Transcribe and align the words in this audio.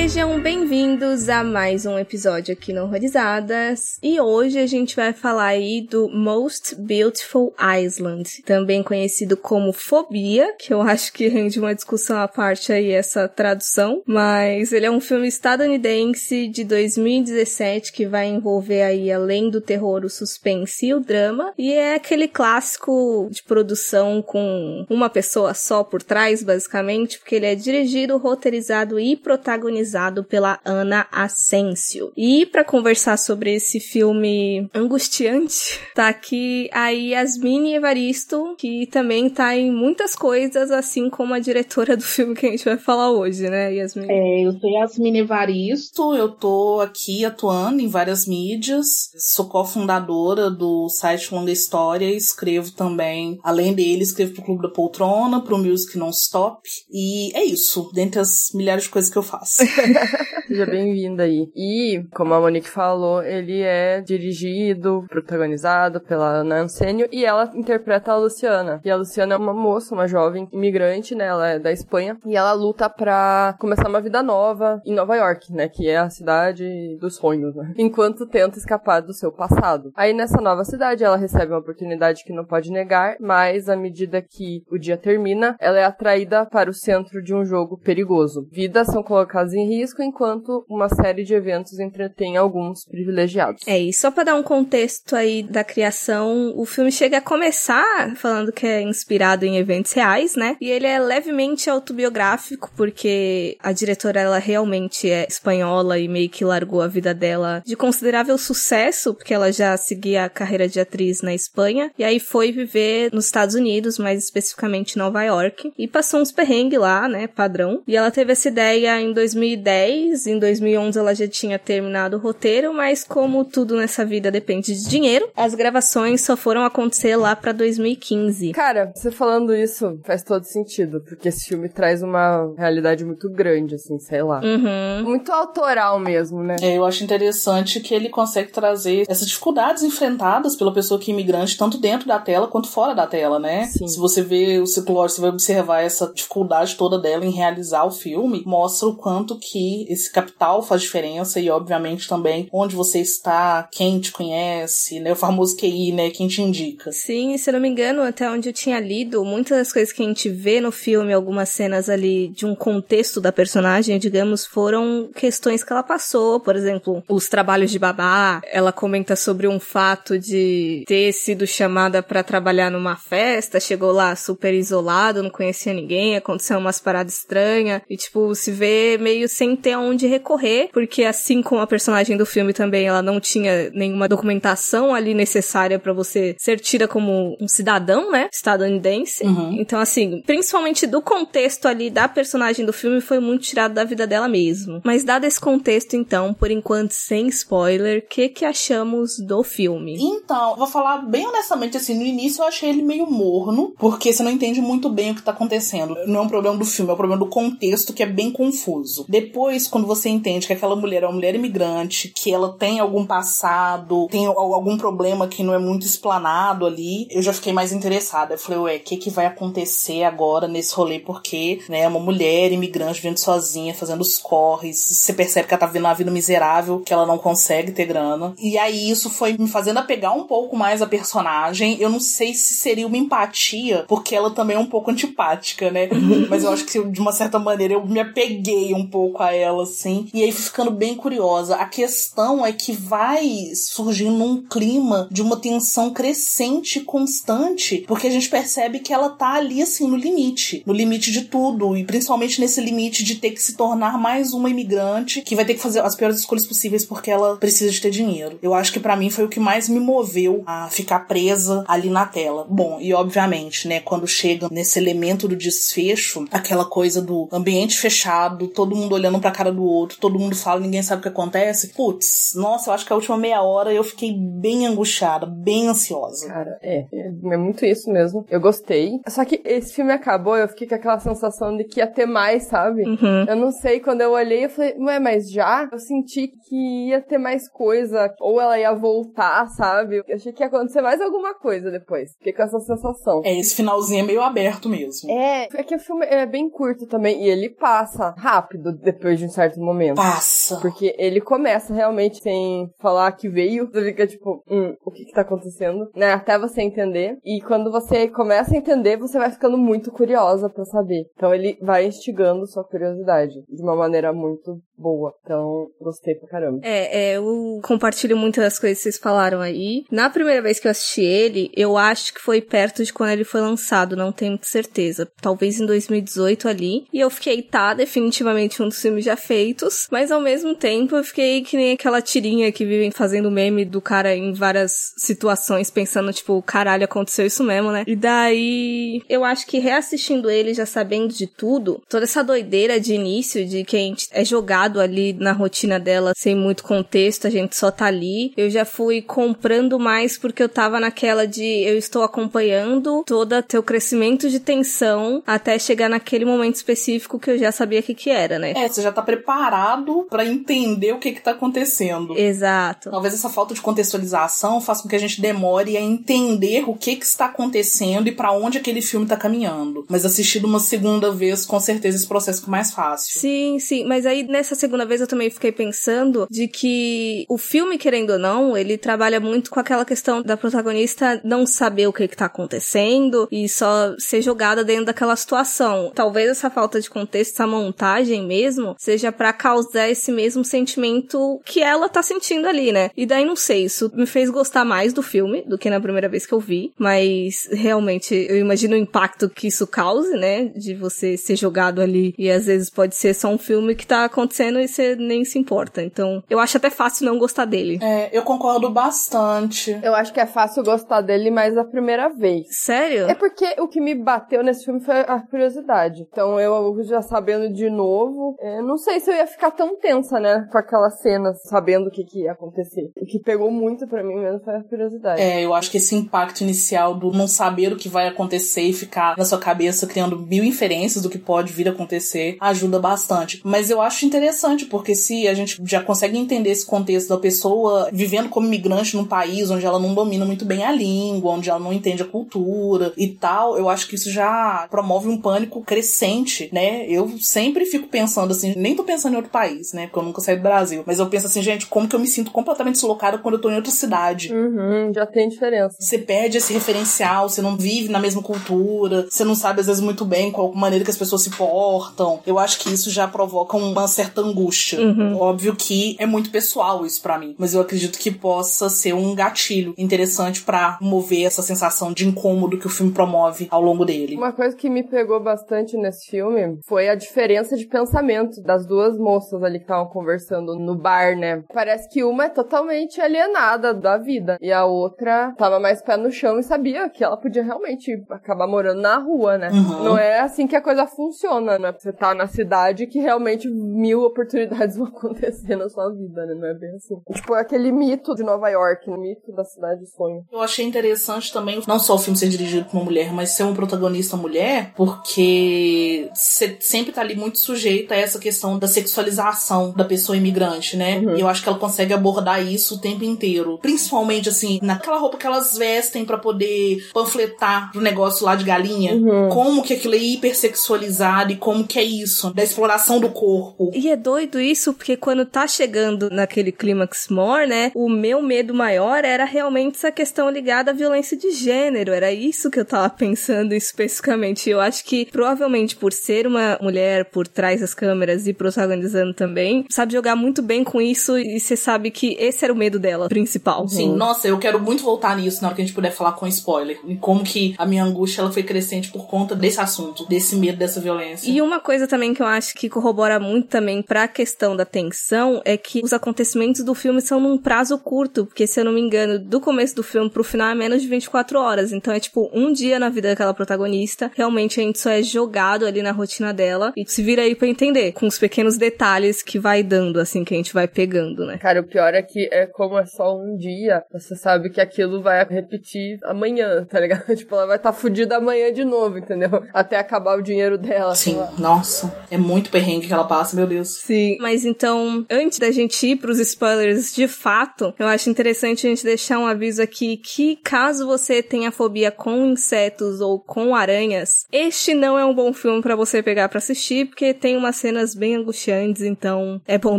Sejam 0.00 0.40
bem-vindos 0.40 1.28
a 1.28 1.44
mais 1.44 1.84
um 1.84 1.98
episódio 1.98 2.54
aqui 2.54 2.72
no 2.72 2.84
Horrorizadas. 2.84 3.98
E 4.02 4.18
hoje 4.18 4.58
a 4.58 4.66
gente 4.66 4.96
vai 4.96 5.12
falar 5.12 5.48
aí 5.48 5.82
do 5.82 6.08
Most 6.08 6.74
Beautiful 6.74 7.54
Island, 7.78 8.42
também 8.46 8.82
conhecido 8.82 9.36
como 9.36 9.74
Fobia, 9.74 10.54
que 10.58 10.72
eu 10.72 10.80
acho 10.80 11.12
que 11.12 11.28
rende 11.28 11.60
uma 11.60 11.74
discussão 11.74 12.16
à 12.18 12.26
parte 12.26 12.72
aí 12.72 12.90
essa 12.90 13.28
tradução, 13.28 14.02
mas 14.06 14.72
ele 14.72 14.86
é 14.86 14.90
um 14.90 15.02
filme 15.02 15.28
estadunidense 15.28 16.48
de 16.48 16.64
2017 16.64 17.92
que 17.92 18.06
vai 18.06 18.26
envolver 18.26 18.80
aí 18.82 19.12
além 19.12 19.50
do 19.50 19.60
terror, 19.60 20.02
o 20.02 20.08
suspense 20.08 20.86
e 20.86 20.94
o 20.94 21.00
drama, 21.00 21.52
e 21.58 21.74
é 21.74 21.94
aquele 21.94 22.26
clássico 22.26 23.28
de 23.30 23.42
produção 23.42 24.22
com 24.22 24.86
uma 24.88 25.10
pessoa 25.10 25.52
só 25.52 25.84
por 25.84 26.02
trás, 26.02 26.42
basicamente, 26.42 27.18
porque 27.18 27.34
ele 27.34 27.46
é 27.46 27.54
dirigido, 27.54 28.16
roteirizado 28.16 28.98
e 28.98 29.14
protagonizado 29.14 29.89
protagonizado 29.90 30.24
pela 30.24 30.60
Ana 30.64 31.06
Asensio. 31.10 32.12
E 32.16 32.46
para 32.46 32.64
conversar 32.64 33.16
sobre 33.16 33.54
esse 33.54 33.80
filme 33.80 34.68
angustiante, 34.74 35.80
tá 35.94 36.08
aqui 36.08 36.68
a 36.72 36.90
Yasmine 36.90 37.74
Evaristo, 37.74 38.54
que 38.56 38.86
também 38.86 39.28
tá 39.28 39.56
em 39.56 39.70
muitas 39.70 40.14
coisas, 40.14 40.70
assim 40.70 41.10
como 41.10 41.34
a 41.34 41.38
diretora 41.38 41.96
do 41.96 42.02
filme 42.02 42.34
que 42.34 42.46
a 42.46 42.50
gente 42.50 42.64
vai 42.64 42.76
falar 42.76 43.10
hoje, 43.10 43.48
né, 43.48 43.74
Yasmine? 43.74 44.10
É, 44.10 44.46
eu 44.46 44.52
sou 44.58 44.70
Yasmine 44.70 45.20
Evaristo, 45.20 46.14
eu 46.14 46.28
tô 46.28 46.80
aqui 46.80 47.24
atuando 47.24 47.80
em 47.80 47.88
várias 47.88 48.26
mídias, 48.26 49.10
sou 49.16 49.46
cofundadora 49.46 50.50
do 50.50 50.88
site 50.88 51.34
Longa 51.34 51.50
História, 51.50 52.10
escrevo 52.14 52.70
também, 52.72 53.38
além 53.42 53.74
dele, 53.74 54.02
escrevo 54.02 54.34
pro 54.34 54.44
Clube 54.44 54.62
da 54.62 54.68
Poltrona, 54.68 55.40
pro 55.40 55.58
Music 55.58 55.98
Non 55.98 56.10
Stop, 56.10 56.60
e 56.90 57.34
é 57.36 57.44
isso, 57.44 57.90
dentre 57.92 58.20
as 58.20 58.50
milhares 58.54 58.84
de 58.84 58.90
coisas 58.90 59.10
que 59.10 59.18
eu 59.18 59.22
faço. 59.22 59.62
Seja 60.46 60.66
bem-vinda 60.66 61.22
aí. 61.22 61.50
E, 61.54 62.04
como 62.12 62.34
a 62.34 62.40
Monique 62.40 62.68
falou, 62.68 63.22
ele 63.22 63.62
é 63.62 64.00
dirigido, 64.00 65.04
protagonizado 65.08 66.00
pela 66.00 66.26
Ana 66.26 66.62
Ansênio 66.62 67.08
e 67.10 67.24
ela 67.24 67.50
interpreta 67.54 68.12
a 68.12 68.16
Luciana. 68.16 68.80
E 68.84 68.90
a 68.90 68.96
Luciana 68.96 69.34
é 69.34 69.38
uma 69.38 69.54
moça, 69.54 69.94
uma 69.94 70.08
jovem 70.08 70.48
imigrante, 70.52 71.14
né? 71.14 71.26
Ela 71.26 71.48
é 71.50 71.58
da 71.58 71.72
Espanha 71.72 72.18
e 72.26 72.36
ela 72.36 72.52
luta 72.52 72.88
pra 72.88 73.54
começar 73.58 73.88
uma 73.88 74.00
vida 74.00 74.22
nova 74.22 74.80
em 74.84 74.94
Nova 74.94 75.16
York, 75.16 75.52
né? 75.52 75.68
Que 75.68 75.88
é 75.88 75.98
a 75.98 76.10
cidade 76.10 76.98
dos 77.00 77.16
sonhos, 77.16 77.54
né? 77.54 77.72
Enquanto 77.78 78.26
tenta 78.26 78.58
escapar 78.58 79.00
do 79.00 79.14
seu 79.14 79.32
passado. 79.32 79.92
Aí 79.94 80.12
nessa 80.12 80.40
nova 80.40 80.64
cidade 80.64 81.04
ela 81.04 81.16
recebe 81.16 81.52
uma 81.52 81.60
oportunidade 81.60 82.24
que 82.24 82.32
não 82.32 82.44
pode 82.44 82.70
negar, 82.70 83.16
mas 83.20 83.68
à 83.68 83.76
medida 83.76 84.20
que 84.20 84.62
o 84.70 84.78
dia 84.78 84.96
termina, 84.96 85.56
ela 85.60 85.78
é 85.78 85.84
atraída 85.84 86.44
para 86.44 86.70
o 86.70 86.74
centro 86.74 87.22
de 87.22 87.34
um 87.34 87.44
jogo 87.44 87.78
perigoso. 87.78 88.46
Vidas 88.50 88.88
são 88.88 89.02
colocadas 89.02 89.54
em 89.54 89.59
risco 89.66 90.02
enquanto 90.02 90.64
uma 90.68 90.88
série 90.88 91.24
de 91.24 91.34
eventos 91.34 91.78
entretém 91.78 92.36
alguns 92.36 92.84
privilegiados. 92.84 93.62
É, 93.66 93.78
e 93.78 93.92
só 93.92 94.10
para 94.10 94.24
dar 94.24 94.34
um 94.34 94.42
contexto 94.42 95.14
aí 95.14 95.42
da 95.42 95.64
criação, 95.64 96.52
o 96.56 96.64
filme 96.64 96.92
chega 96.92 97.18
a 97.18 97.22
começar 97.22 98.14
falando 98.16 98.52
que 98.52 98.66
é 98.66 98.82
inspirado 98.82 99.44
em 99.44 99.56
eventos 99.56 99.92
reais, 99.92 100.36
né? 100.36 100.56
E 100.60 100.70
ele 100.70 100.86
é 100.86 100.98
levemente 100.98 101.68
autobiográfico, 101.70 102.70
porque 102.76 103.56
a 103.62 103.72
diretora 103.72 104.20
ela 104.20 104.38
realmente 104.38 105.08
é 105.10 105.26
espanhola 105.28 105.98
e 105.98 106.08
meio 106.08 106.28
que 106.28 106.44
largou 106.44 106.82
a 106.82 106.88
vida 106.88 107.14
dela 107.14 107.62
de 107.64 107.76
considerável 107.76 108.36
sucesso, 108.38 109.14
porque 109.14 109.34
ela 109.34 109.52
já 109.52 109.76
seguia 109.76 110.24
a 110.24 110.28
carreira 110.28 110.68
de 110.68 110.80
atriz 110.80 111.22
na 111.22 111.34
Espanha, 111.34 111.90
e 111.98 112.04
aí 112.04 112.20
foi 112.20 112.52
viver 112.52 113.12
nos 113.12 113.26
Estados 113.26 113.54
Unidos, 113.54 113.98
mais 113.98 114.22
especificamente 114.22 114.96
Nova 114.96 115.22
York, 115.22 115.72
e 115.78 115.88
passou 115.88 116.20
uns 116.20 116.32
perrengues 116.32 116.78
lá, 116.78 117.08
né, 117.08 117.26
padrão. 117.26 117.82
E 117.86 117.96
ela 117.96 118.10
teve 118.10 118.32
essa 118.32 118.48
ideia 118.48 119.00
em 119.00 119.12
2000 119.12 119.49
2010, 119.56 120.26
em 120.26 120.38
2011 120.38 120.98
ela 120.98 121.14
já 121.14 121.28
tinha 121.28 121.58
terminado 121.58 122.16
o 122.16 122.20
roteiro, 122.20 122.72
mas 122.72 123.04
como 123.04 123.44
tudo 123.44 123.76
nessa 123.76 124.04
vida 124.04 124.30
depende 124.30 124.74
de 124.74 124.88
dinheiro, 124.88 125.28
as 125.36 125.54
gravações 125.54 126.20
só 126.22 126.36
foram 126.36 126.64
acontecer 126.64 127.16
lá 127.16 127.34
para 127.34 127.52
2015. 127.52 128.52
Cara, 128.52 128.92
você 128.94 129.10
falando 129.10 129.54
isso 129.54 129.98
faz 130.04 130.22
todo 130.22 130.44
sentido, 130.44 131.00
porque 131.00 131.28
esse 131.28 131.46
filme 131.46 131.68
traz 131.68 132.02
uma 132.02 132.52
realidade 132.56 133.04
muito 133.04 133.30
grande, 133.30 133.74
assim, 133.74 133.98
sei 133.98 134.22
lá. 134.22 134.40
Uhum. 134.42 135.04
Muito 135.04 135.32
autoral 135.32 135.98
mesmo, 135.98 136.42
né? 136.42 136.56
É, 136.60 136.76
eu 136.76 136.84
acho 136.84 137.02
interessante 137.04 137.80
que 137.80 137.94
ele 137.94 138.08
consegue 138.08 138.50
trazer 138.50 139.04
essas 139.08 139.26
dificuldades 139.26 139.82
enfrentadas 139.82 140.56
pela 140.56 140.72
pessoa 140.72 141.00
que 141.00 141.10
é 141.10 141.14
imigrante, 141.14 141.56
tanto 141.56 141.78
dentro 141.78 142.06
da 142.06 142.18
tela 142.18 142.46
quanto 142.46 142.68
fora 142.68 142.94
da 142.94 143.06
tela, 143.06 143.38
né? 143.38 143.64
Sim. 143.64 143.86
Se 143.86 143.98
você 143.98 144.22
vê 144.22 144.58
o 144.58 144.66
ciclo, 144.66 145.00
você 145.00 145.20
vai 145.20 145.30
observar 145.30 145.80
essa 145.80 146.12
dificuldade 146.12 146.76
toda 146.76 146.98
dela 146.98 147.24
em 147.24 147.30
realizar 147.30 147.84
o 147.84 147.90
filme, 147.90 148.42
mostra 148.44 148.88
o 148.88 148.96
quanto 148.96 149.38
que 149.40 149.86
esse 149.88 150.10
capital 150.12 150.62
faz 150.62 150.82
diferença 150.82 151.40
e, 151.40 151.50
obviamente, 151.50 152.08
também 152.08 152.48
onde 152.52 152.74
você 152.74 153.00
está, 153.00 153.68
quem 153.72 153.98
te 154.00 154.12
conhece, 154.12 155.00
né? 155.00 155.12
O 155.12 155.16
famoso 155.16 155.56
QI, 155.56 155.92
né? 155.92 156.10
Quem 156.10 156.28
te 156.28 156.42
indica. 156.42 156.92
Sim, 156.92 157.36
se 157.36 157.50
não 157.50 157.60
me 157.60 157.68
engano, 157.68 158.02
até 158.02 158.30
onde 158.30 158.48
eu 158.48 158.52
tinha 158.52 158.78
lido, 158.78 159.24
muitas 159.24 159.58
das 159.58 159.72
coisas 159.72 159.92
que 159.92 160.02
a 160.02 160.06
gente 160.06 160.28
vê 160.28 160.60
no 160.60 160.70
filme, 160.70 161.12
algumas 161.12 161.48
cenas 161.48 161.88
ali 161.88 162.28
de 162.28 162.46
um 162.46 162.54
contexto 162.54 163.20
da 163.20 163.32
personagem, 163.32 163.98
digamos, 163.98 164.46
foram 164.46 165.10
questões 165.14 165.64
que 165.64 165.72
ela 165.72 165.82
passou. 165.82 166.40
Por 166.40 166.56
exemplo, 166.56 167.02
os 167.08 167.28
trabalhos 167.28 167.70
de 167.70 167.78
babá. 167.78 168.40
Ela 168.50 168.72
comenta 168.72 169.16
sobre 169.16 169.46
um 169.46 169.58
fato 169.58 170.18
de 170.18 170.84
ter 170.86 171.12
sido 171.12 171.46
chamada 171.46 172.02
para 172.02 172.22
trabalhar 172.22 172.70
numa 172.70 172.96
festa, 172.96 173.60
chegou 173.60 173.92
lá 173.92 174.14
super 174.16 174.52
isolado, 174.52 175.22
não 175.22 175.30
conhecia 175.30 175.72
ninguém, 175.72 176.16
aconteceu 176.16 176.58
umas 176.58 176.80
paradas 176.80 177.18
estranhas, 177.18 177.82
e 177.88 177.96
tipo, 177.96 178.34
se 178.34 178.50
vê 178.50 178.98
meio 178.98 179.28
sem 179.30 179.56
ter 179.56 179.72
aonde 179.72 180.06
recorrer, 180.06 180.68
porque 180.72 181.04
assim 181.04 181.42
como 181.42 181.60
a 181.60 181.66
personagem 181.66 182.16
do 182.16 182.26
filme 182.26 182.52
também, 182.52 182.86
ela 182.86 183.02
não 183.02 183.20
tinha 183.20 183.70
nenhuma 183.70 184.08
documentação 184.08 184.94
ali 184.94 185.14
necessária 185.14 185.78
para 185.78 185.92
você 185.92 186.34
ser 186.38 186.60
tida 186.60 186.86
como 186.86 187.36
um 187.40 187.48
cidadão, 187.48 188.10
né, 188.10 188.28
estadunidense. 188.32 189.24
Uhum. 189.24 189.56
Então, 189.58 189.80
assim, 189.80 190.22
principalmente 190.26 190.86
do 190.86 191.00
contexto 191.00 191.66
ali 191.66 191.90
da 191.90 192.08
personagem 192.08 192.64
do 192.66 192.72
filme, 192.72 193.00
foi 193.00 193.20
muito 193.20 193.44
tirado 193.44 193.74
da 193.74 193.84
vida 193.84 194.06
dela 194.06 194.28
mesmo. 194.28 194.80
Mas 194.84 195.04
dado 195.04 195.24
esse 195.24 195.40
contexto, 195.40 195.94
então, 195.94 196.34
por 196.34 196.50
enquanto, 196.50 196.92
sem 196.92 197.28
spoiler, 197.28 197.98
o 197.98 198.08
que 198.08 198.28
que 198.28 198.44
achamos 198.44 199.18
do 199.18 199.42
filme? 199.42 199.96
Então, 199.98 200.56
vou 200.56 200.66
falar 200.66 200.98
bem 200.98 201.26
honestamente, 201.26 201.76
assim, 201.76 201.98
no 201.98 202.04
início 202.04 202.42
eu 202.42 202.48
achei 202.48 202.68
ele 202.68 202.82
meio 202.82 203.06
morno, 203.06 203.74
porque 203.78 204.12
você 204.12 204.22
não 204.22 204.30
entende 204.30 204.60
muito 204.60 204.88
bem 204.88 205.12
o 205.12 205.14
que 205.14 205.22
tá 205.22 205.32
acontecendo. 205.32 205.96
Não 206.06 206.20
é 206.20 206.22
um 206.22 206.28
problema 206.28 206.56
do 206.56 206.64
filme, 206.64 206.90
é 206.90 206.94
um 206.94 206.96
problema 206.96 207.18
do 207.18 207.30
contexto 207.30 207.92
que 207.92 208.02
é 208.02 208.06
bem 208.06 208.30
confuso. 208.30 209.04
Depois, 209.20 209.68
quando 209.68 209.86
você 209.86 210.08
entende 210.08 210.46
que 210.46 210.52
aquela 210.52 210.74
mulher 210.74 211.02
é 211.02 211.06
uma 211.06 211.12
mulher 211.12 211.34
imigrante, 211.34 212.08
que 212.08 212.32
ela 212.32 212.52
tem 212.52 212.80
algum 212.80 213.04
passado, 213.04 214.08
tem 214.10 214.26
algum 214.26 214.78
problema 214.78 215.28
que 215.28 215.42
não 215.42 215.52
é 215.52 215.58
muito 215.58 215.84
explanado 215.84 216.64
ali, 216.64 217.06
eu 217.10 217.20
já 217.20 217.32
fiquei 217.32 217.52
mais 217.52 217.70
interessada. 217.70 218.34
Eu 218.34 218.38
falei, 218.38 218.60
ué, 218.60 218.76
o 218.76 218.80
que, 218.80 218.96
que 218.96 219.10
vai 219.10 219.26
acontecer 219.26 220.04
agora 220.04 220.48
nesse 220.48 220.74
rolê? 220.74 220.98
Porque, 220.98 221.60
né, 221.68 221.86
uma 221.86 222.00
mulher 222.00 222.50
imigrante 222.50 223.00
vivendo 223.00 223.18
sozinha, 223.18 223.74
fazendo 223.74 224.00
os 224.00 224.18
corres, 224.18 224.78
você 224.78 225.12
percebe 225.12 225.46
que 225.46 225.52
ela 225.52 225.60
tá 225.60 225.66
vivendo 225.66 225.84
uma 225.84 225.94
vida 225.94 226.10
miserável, 226.10 226.80
que 226.80 226.92
ela 226.92 227.04
não 227.04 227.18
consegue 227.18 227.72
ter 227.72 227.84
grana. 227.84 228.34
E 228.38 228.56
aí 228.56 228.90
isso 228.90 229.10
foi 229.10 229.36
me 229.36 229.48
fazendo 229.48 229.78
apegar 229.78 230.16
um 230.16 230.26
pouco 230.26 230.56
mais 230.56 230.80
a 230.80 230.86
personagem. 230.86 231.76
Eu 231.78 231.90
não 231.90 232.00
sei 232.00 232.32
se 232.32 232.54
seria 232.54 232.86
uma 232.86 232.96
empatia, 232.96 233.84
porque 233.86 234.14
ela 234.14 234.30
também 234.30 234.56
é 234.56 234.60
um 234.60 234.66
pouco 234.66 234.90
antipática, 234.90 235.70
né? 235.70 235.88
Mas 236.28 236.44
eu 236.44 236.52
acho 236.52 236.64
que 236.64 236.82
de 236.82 237.00
uma 237.00 237.12
certa 237.12 237.38
maneira 237.38 237.74
eu 237.74 237.86
me 237.86 238.00
apeguei 238.00 238.72
um 238.74 238.86
pouco 238.86 239.09
a 239.18 239.32
ela, 239.34 239.62
assim. 239.62 240.08
E 240.12 240.22
aí 240.22 240.32
ficando 240.32 240.70
bem 240.70 240.94
curiosa. 240.94 241.56
A 241.56 241.66
questão 241.66 242.44
é 242.44 242.52
que 242.52 242.72
vai 242.72 243.52
surgindo 243.54 244.22
um 244.22 244.42
clima 244.42 245.08
de 245.10 245.22
uma 245.22 245.36
tensão 245.36 245.90
crescente 245.90 246.80
constante, 246.80 247.84
porque 247.86 248.06
a 248.06 248.10
gente 248.10 248.28
percebe 248.28 248.80
que 248.80 248.92
ela 248.92 249.10
tá 249.10 249.34
ali, 249.34 249.62
assim, 249.62 249.86
no 249.86 249.96
limite. 249.96 250.62
No 250.66 250.72
limite 250.72 251.10
de 251.10 251.22
tudo. 251.22 251.76
E 251.76 251.84
principalmente 251.84 252.40
nesse 252.40 252.60
limite 252.60 253.04
de 253.04 253.16
ter 253.16 253.30
que 253.30 253.42
se 253.42 253.54
tornar 253.54 253.98
mais 253.98 254.32
uma 254.32 254.50
imigrante 254.50 255.22
que 255.22 255.36
vai 255.36 255.44
ter 255.44 255.54
que 255.54 255.60
fazer 255.60 255.80
as 255.80 255.94
piores 255.94 256.18
escolhas 256.18 256.46
possíveis 256.46 256.84
porque 256.84 257.10
ela 257.10 257.36
precisa 257.36 257.70
de 257.70 257.80
ter 257.80 257.90
dinheiro. 257.90 258.38
Eu 258.42 258.54
acho 258.54 258.72
que 258.72 258.80
para 258.80 258.96
mim 258.96 259.10
foi 259.10 259.24
o 259.24 259.28
que 259.28 259.40
mais 259.40 259.68
me 259.68 259.80
moveu 259.80 260.42
a 260.46 260.68
ficar 260.68 261.00
presa 261.00 261.64
ali 261.68 261.88
na 261.88 262.06
tela. 262.06 262.46
Bom, 262.48 262.78
e 262.80 262.92
obviamente, 262.92 263.68
né, 263.68 263.80
quando 263.80 264.06
chega 264.06 264.48
nesse 264.50 264.78
elemento 264.78 265.28
do 265.28 265.36
desfecho, 265.36 266.24
aquela 266.30 266.64
coisa 266.64 267.00
do 267.00 267.28
ambiente 267.32 267.78
fechado, 267.78 268.48
todo 268.48 268.76
mundo 268.76 268.94
olhando 269.00 269.20
pra 269.20 269.30
cara 269.30 269.52
do 269.52 269.64
outro, 269.64 269.98
todo 269.98 270.18
mundo 270.18 270.36
fala, 270.36 270.60
ninguém 270.60 270.82
sabe 270.82 271.00
o 271.00 271.02
que 271.02 271.08
acontece. 271.08 271.74
Putz, 271.74 272.32
nossa, 272.36 272.70
eu 272.70 272.74
acho 272.74 272.86
que 272.86 272.92
a 272.92 272.96
última 272.96 273.16
meia 273.16 273.42
hora 273.42 273.72
eu 273.72 273.82
fiquei 273.82 274.14
bem 274.16 274.66
angustiada, 274.66 275.26
bem 275.26 275.68
ansiosa. 275.68 276.28
Cara, 276.28 276.58
é. 276.62 276.86
É 276.92 277.36
muito 277.36 277.64
isso 277.64 277.90
mesmo. 277.90 278.24
Eu 278.28 278.40
gostei. 278.40 279.00
Só 279.08 279.24
que 279.24 279.40
esse 279.44 279.74
filme 279.74 279.92
acabou, 279.92 280.36
eu 280.36 280.48
fiquei 280.48 280.66
com 280.66 280.74
aquela 280.74 280.98
sensação 280.98 281.56
de 281.56 281.64
que 281.64 281.80
ia 281.80 281.86
ter 281.86 282.06
mais, 282.06 282.44
sabe? 282.44 282.82
Uhum. 282.82 283.24
Eu 283.28 283.36
não 283.36 283.50
sei, 283.50 283.80
quando 283.80 284.00
eu 284.00 284.12
olhei, 284.12 284.44
eu 284.44 284.50
falei, 284.50 284.74
ué, 284.78 284.98
mas 284.98 285.30
já? 285.30 285.68
Eu 285.70 285.78
senti 285.78 286.28
que 286.28 286.88
ia 286.88 287.00
ter 287.00 287.18
mais 287.18 287.48
coisa, 287.48 288.12
ou 288.20 288.40
ela 288.40 288.58
ia 288.58 288.74
voltar, 288.74 289.46
sabe? 289.48 290.02
Eu 290.06 290.14
achei 290.14 290.32
que 290.32 290.42
ia 290.42 290.46
acontecer 290.46 290.80
mais 290.80 291.00
alguma 291.00 291.34
coisa 291.34 291.70
depois. 291.70 292.12
Fiquei 292.18 292.32
com 292.32 292.42
essa 292.42 292.60
sensação. 292.60 293.22
É, 293.24 293.38
esse 293.38 293.54
finalzinho 293.54 294.00
é 294.00 294.06
meio 294.06 294.22
aberto 294.22 294.68
mesmo. 294.68 295.10
É, 295.10 295.48
é 295.54 295.62
que 295.62 295.74
o 295.74 295.78
filme 295.78 296.06
é 296.06 296.26
bem 296.26 296.50
curto 296.50 296.86
também, 296.86 297.24
e 297.24 297.28
ele 297.28 297.48
passa 297.48 298.14
rápido 298.16 298.72
depois 298.92 299.18
de 299.18 299.26
um 299.26 299.30
certo 299.30 299.60
momento. 299.60 299.96
Passa. 299.96 300.58
Porque 300.60 300.94
ele 300.98 301.20
começa 301.20 301.74
realmente 301.74 302.22
sem 302.22 302.68
falar 302.78 303.12
que 303.12 303.28
veio, 303.28 303.68
você 303.70 303.84
fica 303.84 304.06
tipo, 304.06 304.42
hum, 304.50 304.74
o 304.84 304.90
que 304.90 305.04
que 305.04 305.12
tá 305.12 305.22
acontecendo, 305.22 305.88
né? 305.94 306.12
Até 306.12 306.38
você 306.38 306.62
entender. 306.62 307.16
E 307.24 307.40
quando 307.40 307.70
você 307.70 308.08
começa 308.08 308.54
a 308.54 308.58
entender, 308.58 308.96
você 308.96 309.18
vai 309.18 309.30
ficando 309.30 309.56
muito 309.56 309.90
curiosa 309.90 310.48
pra 310.48 310.64
saber. 310.64 311.04
Então 311.14 311.34
ele 311.34 311.56
vai 311.62 311.86
instigando 311.86 312.46
sua 312.46 312.64
curiosidade 312.64 313.34
de 313.48 313.62
uma 313.62 313.76
maneira 313.76 314.12
muito 314.12 314.58
boa. 314.80 315.14
Então, 315.22 315.68
gostei 315.80 316.14
pra 316.14 316.28
caramba. 316.28 316.60
É, 316.62 317.10
é, 317.10 317.16
eu 317.16 317.60
compartilho 317.62 318.16
muitas 318.16 318.42
das 318.42 318.58
coisas 318.58 318.78
que 318.78 318.84
vocês 318.84 318.98
falaram 318.98 319.40
aí. 319.40 319.84
Na 319.90 320.08
primeira 320.08 320.40
vez 320.40 320.58
que 320.58 320.66
eu 320.66 320.70
assisti 320.70 321.02
ele, 321.02 321.50
eu 321.54 321.76
acho 321.76 322.14
que 322.14 322.20
foi 322.20 322.40
perto 322.40 322.82
de 322.84 322.92
quando 322.92 323.10
ele 323.10 323.24
foi 323.24 323.40
lançado, 323.40 323.96
não 323.96 324.10
tenho 324.10 324.38
certeza. 324.42 325.10
Talvez 325.20 325.60
em 325.60 325.66
2018 325.66 326.48
ali. 326.48 326.86
E 326.92 327.00
eu 327.00 327.10
fiquei, 327.10 327.42
tá, 327.42 327.74
definitivamente 327.74 328.62
um 328.62 328.68
dos 328.68 328.80
filmes 328.80 329.04
já 329.04 329.16
feitos. 329.16 329.86
Mas 329.90 330.10
ao 330.10 330.20
mesmo 330.20 330.54
tempo 330.54 330.96
eu 330.96 331.04
fiquei 331.04 331.42
que 331.42 331.56
nem 331.56 331.72
aquela 331.72 332.00
tirinha 332.00 332.50
que 332.50 332.64
vivem 332.64 332.90
fazendo 332.90 333.30
meme 333.30 333.64
do 333.64 333.80
cara 333.80 334.14
em 334.14 334.32
várias 334.32 334.92
situações, 334.96 335.70
pensando, 335.70 336.12
tipo, 336.12 336.40
caralho, 336.42 336.84
aconteceu 336.84 337.26
isso 337.26 337.44
mesmo, 337.44 337.70
né? 337.70 337.84
E 337.86 337.94
daí 337.94 339.02
eu 339.08 339.24
acho 339.24 339.46
que 339.46 339.58
reassistindo 339.58 340.30
ele, 340.30 340.54
já 340.54 340.64
sabendo 340.64 341.12
de 341.12 341.26
tudo, 341.26 341.82
toda 341.88 342.04
essa 342.04 342.24
doideira 342.24 342.80
de 342.80 342.94
início, 342.94 343.44
de 343.46 343.64
que 343.64 343.76
a 343.76 343.80
gente 343.80 344.08
é 344.10 344.24
jogado 344.24 344.69
ali 344.78 345.12
na 345.12 345.32
rotina 345.32 345.80
dela 345.80 346.12
sem 346.16 346.34
muito 346.34 346.62
contexto, 346.62 347.26
a 347.26 347.30
gente 347.30 347.56
só 347.56 347.70
tá 347.70 347.86
ali. 347.86 348.32
Eu 348.36 348.50
já 348.50 348.64
fui 348.64 349.02
comprando 349.02 349.78
mais 349.78 350.18
porque 350.18 350.42
eu 350.42 350.48
tava 350.48 350.78
naquela 350.78 351.26
de 351.26 351.44
eu 351.44 351.76
estou 351.76 352.02
acompanhando 352.02 353.02
todo 353.06 353.42
teu 353.42 353.62
crescimento 353.62 354.28
de 354.28 354.38
tensão 354.38 355.22
até 355.26 355.58
chegar 355.58 355.88
naquele 355.88 356.24
momento 356.24 356.56
específico 356.56 357.18
que 357.18 357.30
eu 357.30 357.38
já 357.38 357.50
sabia 357.50 357.80
o 357.80 357.82
que 357.82 357.94
que 357.94 358.10
era, 358.10 358.38
né? 358.38 358.52
É, 358.52 358.68
você 358.68 358.82
já 358.82 358.92
tá 358.92 359.02
preparado 359.02 360.06
pra 360.10 360.24
entender 360.24 360.92
o 360.92 360.98
que 360.98 361.12
que 361.12 361.20
tá 361.20 361.32
acontecendo. 361.32 362.16
Exato. 362.18 362.90
Talvez 362.90 363.14
essa 363.14 363.30
falta 363.30 363.54
de 363.54 363.60
contextualização 363.60 364.60
faça 364.60 364.82
com 364.82 364.88
que 364.88 364.96
a 364.96 365.00
gente 365.00 365.20
demore 365.20 365.76
a 365.76 365.80
entender 365.80 366.64
o 366.68 366.74
que 366.74 366.96
que 366.96 367.04
está 367.04 367.26
acontecendo 367.26 368.08
e 368.08 368.12
pra 368.12 368.32
onde 368.32 368.58
aquele 368.58 368.82
filme 368.82 369.06
tá 369.06 369.16
caminhando. 369.16 369.84
Mas 369.88 370.04
assistido 370.04 370.46
uma 370.46 370.60
segunda 370.60 371.10
vez, 371.12 371.46
com 371.46 371.58
certeza 371.60 371.96
esse 371.96 372.06
processo 372.06 372.40
fica 372.40 372.50
mais 372.50 372.72
fácil. 372.72 373.18
Sim, 373.18 373.58
sim. 373.58 373.84
Mas 373.84 374.06
aí 374.06 374.22
nessa 374.22 374.54
segunda 374.60 374.84
vez 374.84 375.00
eu 375.00 375.06
também 375.06 375.30
fiquei 375.30 375.50
pensando 375.50 376.26
de 376.30 376.46
que 376.46 377.24
o 377.28 377.38
filme, 377.38 377.78
querendo 377.78 378.10
ou 378.10 378.18
não, 378.18 378.56
ele 378.56 378.76
trabalha 378.76 379.18
muito 379.18 379.50
com 379.50 379.58
aquela 379.58 379.84
questão 379.84 380.22
da 380.22 380.36
protagonista 380.36 381.20
não 381.24 381.46
saber 381.46 381.86
o 381.86 381.92
que, 381.92 382.06
que 382.06 382.16
tá 382.16 382.26
acontecendo 382.26 383.26
e 383.32 383.48
só 383.48 383.94
ser 383.98 384.20
jogada 384.22 384.62
dentro 384.62 384.86
daquela 384.86 385.16
situação. 385.16 385.90
Talvez 385.94 386.28
essa 386.28 386.50
falta 386.50 386.80
de 386.80 386.90
contexto, 386.90 387.32
essa 387.32 387.46
montagem 387.46 388.26
mesmo, 388.26 388.76
seja 388.78 389.10
para 389.10 389.32
causar 389.32 389.88
esse 389.88 390.12
mesmo 390.12 390.44
sentimento 390.44 391.40
que 391.44 391.62
ela 391.62 391.88
tá 391.88 392.02
sentindo 392.02 392.46
ali, 392.46 392.70
né? 392.70 392.90
E 392.96 393.06
daí 393.06 393.24
não 393.24 393.36
sei, 393.36 393.64
isso 393.64 393.90
me 393.94 394.06
fez 394.06 394.28
gostar 394.28 394.64
mais 394.64 394.92
do 394.92 395.02
filme 395.02 395.42
do 395.46 395.56
que 395.56 395.70
na 395.70 395.80
primeira 395.80 396.08
vez 396.08 396.26
que 396.26 396.34
eu 396.34 396.40
vi, 396.40 396.72
mas 396.78 397.48
realmente 397.50 398.14
eu 398.14 398.36
imagino 398.36 398.74
o 398.74 398.78
impacto 398.78 399.30
que 399.30 399.48
isso 399.48 399.66
cause, 399.66 400.12
né? 400.16 400.46
De 400.54 400.74
você 400.74 401.16
ser 401.16 401.36
jogado 401.36 401.80
ali 401.80 402.14
e 402.18 402.30
às 402.30 402.46
vezes 402.46 402.68
pode 402.68 402.94
ser 402.94 403.14
só 403.14 403.28
um 403.28 403.38
filme 403.38 403.74
que 403.74 403.86
tá 403.86 404.04
acontecendo 404.04 404.49
e 404.58 404.66
você 404.66 404.96
nem 404.96 405.24
se 405.24 405.38
importa. 405.38 405.82
Então, 405.82 406.22
eu 406.28 406.40
acho 406.40 406.56
até 406.56 406.70
fácil 406.70 407.06
não 407.06 407.18
gostar 407.18 407.44
dele. 407.44 407.78
É, 407.82 408.08
eu 408.16 408.22
concordo 408.22 408.70
bastante. 408.70 409.78
Eu 409.82 409.94
acho 409.94 410.12
que 410.12 410.20
é 410.20 410.26
fácil 410.26 410.64
gostar 410.64 411.02
dele 411.02 411.30
mais 411.30 411.56
a 411.56 411.64
primeira 411.64 412.08
vez. 412.08 412.46
Sério? 412.50 413.06
É 413.06 413.14
porque 413.14 413.54
o 413.58 413.68
que 413.68 413.80
me 413.80 413.94
bateu 413.94 414.42
nesse 414.42 414.64
filme 414.64 414.80
foi 414.80 415.00
a 415.00 415.20
curiosidade. 415.20 416.06
Então 416.10 416.40
eu 416.40 416.74
já 416.84 417.02
sabendo 417.02 417.52
de 417.52 417.68
novo, 417.68 418.36
é, 418.40 418.62
não 418.62 418.76
sei 418.76 419.00
se 419.00 419.10
eu 419.10 419.14
ia 419.14 419.26
ficar 419.26 419.50
tão 419.50 419.78
tensa, 419.78 420.18
né? 420.18 420.48
Com 420.50 420.58
aquelas 420.58 421.00
cenas, 421.00 421.42
sabendo 421.44 421.88
o 421.88 421.90
que, 421.90 422.04
que 422.04 422.22
ia 422.22 422.32
acontecer. 422.32 422.90
O 422.96 423.04
que 423.04 423.18
pegou 423.18 423.50
muito 423.50 423.86
pra 423.86 424.02
mim 424.02 424.16
mesmo 424.16 424.40
foi 424.40 424.56
a 424.56 424.62
curiosidade. 424.62 425.20
É, 425.20 425.44
eu 425.44 425.54
acho 425.54 425.70
que 425.70 425.76
esse 425.76 425.94
impacto 425.94 426.40
inicial 426.40 426.94
do 426.94 427.10
não 427.10 427.28
saber 427.28 427.72
o 427.72 427.76
que 427.76 427.88
vai 427.88 428.08
acontecer 428.08 428.62
e 428.62 428.72
ficar 428.72 429.16
na 429.16 429.24
sua 429.24 429.38
cabeça 429.38 429.86
criando 429.86 430.18
mil 430.18 430.44
inferências 430.44 431.02
do 431.02 431.10
que 431.10 431.18
pode 431.18 431.52
vir 431.52 431.68
a 431.68 431.72
acontecer 431.72 432.36
ajuda 432.40 432.78
bastante. 432.78 433.40
Mas 433.44 433.70
eu 433.70 433.80
acho 433.80 434.06
interessante, 434.06 434.29
porque 434.66 434.94
se 434.94 435.26
a 435.28 435.34
gente 435.34 435.60
já 435.64 435.82
consegue 435.82 436.18
entender 436.18 436.50
esse 436.50 436.66
contexto 436.66 437.08
da 437.08 437.18
pessoa 437.18 437.88
vivendo 437.92 438.28
como 438.28 438.46
imigrante 438.46 438.96
num 438.96 439.04
país 439.04 439.50
onde 439.50 439.66
ela 439.66 439.78
não 439.78 439.94
domina 439.94 440.24
muito 440.24 440.44
bem 440.44 440.64
a 440.64 440.72
língua, 440.72 441.32
onde 441.32 441.50
ela 441.50 441.58
não 441.58 441.72
entende 441.72 442.02
a 442.02 442.06
cultura 442.06 442.92
e 442.96 443.08
tal, 443.08 443.56
eu 443.58 443.68
acho 443.68 443.88
que 443.88 443.94
isso 443.94 444.10
já 444.10 444.66
promove 444.70 445.08
um 445.08 445.20
pânico 445.20 445.60
crescente, 445.62 446.48
né? 446.52 446.86
Eu 446.88 447.18
sempre 447.18 447.64
fico 447.64 447.88
pensando 447.88 448.32
assim, 448.32 448.54
nem 448.56 448.74
tô 448.74 448.84
pensando 448.84 449.14
em 449.14 449.16
outro 449.16 449.30
país, 449.30 449.72
né? 449.72 449.86
Porque 449.86 449.98
eu 449.98 450.02
nunca 450.02 450.20
saí 450.20 450.36
do 450.36 450.42
Brasil. 450.42 450.82
Mas 450.86 450.98
eu 450.98 451.06
penso 451.06 451.26
assim, 451.26 451.42
gente, 451.42 451.66
como 451.66 451.88
que 451.88 451.94
eu 451.94 452.00
me 452.00 452.06
sinto 452.06 452.30
completamente 452.30 452.74
deslocada 452.74 453.18
quando 453.18 453.34
eu 453.34 453.40
tô 453.40 453.50
em 453.50 453.56
outra 453.56 453.72
cidade? 453.72 454.32
Uhum, 454.32 454.92
já 454.94 455.06
tem 455.06 455.28
diferença. 455.28 455.76
Você 455.78 455.98
perde 455.98 456.38
esse 456.38 456.52
referencial, 456.52 457.28
você 457.28 457.42
não 457.42 457.56
vive 457.56 457.88
na 457.88 457.98
mesma 457.98 458.22
cultura, 458.22 459.06
você 459.08 459.24
não 459.24 459.34
sabe 459.34 459.60
às 459.60 459.66
vezes 459.66 459.82
muito 459.82 460.04
bem 460.04 460.30
qual 460.30 460.52
maneira 460.54 460.84
que 460.84 460.90
as 460.90 460.96
pessoas 460.96 461.22
se 461.22 461.30
portam. 461.30 462.20
Eu 462.26 462.38
acho 462.38 462.58
que 462.60 462.72
isso 462.72 462.90
já 462.90 463.06
provoca 463.06 463.56
uma 463.56 463.86
certa 463.88 464.19
angústia. 464.20 464.80
Uhum. 464.80 465.16
Óbvio 465.16 465.54
que 465.56 465.96
é 465.98 466.06
muito 466.06 466.30
pessoal 466.30 466.84
isso 466.84 467.02
pra 467.02 467.18
mim, 467.18 467.34
mas 467.38 467.54
eu 467.54 467.60
acredito 467.60 467.98
que 467.98 468.10
possa 468.10 468.68
ser 468.68 468.94
um 468.94 469.14
gatilho 469.14 469.74
interessante 469.76 470.42
pra 470.42 470.78
mover 470.80 471.24
essa 471.24 471.42
sensação 471.42 471.92
de 471.92 472.06
incômodo 472.06 472.58
que 472.58 472.66
o 472.66 472.70
filme 472.70 472.92
promove 472.92 473.48
ao 473.50 473.62
longo 473.62 473.84
dele. 473.84 474.16
Uma 474.16 474.32
coisa 474.32 474.56
que 474.56 474.70
me 474.70 474.82
pegou 474.82 475.20
bastante 475.20 475.76
nesse 475.76 476.10
filme 476.10 476.58
foi 476.66 476.88
a 476.88 476.94
diferença 476.94 477.56
de 477.56 477.66
pensamento 477.66 478.42
das 478.42 478.66
duas 478.66 478.98
moças 478.98 479.42
ali 479.42 479.58
que 479.58 479.64
estavam 479.64 479.86
conversando 479.86 480.56
no 480.56 480.74
bar, 480.74 481.16
né? 481.16 481.42
Parece 481.52 481.88
que 481.88 482.04
uma 482.04 482.24
é 482.24 482.28
totalmente 482.28 483.00
alienada 483.00 483.72
da 483.74 483.96
vida 483.96 484.36
e 484.40 484.52
a 484.52 484.64
outra 484.64 485.32
tava 485.36 485.58
mais 485.58 485.82
pé 485.82 485.96
no 485.96 486.10
chão 486.10 486.38
e 486.38 486.42
sabia 486.42 486.88
que 486.88 487.02
ela 487.04 487.16
podia 487.16 487.42
realmente 487.42 488.02
acabar 488.10 488.46
morando 488.46 488.80
na 488.80 488.98
rua, 488.98 489.38
né? 489.38 489.50
Uhum. 489.50 489.84
Não 489.84 489.98
é 489.98 490.20
assim 490.20 490.46
que 490.46 490.56
a 490.56 490.60
coisa 490.60 490.86
funciona, 490.86 491.58
né? 491.58 491.74
Você 491.76 491.92
tá 491.92 492.14
na 492.14 492.26
cidade 492.26 492.86
que 492.86 492.98
realmente 492.98 493.48
mil 493.48 494.02
oportunidades 494.10 494.76
vão 494.76 494.86
acontecer 494.88 495.56
na 495.56 495.68
sua 495.68 495.90
vida, 495.90 496.26
né? 496.26 496.34
Não 496.34 496.46
é 496.46 496.54
bem 496.54 496.70
assim. 496.76 496.96
Tipo, 497.12 497.34
aquele 497.34 497.72
mito 497.72 498.14
de 498.14 498.22
Nova 498.22 498.48
York, 498.48 498.88
o 498.90 498.96
mito 498.96 499.32
da 499.32 499.44
cidade 499.44 499.80
de 499.80 499.90
sonho. 499.90 500.24
Eu 500.30 500.40
achei 500.40 500.64
interessante 500.64 501.32
também, 501.32 501.62
não 501.66 501.78
só 501.78 501.94
o 501.94 501.98
filme 501.98 502.18
ser 502.18 502.28
dirigido 502.28 502.66
por 502.66 502.76
uma 502.76 502.84
mulher, 502.84 503.12
mas 503.12 503.30
ser 503.30 503.44
uma 503.44 503.54
protagonista 503.54 504.16
mulher, 504.16 504.72
porque 504.76 506.10
você 506.14 506.56
sempre 506.60 506.92
tá 506.92 507.00
ali 507.00 507.14
muito 507.14 507.38
sujeita 507.38 507.94
a 507.94 507.98
essa 507.98 508.18
questão 508.18 508.58
da 508.58 508.66
sexualização 508.66 509.72
da 509.72 509.84
pessoa 509.84 510.16
imigrante, 510.16 510.76
né? 510.76 510.98
Uhum. 510.98 511.16
E 511.16 511.20
eu 511.20 511.28
acho 511.28 511.42
que 511.42 511.48
ela 511.48 511.58
consegue 511.58 511.92
abordar 511.92 512.44
isso 512.44 512.76
o 512.76 512.78
tempo 512.78 513.04
inteiro. 513.04 513.58
Principalmente, 513.58 514.28
assim, 514.28 514.58
naquela 514.62 514.98
roupa 514.98 515.16
que 515.16 515.26
elas 515.26 515.56
vestem 515.56 516.04
pra 516.04 516.18
poder 516.18 516.88
panfletar 516.92 517.72
pro 517.72 517.80
negócio 517.80 518.24
lá 518.24 518.34
de 518.34 518.44
galinha. 518.44 518.94
Uhum. 518.94 519.28
Como 519.28 519.62
que 519.62 519.74
aquilo 519.74 519.94
é 519.94 519.98
hipersexualizado 519.98 521.32
e 521.32 521.36
como 521.36 521.66
que 521.66 521.78
é 521.78 521.84
isso, 521.84 522.32
da 522.32 522.42
exploração 522.42 523.00
do 523.00 523.10
corpo. 523.10 523.70
E 523.74 523.88
é 523.88 523.96
doido 524.00 524.40
isso, 524.40 524.72
porque 524.74 524.96
quando 524.96 525.24
tá 525.24 525.46
chegando 525.46 526.10
naquele 526.10 526.52
clímax 526.52 527.08
more, 527.08 527.46
né? 527.46 527.72
O 527.74 527.88
meu 527.88 528.22
medo 528.22 528.54
maior 528.54 529.04
era 529.04 529.24
realmente 529.24 529.76
essa 529.76 529.92
questão 529.92 530.30
ligada 530.30 530.70
à 530.70 530.74
violência 530.74 531.16
de 531.16 531.30
gênero. 531.32 531.92
Era 531.92 532.12
isso 532.12 532.50
que 532.50 532.58
eu 532.58 532.64
tava 532.64 532.88
pensando 532.90 533.52
especificamente. 533.52 534.48
Eu 534.48 534.60
acho 534.60 534.84
que 534.84 535.06
provavelmente 535.06 535.76
por 535.76 535.92
ser 535.92 536.26
uma 536.26 536.58
mulher 536.60 537.06
por 537.06 537.26
trás 537.26 537.60
das 537.60 537.74
câmeras 537.74 538.26
e 538.26 538.32
protagonizando 538.32 539.14
também, 539.14 539.64
sabe 539.70 539.92
jogar 539.92 540.16
muito 540.16 540.42
bem 540.42 540.64
com 540.64 540.80
isso 540.80 541.18
e 541.18 541.38
você 541.38 541.56
sabe 541.56 541.90
que 541.90 542.16
esse 542.18 542.44
era 542.44 542.52
o 542.52 542.56
medo 542.56 542.78
dela 542.78 543.08
principal. 543.08 543.68
Sim, 543.68 543.94
nossa, 543.94 544.28
eu 544.28 544.38
quero 544.38 544.60
muito 544.60 544.82
voltar 544.82 545.16
nisso 545.16 545.42
na 545.42 545.48
hora 545.48 545.56
que 545.56 545.62
a 545.62 545.64
gente 545.64 545.74
puder 545.74 545.92
falar 545.92 546.12
com 546.12 546.26
spoiler. 546.26 546.78
E 546.86 546.96
como 546.96 547.22
que 547.22 547.54
a 547.58 547.66
minha 547.66 547.84
angústia 547.84 548.22
ela 548.22 548.32
foi 548.32 548.42
crescente 548.42 548.90
por 548.90 549.06
conta 549.06 549.34
desse 549.34 549.60
assunto, 549.60 550.06
desse 550.08 550.36
medo, 550.36 550.58
dessa 550.58 550.80
violência. 550.80 551.30
E 551.30 551.40
uma 551.42 551.60
coisa 551.60 551.86
também 551.86 552.14
que 552.14 552.22
eu 552.22 552.26
acho 552.26 552.54
que 552.54 552.68
corrobora 552.68 553.18
muito 553.18 553.48
também 553.48 553.82
pra 553.90 554.06
questão 554.06 554.54
da 554.54 554.64
tensão 554.64 555.42
é 555.44 555.56
que 555.56 555.80
os 555.82 555.92
acontecimentos 555.92 556.62
do 556.62 556.76
filme 556.76 557.00
são 557.00 557.18
num 557.18 557.36
prazo 557.36 557.76
curto, 557.76 558.24
porque 558.24 558.46
se 558.46 558.60
eu 558.60 558.64
não 558.64 558.70
me 558.70 558.80
engano, 558.80 559.18
do 559.18 559.40
começo 559.40 559.74
do 559.74 559.82
filme 559.82 560.08
pro 560.08 560.22
final 560.22 560.50
é 560.50 560.54
menos 560.54 560.80
de 560.80 560.86
24 560.86 561.40
horas. 561.40 561.72
Então 561.72 561.92
é 561.92 561.98
tipo 561.98 562.30
um 562.32 562.52
dia 562.52 562.78
na 562.78 562.88
vida 562.88 563.08
daquela 563.08 563.34
protagonista. 563.34 564.08
Realmente 564.14 564.60
a 564.60 564.62
gente 564.62 564.78
só 564.78 564.90
é 564.90 565.02
jogado 565.02 565.66
ali 565.66 565.82
na 565.82 565.90
rotina 565.90 566.32
dela 566.32 566.72
e 566.76 566.88
se 566.88 567.02
vira 567.02 567.22
aí 567.22 567.34
pra 567.34 567.48
entender, 567.48 567.90
com 567.90 568.06
os 568.06 568.16
pequenos 568.16 568.56
detalhes 568.56 569.24
que 569.24 569.40
vai 569.40 569.60
dando, 569.60 569.98
assim, 569.98 570.22
que 570.22 570.34
a 570.34 570.36
gente 570.36 570.54
vai 570.54 570.68
pegando, 570.68 571.26
né? 571.26 571.38
Cara, 571.38 571.60
o 571.60 571.66
pior 571.66 571.92
é 571.92 572.00
que 572.00 572.28
é 572.30 572.46
como 572.46 572.78
é 572.78 572.86
só 572.86 573.18
um 573.18 573.36
dia, 573.36 573.82
você 573.92 574.14
sabe 574.14 574.50
que 574.50 574.60
aquilo 574.60 575.02
vai 575.02 575.26
repetir 575.28 575.98
amanhã, 576.04 576.64
tá 576.64 576.78
ligado? 576.78 577.06
tipo, 577.16 577.34
ela 577.34 577.48
vai 577.48 577.56
estar 577.56 577.72
tá 577.72 577.76
fudida 577.76 578.18
amanhã 578.18 578.52
de 578.52 578.64
novo, 578.64 578.98
entendeu? 578.98 579.42
Até 579.52 579.80
acabar 579.80 580.16
o 580.16 580.22
dinheiro 580.22 580.56
dela. 580.56 580.94
Sim, 580.94 581.20
nossa. 581.36 581.92
É 582.08 582.16
muito 582.16 582.50
perrengue 582.50 582.86
que 582.86 582.92
ela 582.92 583.02
passa, 583.02 583.34
meu 583.34 583.48
Deus. 583.48 583.79
Sim. 583.84 584.18
Mas 584.20 584.44
então, 584.44 585.06
antes 585.10 585.38
da 585.38 585.50
gente 585.50 585.86
ir 585.86 585.96
pros 585.96 586.18
spoilers 586.18 586.94
de 586.94 587.08
fato, 587.08 587.74
eu 587.78 587.86
acho 587.86 588.10
interessante 588.10 588.66
a 588.66 588.70
gente 588.70 588.84
deixar 588.84 589.18
um 589.18 589.26
aviso 589.26 589.62
aqui 589.62 589.96
que 589.96 590.36
caso 590.36 590.86
você 590.86 591.22
tenha 591.22 591.50
fobia 591.50 591.90
com 591.90 592.26
insetos 592.26 593.00
ou 593.00 593.18
com 593.18 593.54
aranhas, 593.54 594.26
este 594.30 594.74
não 594.74 594.98
é 594.98 595.04
um 595.04 595.14
bom 595.14 595.32
filme 595.32 595.62
para 595.62 595.74
você 595.74 596.02
pegar 596.02 596.28
para 596.28 596.38
assistir, 596.38 596.86
porque 596.86 597.14
tem 597.14 597.36
umas 597.36 597.56
cenas 597.56 597.94
bem 597.94 598.16
angustiantes, 598.16 598.82
então 598.82 599.40
é 599.46 599.56
bom 599.56 599.78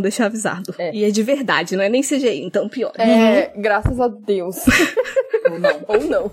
deixar 0.00 0.26
avisado. 0.26 0.74
É. 0.78 0.94
E 0.94 1.04
é 1.04 1.10
de 1.10 1.22
verdade, 1.22 1.76
não 1.76 1.84
é 1.84 1.88
nem 1.88 2.02
CGI, 2.02 2.42
então 2.42 2.68
pior. 2.68 2.92
É, 2.96 3.52
graças 3.56 4.00
a 4.00 4.08
Deus. 4.08 4.56
ou 5.48 5.58
não. 5.58 5.84
Ou 5.86 6.00
não. 6.04 6.32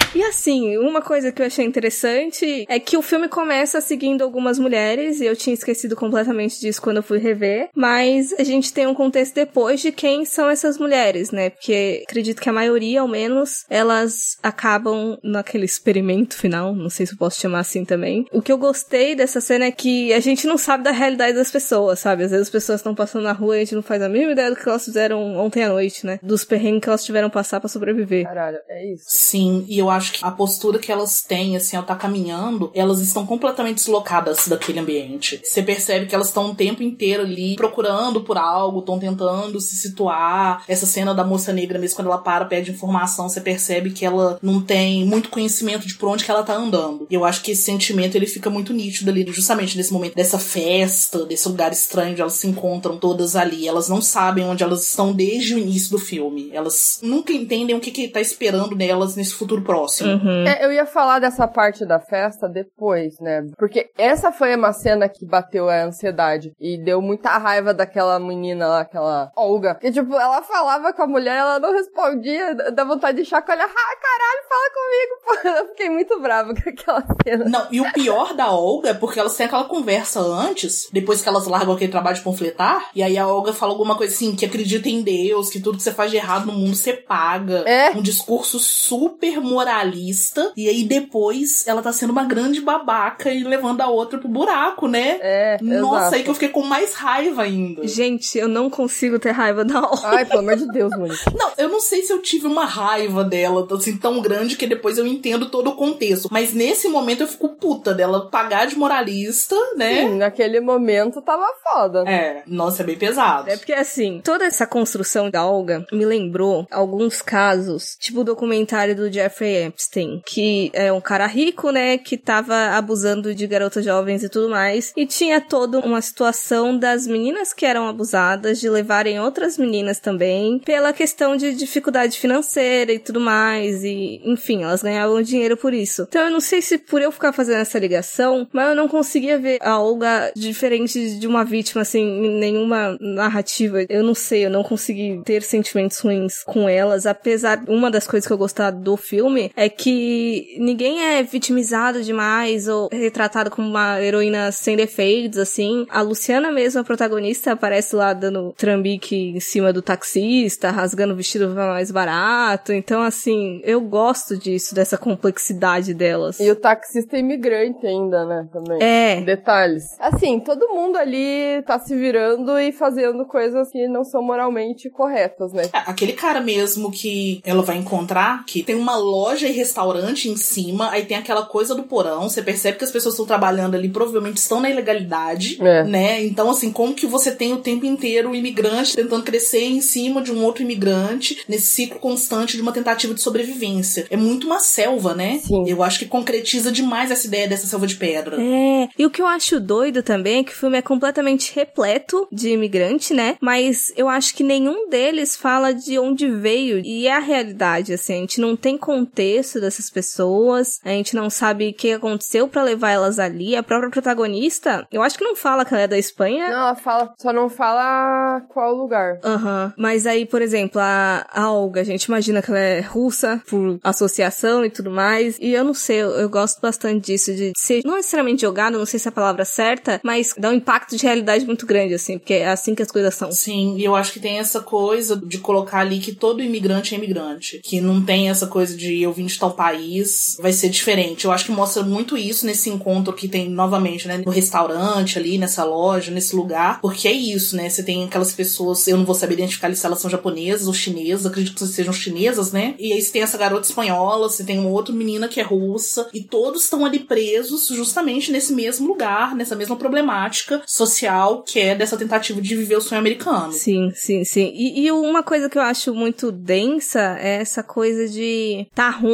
E 0.13 0.21
assim, 0.23 0.77
uma 0.77 1.01
coisa 1.01 1.31
que 1.31 1.41
eu 1.41 1.45
achei 1.45 1.65
interessante 1.65 2.65
é 2.67 2.79
que 2.79 2.97
o 2.97 3.01
filme 3.01 3.29
começa 3.29 3.79
seguindo 3.79 4.21
algumas 4.21 4.59
mulheres, 4.59 5.21
e 5.21 5.25
eu 5.25 5.35
tinha 5.35 5.53
esquecido 5.53 5.95
completamente 5.95 6.59
disso 6.59 6.81
quando 6.81 6.97
eu 6.97 7.03
fui 7.03 7.17
rever, 7.17 7.69
mas 7.73 8.33
a 8.33 8.43
gente 8.43 8.73
tem 8.73 8.85
um 8.87 8.93
contexto 8.93 9.35
depois 9.35 9.79
de 9.79 9.91
quem 9.91 10.25
são 10.25 10.49
essas 10.49 10.77
mulheres, 10.77 11.31
né? 11.31 11.49
Porque 11.49 12.03
acredito 12.07 12.41
que 12.41 12.49
a 12.49 12.53
maioria, 12.53 13.01
ao 13.01 13.07
menos, 13.07 13.65
elas 13.69 14.37
acabam 14.43 15.17
naquele 15.23 15.63
experimento 15.63 16.35
final, 16.35 16.75
não 16.75 16.89
sei 16.89 17.05
se 17.05 17.13
eu 17.13 17.17
posso 17.17 17.39
chamar 17.39 17.59
assim 17.59 17.85
também. 17.85 18.25
O 18.33 18.41
que 18.41 18.51
eu 18.51 18.57
gostei 18.57 19.15
dessa 19.15 19.39
cena 19.39 19.65
é 19.65 19.71
que 19.71 20.11
a 20.11 20.19
gente 20.19 20.45
não 20.45 20.57
sabe 20.57 20.83
da 20.83 20.91
realidade 20.91 21.37
das 21.37 21.51
pessoas, 21.51 21.99
sabe? 21.99 22.25
Às 22.25 22.31
vezes 22.31 22.47
as 22.47 22.51
pessoas 22.51 22.81
estão 22.81 22.93
passando 22.93 23.23
na 23.23 23.31
rua 23.31 23.55
e 23.55 23.61
a 23.61 23.63
gente 23.63 23.75
não 23.75 23.83
faz 23.83 24.01
a 24.01 24.09
mínima 24.09 24.33
ideia 24.33 24.49
do 24.49 24.57
que 24.57 24.67
elas 24.67 24.83
fizeram 24.83 25.37
ontem 25.37 25.63
à 25.63 25.69
noite, 25.69 26.05
né? 26.05 26.19
Dos 26.21 26.43
perrengues 26.43 26.81
que 26.81 26.89
elas 26.89 27.05
tiveram 27.05 27.29
passar 27.29 27.61
para 27.61 27.69
sobreviver. 27.69 28.25
Caralho, 28.25 28.57
é 28.67 28.93
isso. 28.93 29.05
Sim, 29.07 29.65
e 29.69 29.79
eu 29.79 29.89
acho 29.89 30.00
acho 30.01 30.13
que 30.13 30.25
a 30.25 30.31
postura 30.31 30.79
que 30.79 30.91
elas 30.91 31.21
têm, 31.21 31.55
assim, 31.55 31.77
ao 31.77 31.83
estar 31.83 31.95
tá 31.95 32.01
caminhando, 32.01 32.71
elas 32.73 32.99
estão 32.99 33.25
completamente 33.25 33.77
deslocadas 33.77 34.47
daquele 34.47 34.79
ambiente. 34.79 35.39
Você 35.43 35.61
percebe 35.61 36.07
que 36.07 36.15
elas 36.15 36.27
estão 36.27 36.51
o 36.51 36.55
tempo 36.55 36.83
inteiro 36.83 37.23
ali 37.23 37.55
procurando 37.55 38.21
por 38.21 38.37
algo, 38.37 38.79
estão 38.79 38.99
tentando 38.99 39.59
se 39.61 39.77
situar. 39.77 40.63
Essa 40.67 40.85
cena 40.85 41.13
da 41.13 41.23
moça 41.23 41.53
negra, 41.53 41.79
mesmo 41.79 41.95
quando 41.95 42.07
ela 42.07 42.17
para, 42.17 42.45
pede 42.45 42.71
informação, 42.71 43.29
você 43.29 43.39
percebe 43.39 43.91
que 43.91 44.05
ela 44.05 44.39
não 44.41 44.61
tem 44.61 45.05
muito 45.05 45.29
conhecimento 45.29 45.87
de 45.87 45.95
por 45.95 46.09
onde 46.09 46.25
que 46.25 46.31
ela 46.31 46.43
tá 46.43 46.55
andando. 46.55 47.07
E 47.09 47.13
eu 47.13 47.23
acho 47.23 47.41
que 47.41 47.51
esse 47.51 47.63
sentimento 47.63 48.15
ele 48.15 48.25
fica 48.25 48.49
muito 48.49 48.73
nítido 48.73 49.11
ali, 49.11 49.25
justamente 49.31 49.77
nesse 49.77 49.93
momento 49.93 50.15
dessa 50.15 50.39
festa, 50.39 51.25
desse 51.25 51.47
lugar 51.47 51.71
estranho 51.71 52.11
onde 52.11 52.21
elas 52.21 52.33
se 52.33 52.47
encontram 52.47 52.97
todas 52.97 53.35
ali. 53.35 53.67
Elas 53.67 53.87
não 53.87 54.01
sabem 54.01 54.45
onde 54.45 54.63
elas 54.63 54.87
estão 54.87 55.13
desde 55.13 55.55
o 55.55 55.59
início 55.59 55.91
do 55.91 55.99
filme. 55.99 56.49
Elas 56.51 56.99
nunca 57.01 57.31
entendem 57.31 57.75
o 57.75 57.79
que 57.79 57.91
que 57.91 58.07
tá 58.07 58.19
esperando 58.19 58.75
nelas 58.75 59.15
nesse 59.15 59.33
futuro 59.33 59.61
próximo 59.61 59.90
próximo. 59.91 60.11
Uhum. 60.13 60.47
É, 60.47 60.65
eu 60.65 60.71
ia 60.71 60.85
falar 60.85 61.19
dessa 61.19 61.47
parte 61.47 61.85
da 61.85 61.99
festa 61.99 62.47
depois, 62.47 63.19
né? 63.19 63.45
Porque 63.57 63.89
essa 63.97 64.31
foi 64.31 64.55
uma 64.55 64.71
cena 64.71 65.09
que 65.09 65.25
bateu 65.25 65.69
a 65.69 65.83
ansiedade 65.83 66.53
e 66.59 66.77
deu 66.77 67.01
muita 67.01 67.37
raiva 67.37 67.73
daquela 67.73 68.19
menina 68.19 68.67
lá, 68.67 68.81
aquela 68.81 69.31
Olga. 69.35 69.75
Que, 69.75 69.91
tipo, 69.91 70.13
ela 70.15 70.41
falava 70.41 70.93
com 70.93 71.03
a 71.03 71.07
mulher, 71.07 71.37
ela 71.37 71.59
não 71.59 71.73
respondia, 71.73 72.55
dá 72.73 72.83
vontade 72.83 73.21
de 73.21 73.29
chacoalhar. 73.29 73.69
Ah, 73.69 73.95
caralho, 74.01 74.47
fala 74.49 74.69
comigo, 74.73 75.13
pô. 75.25 75.61
Eu 75.61 75.67
fiquei 75.69 75.89
muito 75.89 76.19
brava 76.19 76.53
com 76.53 76.69
aquela 76.69 77.03
cena. 77.23 77.45
Não, 77.45 77.67
e 77.71 77.81
o 77.81 77.91
pior 77.91 78.33
da 78.33 78.51
Olga 78.51 78.89
é 78.89 78.93
porque 78.93 79.19
elas 79.19 79.35
têm 79.35 79.45
aquela 79.45 79.65
conversa 79.65 80.19
antes, 80.19 80.87
depois 80.91 81.21
que 81.21 81.29
elas 81.29 81.47
largam 81.47 81.73
aquele 81.73 81.91
trabalho 81.91 82.15
de 82.15 82.23
panfletar, 82.23 82.89
e 82.95 83.03
aí 83.03 83.17
a 83.17 83.27
Olga 83.27 83.53
fala 83.53 83.73
alguma 83.73 83.95
coisa 83.95 84.13
assim, 84.13 84.35
que 84.35 84.45
acredita 84.45 84.89
em 84.89 85.01
Deus, 85.01 85.49
que 85.49 85.59
tudo 85.59 85.77
que 85.77 85.83
você 85.83 85.91
faz 85.91 86.11
de 86.11 86.17
errado 86.17 86.45
no 86.45 86.53
mundo 86.53 86.75
você 86.75 86.93
paga. 86.93 87.63
É. 87.67 87.91
Um 87.91 88.01
discurso 88.01 88.59
super 88.59 89.41
moral 89.41 89.80
moralista, 89.81 90.51
e 90.55 90.69
aí 90.69 90.83
depois 90.83 91.67
ela 91.67 91.81
tá 91.81 91.91
sendo 91.91 92.11
uma 92.11 92.23
grande 92.23 92.61
babaca 92.61 93.31
e 93.31 93.43
levando 93.43 93.81
a 93.81 93.87
outra 93.87 94.19
pro 94.19 94.29
buraco, 94.29 94.87
né? 94.87 95.17
É. 95.21 95.57
Nossa, 95.61 95.97
exato. 95.97 96.15
aí 96.15 96.23
que 96.23 96.29
eu 96.29 96.33
fiquei 96.33 96.49
com 96.49 96.63
mais 96.63 96.93
raiva 96.93 97.43
ainda. 97.43 97.87
Gente, 97.87 98.37
eu 98.37 98.47
não 98.47 98.69
consigo 98.69 99.17
ter 99.19 99.31
raiva 99.31 99.65
da 99.65 99.81
Olga. 99.81 100.01
Ai, 100.03 100.25
pelo 100.25 100.39
amor 100.39 100.55
de 100.55 100.67
Deus, 100.67 100.91
mano. 100.91 101.13
Não, 101.37 101.51
eu 101.57 101.69
não 101.69 101.79
sei 101.79 102.03
se 102.03 102.13
eu 102.13 102.21
tive 102.21 102.47
uma 102.47 102.65
raiva 102.65 103.23
dela, 103.23 103.67
assim, 103.71 103.97
tão 103.97 104.21
grande 104.21 104.55
que 104.55 104.67
depois 104.67 104.97
eu 104.97 105.07
entendo 105.07 105.49
todo 105.49 105.69
o 105.69 105.75
contexto. 105.75 106.29
Mas 106.31 106.53
nesse 106.53 106.87
momento 106.87 107.21
eu 107.21 107.27
fico 107.27 107.49
puta 107.49 107.93
dela 107.93 108.29
pagar 108.29 108.67
de 108.67 108.77
moralista, 108.77 109.55
né? 109.75 110.01
Sim, 110.01 110.17
naquele 110.17 110.59
momento 110.59 111.21
tava 111.21 111.45
foda. 111.63 112.03
É, 112.07 112.43
nossa, 112.45 112.83
é 112.83 112.85
bem 112.85 112.97
pesado. 112.97 113.49
É 113.49 113.57
porque 113.57 113.73
assim, 113.73 114.21
toda 114.23 114.45
essa 114.45 114.67
construção 114.67 115.29
da 115.29 115.45
Olga 115.45 115.85
me 115.91 116.05
lembrou 116.05 116.67
alguns 116.71 117.21
casos, 117.21 117.95
tipo 117.99 118.21
o 118.21 118.23
documentário 118.23 118.95
do 118.95 119.11
Jeffrey 119.11 119.70
Epstein, 119.71 120.21
que 120.25 120.69
é 120.73 120.91
um 120.91 121.01
cara 121.01 121.25
rico, 121.25 121.71
né, 121.71 121.97
que 121.97 122.17
tava 122.17 122.55
abusando 122.75 123.33
de 123.33 123.47
garotas 123.47 123.85
jovens 123.85 124.23
e 124.23 124.29
tudo 124.29 124.49
mais, 124.49 124.93
e 124.95 125.05
tinha 125.05 125.39
toda 125.39 125.79
uma 125.79 126.01
situação 126.01 126.77
das 126.77 127.07
meninas 127.07 127.53
que 127.53 127.65
eram 127.65 127.87
abusadas 127.87 128.59
de 128.59 128.69
levarem 128.69 129.19
outras 129.19 129.57
meninas 129.57 129.99
também, 129.99 130.59
pela 130.59 130.93
questão 130.93 131.35
de 131.35 131.53
dificuldade 131.53 132.19
financeira 132.19 132.91
e 132.91 132.99
tudo 132.99 133.19
mais, 133.19 133.83
e 133.83 134.21
enfim, 134.25 134.63
elas 134.63 134.83
ganhavam 134.83 135.21
dinheiro 135.21 135.55
por 135.55 135.73
isso. 135.73 136.05
Então 136.07 136.25
eu 136.25 136.31
não 136.31 136.41
sei 136.41 136.61
se 136.61 136.77
por 136.77 137.01
eu 137.01 137.11
ficar 137.11 137.31
fazendo 137.31 137.61
essa 137.61 137.79
ligação, 137.79 138.47
mas 138.51 138.69
eu 138.69 138.75
não 138.75 138.87
conseguia 138.87 139.37
ver 139.37 139.57
a 139.61 139.79
Olga 139.79 140.31
diferente 140.35 141.15
de 141.17 141.27
uma 141.27 141.43
vítima, 141.43 141.81
assim, 141.81 142.01
em 142.01 142.39
nenhuma 142.39 142.97
narrativa. 142.99 143.85
Eu 143.89 144.03
não 144.03 144.13
sei, 144.13 144.45
eu 144.45 144.49
não 144.49 144.63
consegui 144.63 145.21
ter 145.25 145.41
sentimentos 145.43 145.99
ruins 145.99 146.43
com 146.43 146.67
elas, 146.67 147.05
apesar, 147.05 147.63
uma 147.67 147.89
das 147.89 148.07
coisas 148.07 148.27
que 148.27 148.33
eu 148.33 148.37
gostava 148.37 148.75
do 148.75 148.97
filme 148.97 149.51
é 149.61 149.69
que 149.69 150.57
ninguém 150.59 151.03
é 151.03 151.21
vitimizado 151.21 152.01
demais 152.01 152.67
ou 152.67 152.89
retratado 152.91 153.51
como 153.51 153.67
uma 153.67 154.01
heroína 154.01 154.51
sem 154.51 154.75
defeitos, 154.75 155.37
assim. 155.37 155.85
A 155.87 156.01
Luciana 156.01 156.51
mesmo, 156.51 156.81
a 156.81 156.83
protagonista, 156.83 157.51
aparece 157.51 157.95
lá 157.95 158.11
dando 158.11 158.53
trambique 158.57 159.15
em 159.15 159.39
cima 159.39 159.71
do 159.71 159.79
taxista, 159.79 160.71
rasgando 160.71 161.13
o 161.13 161.15
vestido 161.15 161.53
mais 161.53 161.91
barato. 161.91 162.73
Então, 162.73 163.03
assim, 163.03 163.61
eu 163.63 163.79
gosto 163.81 164.35
disso, 164.35 164.73
dessa 164.73 164.97
complexidade 164.97 165.93
delas. 165.93 166.39
E 166.39 166.49
o 166.49 166.55
taxista 166.55 167.15
é 167.15 167.19
imigrante 167.19 167.85
ainda, 167.85 168.25
né? 168.25 168.47
Também. 168.51 168.81
É. 168.81 169.21
Detalhes. 169.21 169.83
Assim, 169.99 170.39
todo 170.39 170.69
mundo 170.69 170.97
ali 170.97 171.61
tá 171.67 171.77
se 171.77 171.95
virando 171.95 172.57
e 172.57 172.71
fazendo 172.71 173.27
coisas 173.27 173.69
que 173.69 173.87
não 173.87 174.03
são 174.03 174.23
moralmente 174.23 174.89
corretas, 174.89 175.53
né? 175.53 175.69
É, 175.71 175.83
aquele 175.85 176.13
cara 176.13 176.41
mesmo 176.41 176.89
que 176.91 177.41
ela 177.45 177.61
vai 177.61 177.77
encontrar, 177.77 178.43
que 178.45 178.63
tem 178.63 178.75
uma 178.75 178.97
loja 178.97 179.40
e 179.47 179.51
restaurante 179.51 180.29
em 180.29 180.37
cima, 180.37 180.89
aí 180.89 181.05
tem 181.05 181.17
aquela 181.17 181.43
coisa 181.43 181.75
do 181.75 181.83
porão, 181.83 182.29
você 182.29 182.41
percebe 182.41 182.77
que 182.77 182.83
as 182.83 182.91
pessoas 182.91 183.13
estão 183.13 183.25
trabalhando 183.25 183.75
ali, 183.75 183.89
provavelmente 183.89 184.37
estão 184.37 184.59
na 184.59 184.69
ilegalidade, 184.69 185.57
é. 185.61 185.83
né? 185.83 186.23
Então, 186.23 186.49
assim, 186.49 186.71
como 186.71 186.93
que 186.93 187.05
você 187.05 187.31
tem 187.31 187.53
o 187.53 187.57
tempo 187.57 187.85
inteiro 187.85 188.31
o 188.31 188.35
imigrante 188.35 188.95
tentando 188.95 189.23
crescer 189.23 189.63
em 189.63 189.81
cima 189.81 190.21
de 190.21 190.31
um 190.31 190.43
outro 190.43 190.63
imigrante, 190.63 191.43
nesse 191.47 191.67
ciclo 191.67 191.99
constante 191.99 192.55
de 192.55 192.61
uma 192.61 192.71
tentativa 192.71 193.13
de 193.13 193.21
sobrevivência? 193.21 194.07
É 194.09 194.17
muito 194.17 194.47
uma 194.47 194.59
selva, 194.59 195.13
né? 195.13 195.39
Sim. 195.43 195.63
Eu 195.67 195.83
acho 195.83 195.99
que 195.99 196.05
concretiza 196.05 196.71
demais 196.71 197.11
essa 197.11 197.27
ideia 197.27 197.47
dessa 197.47 197.67
selva 197.67 197.87
de 197.87 197.95
pedra. 197.95 198.37
É, 198.41 198.89
e 198.97 199.05
o 199.05 199.09
que 199.09 199.21
eu 199.21 199.27
acho 199.27 199.59
doido 199.59 200.03
também 200.03 200.39
é 200.39 200.43
que 200.43 200.51
o 200.51 200.55
filme 200.55 200.77
é 200.77 200.81
completamente 200.81 201.53
repleto 201.55 202.27
de 202.31 202.49
imigrante, 202.49 203.13
né? 203.13 203.37
Mas 203.41 203.91
eu 203.95 204.07
acho 204.07 204.35
que 204.35 204.43
nenhum 204.43 204.89
deles 204.89 205.35
fala 205.35 205.73
de 205.73 205.97
onde 205.99 206.29
veio, 206.29 206.79
e 206.83 207.07
é 207.07 207.13
a 207.13 207.19
realidade, 207.19 207.93
assim, 207.93 208.13
a 208.13 208.17
gente 208.17 208.41
não 208.41 208.55
tem 208.55 208.77
contexto 208.77 209.30
contexto 209.31 209.61
dessas 209.61 209.89
pessoas, 209.89 210.79
a 210.83 210.89
gente 210.89 211.15
não 211.15 211.29
sabe 211.29 211.69
o 211.69 211.73
que 211.73 211.93
aconteceu 211.93 212.47
para 212.47 212.63
levar 212.63 212.91
elas 212.91 213.19
ali. 213.19 213.55
A 213.55 213.63
própria 213.63 213.89
protagonista, 213.89 214.85
eu 214.91 215.01
acho 215.01 215.17
que 215.17 215.23
não 215.23 215.35
fala 215.35 215.63
que 215.63 215.73
ela 215.73 215.83
é 215.83 215.87
da 215.87 215.97
Espanha. 215.97 216.49
Não, 216.49 216.59
ela 216.59 216.75
fala, 216.75 217.13
só 217.17 217.31
não 217.31 217.49
fala 217.49 218.41
qual 218.49 218.73
lugar. 218.75 219.19
Aham. 219.23 219.65
Uhum. 219.65 219.73
Mas 219.77 220.05
aí, 220.05 220.25
por 220.25 220.41
exemplo, 220.41 220.81
a, 220.81 221.25
a 221.31 221.51
Olga, 221.51 221.81
a 221.81 221.83
gente 221.83 222.05
imagina 222.05 222.41
que 222.41 222.49
ela 222.49 222.59
é 222.59 222.81
russa, 222.81 223.41
por 223.47 223.79
associação 223.83 224.65
e 224.65 224.69
tudo 224.69 224.91
mais. 224.91 225.37
E 225.39 225.53
eu 225.53 225.63
não 225.63 225.73
sei, 225.73 225.97
eu, 225.97 226.11
eu 226.11 226.29
gosto 226.29 226.59
bastante 226.61 227.05
disso, 227.05 227.33
de 227.33 227.53
ser 227.55 227.81
não 227.85 227.95
necessariamente 227.95 228.41
jogado, 228.41 228.77
não 228.77 228.85
sei 228.85 228.99
se 228.99 229.07
é 229.07 229.09
a 229.09 229.13
palavra 229.13 229.45
certa, 229.45 229.99
mas 230.03 230.33
dá 230.37 230.49
um 230.49 230.53
impacto 230.53 230.95
de 230.95 231.03
realidade 231.03 231.45
muito 231.45 231.65
grande, 231.65 231.93
assim, 231.93 232.17
porque 232.17 232.33
é 232.33 232.47
assim 232.47 232.75
que 232.75 232.81
as 232.81 232.91
coisas 232.91 233.13
são. 233.15 233.31
Sim, 233.31 233.77
e 233.77 233.83
eu 233.83 233.95
acho 233.95 234.13
que 234.13 234.19
tem 234.19 234.39
essa 234.39 234.61
coisa 234.61 235.15
de 235.15 235.37
colocar 235.37 235.79
ali 235.79 235.99
que 235.99 236.13
todo 236.13 236.43
imigrante 236.43 236.93
é 236.93 236.97
imigrante. 236.97 237.59
Que 237.63 237.79
não 237.79 238.03
tem 238.03 238.29
essa 238.29 238.47
coisa 238.47 238.75
de 238.75 239.01
eu 239.01 239.11
de 239.25 239.37
tal 239.37 239.51
país, 239.51 240.37
vai 240.39 240.53
ser 240.53 240.69
diferente. 240.69 241.25
Eu 241.25 241.31
acho 241.31 241.45
que 241.45 241.51
mostra 241.51 241.83
muito 241.83 242.17
isso 242.17 242.45
nesse 242.45 242.69
encontro 242.69 243.13
que 243.13 243.27
tem 243.27 243.49
novamente, 243.49 244.07
né? 244.07 244.21
No 244.25 244.31
restaurante 244.31 245.17
ali, 245.17 245.37
nessa 245.37 245.63
loja, 245.63 246.11
nesse 246.11 246.35
lugar. 246.35 246.79
Porque 246.81 247.07
é 247.07 247.11
isso, 247.11 247.55
né? 247.55 247.69
Você 247.69 247.83
tem 247.83 248.03
aquelas 248.03 248.33
pessoas, 248.33 248.87
eu 248.87 248.97
não 248.97 249.05
vou 249.05 249.15
saber 249.15 249.33
identificar 249.33 249.73
se 249.73 249.85
elas 249.85 249.99
são 249.99 250.09
japonesas 250.09 250.67
ou 250.67 250.73
chinesas, 250.73 251.25
acredito 251.25 251.55
que 251.55 251.65
sejam 251.67 251.93
chinesas, 251.93 252.51
né? 252.51 252.75
E 252.79 252.93
aí 252.93 253.01
você 253.01 253.11
tem 253.11 253.21
essa 253.21 253.37
garota 253.37 253.67
espanhola, 253.67 254.29
você 254.29 254.43
tem 254.43 254.59
uma 254.59 254.69
outra 254.69 254.93
menina 254.93 255.27
que 255.27 255.39
é 255.39 255.43
russa, 255.43 256.09
e 256.13 256.21
todos 256.21 256.63
estão 256.63 256.85
ali 256.85 256.99
presos 256.99 257.67
justamente 257.67 258.31
nesse 258.31 258.53
mesmo 258.53 258.87
lugar, 258.87 259.35
nessa 259.35 259.55
mesma 259.55 259.75
problemática 259.75 260.61
social 260.65 261.43
que 261.43 261.59
é 261.59 261.75
dessa 261.75 261.97
tentativa 261.97 262.41
de 262.41 262.55
viver 262.55 262.77
o 262.77 262.81
sonho 262.81 262.99
americano. 262.99 263.53
Sim, 263.53 263.91
sim, 263.93 264.23
sim. 264.23 264.51
E, 264.53 264.85
e 264.85 264.91
uma 264.91 265.23
coisa 265.23 265.49
que 265.49 265.57
eu 265.57 265.61
acho 265.61 265.93
muito 265.93 266.31
densa 266.31 267.17
é 267.19 267.41
essa 267.41 267.63
coisa 267.63 268.07
de 268.07 268.67
tá 268.73 268.89
ruim, 268.89 269.10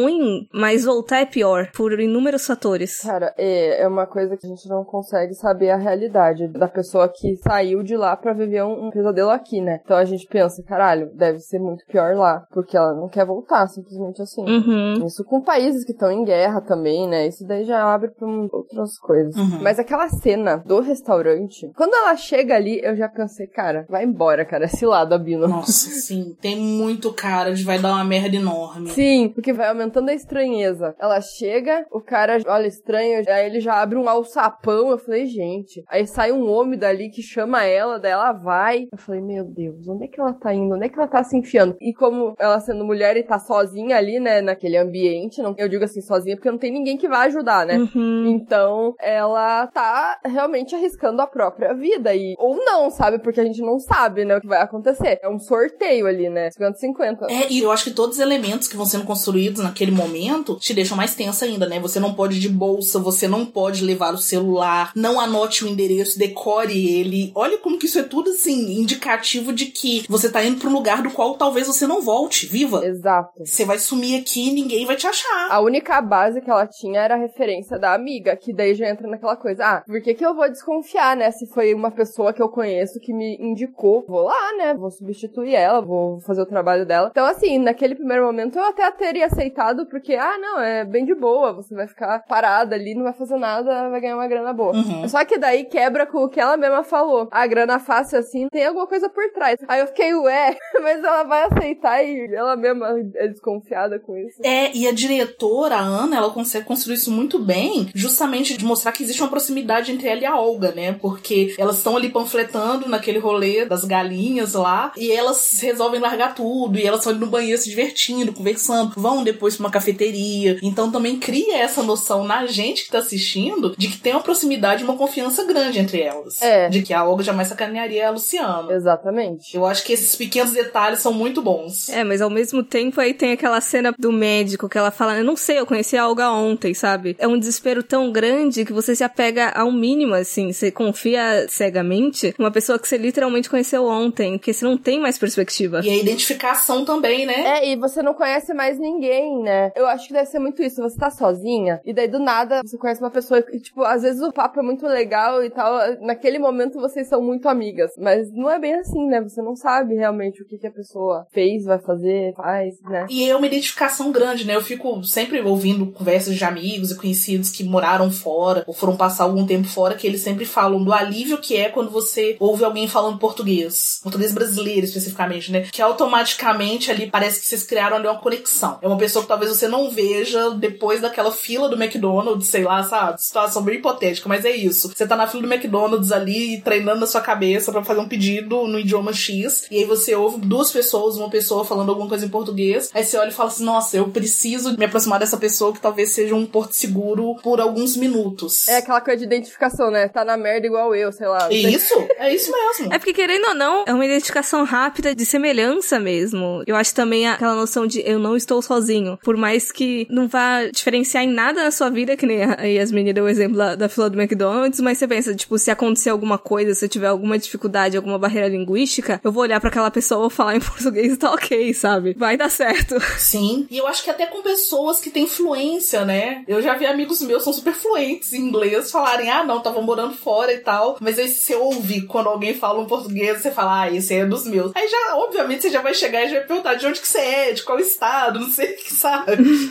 mas 0.54 0.86
voltar 0.86 1.18
é 1.20 1.26
pior, 1.26 1.70
por 1.76 2.00
inúmeros 2.00 2.46
fatores. 2.46 3.00
Cara, 3.02 3.34
é, 3.38 3.82
é 3.82 3.88
uma 3.88 4.06
coisa 4.06 4.36
que 4.38 4.46
a 4.46 4.50
gente 4.50 4.68
não 4.70 4.84
consegue 4.84 5.34
saber 5.34 5.70
a 5.70 5.78
realidade 5.78 6.48
da 6.48 6.68
pessoa 6.68 7.08
que 7.10 7.36
saiu 7.38 7.84
de 7.84 7.96
lá 7.96 8.16
pra 8.16 8.34
viver 8.34 8.64
um, 8.64 8.88
um 8.88 8.90
pesadelo 8.92 9.30
aqui, 9.30 9.62
né? 9.62 9.80
Então 9.84 9.98
a 9.98 10.06
gente 10.06 10.26
pensa, 10.28 10.64
caralho, 10.64 11.10
deve 11.16 11.40
ser 11.40 11.60
muito 11.60 11.86
pior 11.86 12.16
lá, 12.16 12.46
porque 12.52 12.76
ela 12.78 12.94
não 12.94 13.08
quer 13.08 13.26
voltar, 13.26 13.68
simplesmente 13.68 14.22
assim. 14.22 14.42
Uhum. 14.42 15.06
Isso 15.06 15.24
com 15.24 15.42
países 15.42 15.84
que 15.84 15.92
estão 15.92 16.12
em 16.12 16.24
guerra 16.24 16.62
também, 16.62 17.08
né? 17.08 17.28
Isso 17.28 17.46
daí 17.46 17.64
já 17.66 17.84
abre 17.84 18.10
pra 18.12 18.28
um- 18.28 18.48
outras 18.52 18.98
coisas. 19.00 19.36
Uhum. 19.36 19.60
Mas 19.62 19.80
aquela 19.80 20.08
cena 20.10 20.58
do 20.66 20.80
restaurante, 20.80 21.70
quando 21.76 21.94
ela 21.94 22.16
chega 22.16 22.56
ali, 22.56 22.80
eu 22.84 22.96
já 22.96 23.08
pensei, 23.08 23.48
cara, 23.48 23.86
vai 23.90 24.04
embora, 24.04 24.46
cara, 24.46 24.66
esse 24.66 24.86
lado, 24.86 25.14
Abino. 25.14 25.48
Nossa, 25.48 25.90
sim, 25.90 26.36
tem 26.42 26.56
muito 26.58 27.12
cara 27.14 27.54
de 27.54 27.64
vai 27.64 27.80
dar 27.80 27.94
uma 27.94 28.04
merda 28.04 28.36
enorme. 28.36 28.90
Sim, 28.90 29.30
porque 29.34 29.54
vai 29.54 29.70
aumentando 29.88 30.10
a 30.10 30.14
estranheza. 30.14 30.96
Ela 31.00 31.22
chega, 31.22 31.86
o 31.92 32.02
cara 32.02 32.38
olha 32.48 32.68
estranho, 32.68 33.24
aí 33.28 33.46
ele 33.46 33.60
já 33.60 33.82
abre 33.82 33.98
um 33.98 34.08
alçapão. 34.08 34.90
Eu 34.90 34.98
falei, 34.98 35.26
gente. 35.26 35.84
Aí 35.90 36.06
sai 36.06 36.32
um 36.32 36.50
homem 36.50 36.78
dali 36.78 37.10
que 37.10 37.22
chama 37.22 37.64
ela, 37.64 38.00
daí 38.00 38.12
ela 38.12 38.34
vai. 38.34 38.88
Eu 38.92 38.98
falei, 38.98 39.22
meu 39.22 39.46
Deus, 39.46 39.88
onde 39.88 40.06
é 40.06 40.08
que 40.08 40.20
ela 40.20 40.34
tá 40.34 40.54
indo? 40.54 40.76
Onde 40.76 40.86
é 40.86 40.90
que 40.90 40.98
ela 40.98 41.08
tá 41.08 41.24
se 41.24 41.38
enfiando? 41.38 41.76
E 41.80 41.94
como 41.94 42.36
ela 42.38 42.60
sendo 42.60 42.84
mulher 42.84 43.16
e 43.18 43.24
tá 43.24 43.40
sozinha 43.40 43.98
ali, 43.98 44.20
né, 44.20 44.42
naquele 44.42 44.78
ambiente, 44.78 45.42
não, 45.42 45.56
eu 45.58 45.70
digo 45.70 45.84
assim, 45.84 46.02
sozinha 46.02 46.36
porque 46.36 46.52
não 46.52 46.58
tem 46.58 46.72
ninguém 46.72 46.98
que 46.98 47.08
vai 47.08 47.28
ajudar, 47.28 47.66
né? 47.66 47.78
Uhum. 47.78 48.26
Então, 48.28 48.94
ela 49.00 49.68
tá 49.68 50.20
realmente 50.26 50.76
arriscando 50.76 51.22
a 51.22 51.28
própria 51.28 51.74
vida. 51.74 52.14
E, 52.14 52.36
ou 52.38 52.56
não, 52.58 52.90
sabe? 52.90 53.20
Porque 53.20 53.40
a 53.40 53.46
gente 53.46 53.62
não 53.62 53.80
sabe, 53.80 54.26
né, 54.26 54.38
o 54.38 54.42
que 54.42 54.48
vai 54.48 54.62
acontecer. 54.62 55.20
É 55.22 55.30
um 55.30 55.40
sorteio 55.40 56.08
ali, 56.08 56.30
né? 56.30 56.50
50-50. 56.50 57.30
É, 57.30 57.52
e 57.52 57.62
eu 57.62 57.72
acho 57.72 57.86
que 57.86 57.92
todos 57.92 58.18
os 58.18 58.22
elementos 58.22 58.68
que 58.68 58.76
vão 58.76 58.86
sendo 58.86 59.06
construídos 59.06 59.62
naquele 59.78 59.92
momento 59.92 60.58
te 60.60 60.74
deixam 60.74 60.98
mais 60.98 61.14
tensa 61.14 61.46
ainda, 61.46 61.68
né? 61.68 61.80
Você 61.80 62.00
não 62.00 62.14
pode 62.16 62.38
ir 62.38 62.40
de 62.40 62.50
bolsa, 62.50 63.00
você 63.00 63.28
não 63.28 63.46
pode 63.46 63.84
levar 63.84 64.14
o 64.14 64.18
celular, 64.18 64.92
não 64.96 65.20
anote 65.20 65.64
o 65.64 65.68
endereço, 65.68 66.18
decore 66.18 67.00
ele. 67.00 67.32
Olha 67.36 67.60
como 67.60 67.78
que 67.78 67.86
isso 67.86 68.00
é 68.00 68.04
tudo, 68.04 68.32
assim, 68.32 68.80
indicativo 68.80 69.54
de 69.54 69.68
que 69.68 70.04
você 70.10 70.32
tá 70.32 70.44
indo 70.44 70.60
pra 70.60 70.70
um 70.70 70.74
lugar 70.74 71.04
do 71.04 71.12
qual 71.12 71.36
talvez 71.36 71.68
você 71.68 71.86
não 71.86 72.02
volte, 72.02 72.48
viva. 72.48 72.84
Exato. 72.84 73.46
Você 73.46 73.66
vai 73.66 73.78
sumir 73.78 74.20
aqui 74.20 74.50
e 74.50 74.54
ninguém 74.54 74.86
vai 74.86 74.96
te 74.96 75.06
achar. 75.06 75.52
A 75.52 75.60
única 75.60 76.02
base 76.02 76.42
que 76.42 76.50
ela 76.50 76.66
tinha 76.66 77.02
era 77.02 77.14
a 77.14 77.20
referência 77.20 77.78
da 77.78 77.94
amiga, 77.94 78.36
que 78.36 78.54
daí 78.54 78.74
já 78.74 78.90
entra 78.90 79.08
naquela 79.08 79.36
coisa, 79.36 79.64
ah, 79.64 79.84
por 79.86 80.02
que 80.02 80.16
que 80.16 80.26
eu 80.26 80.36
vou 80.36 80.50
desconfiar, 80.50 81.16
né? 81.16 81.30
Se 81.32 81.46
foi 81.48 81.74
uma 81.74 81.92
pessoa 81.92 82.34
que 82.34 82.42
eu 82.42 82.50
conheço 82.50 83.00
que 83.00 83.14
me 83.14 83.38
indicou, 83.40 84.04
vou 84.08 84.24
lá, 84.24 84.58
né? 84.58 84.74
Vou 84.74 84.90
substituir 84.90 85.54
ela, 85.54 85.82
vou 85.82 86.20
fazer 86.22 86.42
o 86.42 86.48
trabalho 86.48 86.86
dela. 86.86 87.10
Então, 87.12 87.26
assim, 87.26 87.60
naquele 87.60 87.94
primeiro 87.94 88.26
momento 88.26 88.58
eu 88.58 88.64
até 88.64 88.90
teria 88.92 89.28
aceitado, 89.28 89.67
porque, 89.86 90.16
ah, 90.16 90.38
não, 90.40 90.60
é 90.60 90.86
bem 90.86 91.06
de 91.06 91.16
boa, 91.16 91.54
você 91.54 91.74
vai 91.76 91.88
ficar 91.88 92.20
parada 92.28 92.76
ali, 92.76 92.96
não 92.96 93.04
vai 93.04 93.14
fazer 93.14 93.38
nada, 93.38 93.90
vai 93.90 94.02
ganhar 94.02 94.16
uma 94.16 94.28
grana 94.28 94.54
boa. 94.54 94.74
Uhum. 94.74 95.08
Só 95.08 95.24
que 95.26 95.38
daí 95.38 95.66
quebra 95.66 96.06
com 96.06 96.24
o 96.24 96.30
que 96.30 96.40
ela 96.40 96.58
mesma 96.58 96.84
falou. 96.84 97.28
A 97.32 97.46
grana 97.48 97.80
fácil 97.80 98.20
assim, 98.20 98.48
tem 98.50 98.66
alguma 98.66 98.88
coisa 98.88 99.10
por 99.10 99.24
trás. 99.32 99.60
Aí 99.68 99.80
eu 99.80 99.88
fiquei, 99.88 100.14
ué, 100.14 100.58
mas 100.82 101.04
ela 101.04 101.24
vai 101.24 101.44
aceitar 101.44 102.04
e 102.04 102.34
ela 102.34 102.56
mesma 102.56 102.96
é 103.16 103.28
desconfiada 103.28 104.00
com 104.00 104.18
isso. 104.18 104.42
É, 104.44 104.76
e 104.76 104.88
a 104.88 104.92
diretora, 104.92 105.76
a 105.76 105.82
Ana, 105.82 106.18
ela 106.18 106.30
consegue 106.32 106.66
construir 106.66 106.96
isso 106.96 107.12
muito 107.12 107.40
bem, 107.40 107.90
justamente 107.94 108.58
de 108.58 108.66
mostrar 108.66 108.92
que 108.92 109.04
existe 109.04 109.22
uma 109.22 109.30
proximidade 109.30 109.92
entre 109.92 110.08
ela 110.08 110.22
e 110.22 110.26
a 110.26 110.40
Olga, 110.40 110.72
né? 110.72 110.94
Porque 110.94 111.56
elas 111.58 111.78
estão 111.78 111.96
ali 111.96 112.10
panfletando 112.10 112.90
naquele 112.90 113.20
rolê 113.20 113.66
das 113.66 113.84
galinhas 113.84 114.54
lá, 114.54 114.92
e 114.96 115.12
elas 115.12 115.60
resolvem 115.62 116.00
largar 116.00 116.36
tudo, 116.36 116.78
e 116.78 116.86
elas 116.86 117.00
estão 117.00 117.12
ali 117.12 117.20
no 117.20 117.28
banheiro 117.28 117.62
se 117.62 117.70
divertindo, 117.70 118.34
conversando, 118.34 118.94
vão 118.96 119.24
depois 119.24 119.57
pra 119.58 119.68
uma 119.68 119.72
cafeteria. 119.72 120.58
Então 120.62 120.92
também 120.92 121.18
cria 121.18 121.58
essa 121.58 121.84
noção 121.84 122.24
na 122.24 122.46
gente 122.46 122.86
que 122.86 122.92
tá 122.92 123.00
assistindo 123.00 123.76
de 123.78 123.88
que 123.88 123.98
tem 123.98 124.14
uma 124.14 124.22
proximidade 124.22 124.82
e 124.82 124.86
uma 124.86 124.98
confiança 124.98 125.44
grande 125.44 125.80
entre 125.80 126.02
elas. 126.02 126.42
É. 126.42 126.70
De 126.70 126.82
que 126.82 126.94
a 126.94 127.04
Olga 127.04 127.24
jamais 127.24 127.48
sacanearia 127.48 128.08
a 128.08 128.12
Luciana. 128.12 128.72
Exatamente. 128.74 129.56
Eu 129.56 129.66
acho 129.66 129.84
que 129.84 129.94
esses 129.94 130.16
pequenos 130.16 130.52
detalhes 130.52 131.00
são 131.00 131.14
muito 131.14 131.42
bons. 131.42 131.90
É, 131.90 132.04
mas 132.04 132.22
ao 132.22 132.30
mesmo 132.30 132.64
tempo 132.64 133.00
aí 133.00 133.14
tem 133.14 133.32
aquela 133.32 133.60
cena 133.62 133.94
do 133.98 134.12
médico 134.12 134.70
que 134.70 134.78
ela 134.78 134.92
fala, 134.92 135.18
eu 135.18 135.24
não 135.24 135.36
sei, 135.36 135.60
eu 135.60 135.66
conheci 135.66 135.98
a 135.98 136.08
Olga 136.08 136.32
ontem, 136.32 136.74
sabe? 136.74 137.16
É 137.20 137.28
um 137.28 137.38
desespero 137.38 137.84
tão 137.84 138.12
grande 138.12 138.66
que 138.66 138.74
você 138.74 138.96
se 138.96 139.04
apega 139.04 139.50
ao 139.50 139.72
mínimo, 139.72 140.14
assim, 140.14 140.52
você 140.52 140.72
confia 140.72 141.48
cegamente 141.50 142.34
numa 142.38 142.52
pessoa 142.52 142.80
que 142.80 142.88
você 142.88 142.98
literalmente 142.98 143.50
conheceu 143.50 143.86
ontem, 143.86 144.38
porque 144.38 144.54
você 144.54 144.66
não 144.66 144.78
tem 144.78 145.00
mais 145.00 145.18
perspectiva. 145.18 145.82
E 145.84 145.90
a 145.90 145.96
identificação 145.96 146.86
também, 146.86 147.26
né? 147.26 147.60
É, 147.60 147.70
e 147.70 147.76
você 147.76 148.02
não 148.02 148.14
conhece 148.14 148.54
mais 148.54 148.80
ninguém, 148.80 149.37
né? 149.42 149.72
Eu 149.76 149.88
acho 149.88 150.08
que 150.08 150.14
deve 150.14 150.26
ser 150.26 150.40
muito 150.40 150.62
isso. 150.62 150.82
Você 150.82 150.98
tá 150.98 151.10
sozinha, 151.10 151.82
e 151.86 151.94
daí 151.94 152.08
do 152.08 152.20
nada 152.20 152.62
você 152.64 152.78
conhece 152.78 153.02
uma 153.02 153.12
pessoa 153.12 153.44
e, 153.52 153.60
tipo, 153.60 153.84
às 153.84 154.02
vezes 154.02 154.22
o 154.22 154.32
papo 154.32 154.60
é 154.60 154.64
muito 154.64 154.86
legal 154.86 155.44
e 155.44 155.50
tal. 155.50 155.78
Naquele 156.02 156.40
momento 156.40 156.80
vocês 156.80 157.08
são 157.08 157.22
muito 157.22 157.48
amigas. 157.48 157.92
Mas 157.98 158.32
não 158.32 158.50
é 158.50 158.60
bem 158.60 158.76
assim, 158.76 159.06
né? 159.08 159.22
Você 159.22 159.42
não 159.42 159.56
sabe 159.56 159.96
realmente 159.96 160.42
o 160.42 160.46
que, 160.46 160.58
que 160.58 160.68
a 160.68 160.72
pessoa 160.72 161.26
fez, 161.32 161.66
vai 161.66 161.80
fazer, 161.80 162.34
faz, 162.36 162.76
né? 162.82 163.06
E 163.10 163.30
é 163.30 163.36
uma 163.36 163.48
identificação 163.48 164.12
grande, 164.12 164.46
né? 164.46 164.56
Eu 164.56 164.62
fico 164.62 165.04
sempre 165.04 165.40
ouvindo 165.42 165.92
conversas 165.92 166.36
de 166.36 166.44
amigos 166.44 166.92
e 166.92 166.98
conhecidos 166.98 167.50
que 167.50 167.64
moraram 167.64 168.12
fora 168.12 168.64
ou 168.68 168.74
foram 168.74 168.96
passar 168.96 169.24
algum 169.24 169.46
tempo 169.46 169.68
fora, 169.68 169.96
que 169.96 170.08
eles 170.08 170.22
sempre 170.22 170.46
falam 170.46 170.84
do 170.84 170.94
alívio 170.94 171.38
que 171.38 171.56
é 171.56 171.70
quando 171.70 171.90
você 171.90 172.36
ouve 172.40 172.64
alguém 172.64 172.88
falando 172.88 173.20
português. 173.20 174.00
Português 174.04 174.34
brasileiro, 174.34 174.86
especificamente, 174.86 175.52
né? 175.52 175.62
Que 175.72 175.82
automaticamente 175.82 176.92
ali 176.92 177.10
parece 177.10 177.40
que 177.40 177.48
vocês 177.48 177.64
criaram 177.64 177.98
ali 177.98 178.08
uma 178.08 178.20
conexão. 178.20 178.80
É 178.82 178.88
uma 178.88 178.98
pessoa 178.98 179.26
talvez 179.28 179.52
você 179.52 179.68
não 179.68 179.90
veja 179.90 180.52
depois 180.52 181.02
daquela 181.02 181.32
fila 181.32 181.70
do 181.70 181.82
McDonald's, 181.82 182.48
sei 182.48 182.64
lá, 182.64 182.84
sabe? 182.84 183.22
Situação 183.22 183.62
bem 183.62 183.76
hipotética, 183.76 184.30
mas 184.30 184.46
é 184.46 184.52
isso. 184.52 184.92
Você 184.96 185.08
tá 185.08 185.16
na 185.16 185.28
fila 185.28 185.44
do 185.44 185.54
McDonald's 185.54 186.12
ali, 186.12 186.62
treinando 186.62 187.04
a 187.04 187.08
sua 187.08 187.22
cabeça 187.22 187.72
pra 187.72 187.84
fazer 187.84 188.00
um 188.00 188.08
pedido 188.08 188.68
no 188.68 188.80
idioma 188.80 189.14
X, 189.14 189.66
e 189.70 189.78
aí 189.78 189.86
você 189.86 190.16
ouve 190.16 190.40
duas 190.40 190.72
pessoas, 190.72 191.18
uma 191.18 191.30
pessoa 191.30 191.66
falando 191.66 191.90
alguma 191.90 192.10
coisa 192.10 192.26
em 192.26 192.30
português, 192.30 192.90
aí 192.94 193.04
você 193.04 193.18
olha 193.18 193.30
e 193.30 193.34
fala 193.34 193.50
assim, 193.50 193.64
nossa, 193.64 193.98
eu 193.98 194.10
preciso 194.10 194.78
me 194.78 194.86
aproximar 194.86 195.20
dessa 195.20 195.38
pessoa 195.38 195.74
que 195.74 195.80
talvez 195.80 196.12
seja 196.12 196.36
um 196.36 196.46
porto 196.46 196.74
seguro 196.74 197.36
por 197.44 197.60
alguns 197.60 197.98
minutos. 197.98 198.68
É 198.68 198.78
aquela 198.78 199.02
coisa 199.02 199.20
de 199.20 199.26
identificação, 199.26 199.92
né? 199.92 200.08
Tá 200.08 200.24
na 200.24 200.38
merda 200.38 200.68
igual 200.68 200.96
eu, 200.96 201.12
sei 201.12 201.28
lá. 201.28 201.52
Isso, 201.52 201.94
é 202.18 202.34
isso 202.34 202.52
mesmo. 202.52 202.88
É 202.98 202.98
porque, 203.00 203.14
querendo 203.14 203.48
ou 203.50 203.56
não, 203.56 203.84
é 203.86 203.94
uma 203.94 204.06
identificação 204.06 204.64
rápida 204.64 205.14
de 205.14 205.26
semelhança 205.26 206.00
mesmo. 206.00 206.64
Eu 206.66 206.76
acho 206.76 206.94
também 206.96 207.28
aquela 207.28 207.54
noção 207.54 207.86
de 207.86 208.02
eu 208.02 208.18
não 208.18 208.36
estou 208.36 208.62
sozinho. 208.62 209.17
Por 209.24 209.36
mais 209.38 209.72
que 209.72 210.08
não 210.10 210.28
vá 210.28 210.66
diferenciar 210.72 211.24
em 211.24 211.30
nada 211.30 211.64
na 211.64 211.72
sua 211.72 211.90
vida, 211.90 212.16
que 212.16 212.26
nem 212.26 212.44
a 212.44 212.62
Yasmin 212.64 213.14
deu 213.14 213.26
o 213.26 213.30
exemplo 213.30 213.58
da, 213.58 213.76
da 213.76 213.90
fila 213.90 214.10
do 214.10 214.20
McDonald's, 214.20 214.80
mas 214.80 214.98
você 214.98 215.08
pensa, 215.08 215.36
tipo, 215.36 215.58
se 215.58 215.72
acontecer 215.72 216.10
alguma 216.10 216.38
coisa, 216.38 216.74
se 216.74 216.86
eu 216.86 216.90
tiver 216.90 217.08
alguma 217.08 217.38
dificuldade, 217.38 217.98
alguma 217.98 218.20
barreira 218.20 218.48
linguística, 218.48 219.20
eu 219.24 219.32
vou 219.32 219.44
olhar 219.44 219.60
pra 219.60 219.70
aquela 219.70 219.92
pessoa 219.92 220.30
falar 220.30 220.56
em 220.56 220.60
português 220.62 221.14
e 221.14 221.18
tá 221.18 221.32
ok, 221.32 221.74
sabe? 221.74 222.16
Vai 222.18 222.38
dar 222.38 222.50
certo. 222.50 222.96
Sim, 223.18 223.68
e 223.70 223.78
eu 223.78 223.88
acho 223.88 224.04
que 224.04 224.10
até 224.10 224.26
com 224.26 224.42
pessoas 224.42 225.00
que 225.00 225.10
têm 225.10 225.28
fluência, 225.28 226.06
né? 226.06 226.44
Eu 226.48 226.62
já 226.62 226.76
vi 226.76 226.86
amigos 226.86 227.22
meus 227.22 227.44
são 227.44 227.54
super 227.54 227.74
fluentes 227.74 228.34
em 228.34 228.42
inglês 228.42 228.92
falarem, 228.92 229.30
ah, 229.30 229.44
não, 229.44 229.62
tava 229.62 229.82
morando 229.82 230.16
fora 230.16 230.54
e 230.54 230.60
tal. 230.60 230.98
Mas 231.00 231.18
aí 231.18 231.28
você 231.28 231.56
ouve 231.56 232.02
quando 232.02 232.28
alguém 232.28 232.54
fala 232.54 232.80
um 232.80 232.88
português, 232.88 233.42
você 233.42 233.52
fala, 233.52 233.82
ah, 233.82 233.92
esse 233.92 234.14
é 234.14 234.26
dos 234.26 234.46
meus. 234.46 234.72
Aí 234.76 234.88
já, 234.88 235.16
obviamente, 235.16 235.62
você 235.62 235.70
já 235.70 235.82
vai 235.82 235.94
chegar 235.94 236.24
e 236.24 236.30
já 236.30 236.40
vai 236.40 236.48
perguntar 236.48 236.76
de 236.76 236.86
onde 236.86 237.00
que 237.00 237.08
você 237.08 237.20
é, 237.20 237.52
de 237.54 237.64
qual 237.64 237.80
estado, 237.80 238.40
não 238.40 238.50
sei 238.50 238.72
o 238.72 238.78
que, 238.78 238.94
sabe? 238.94 239.07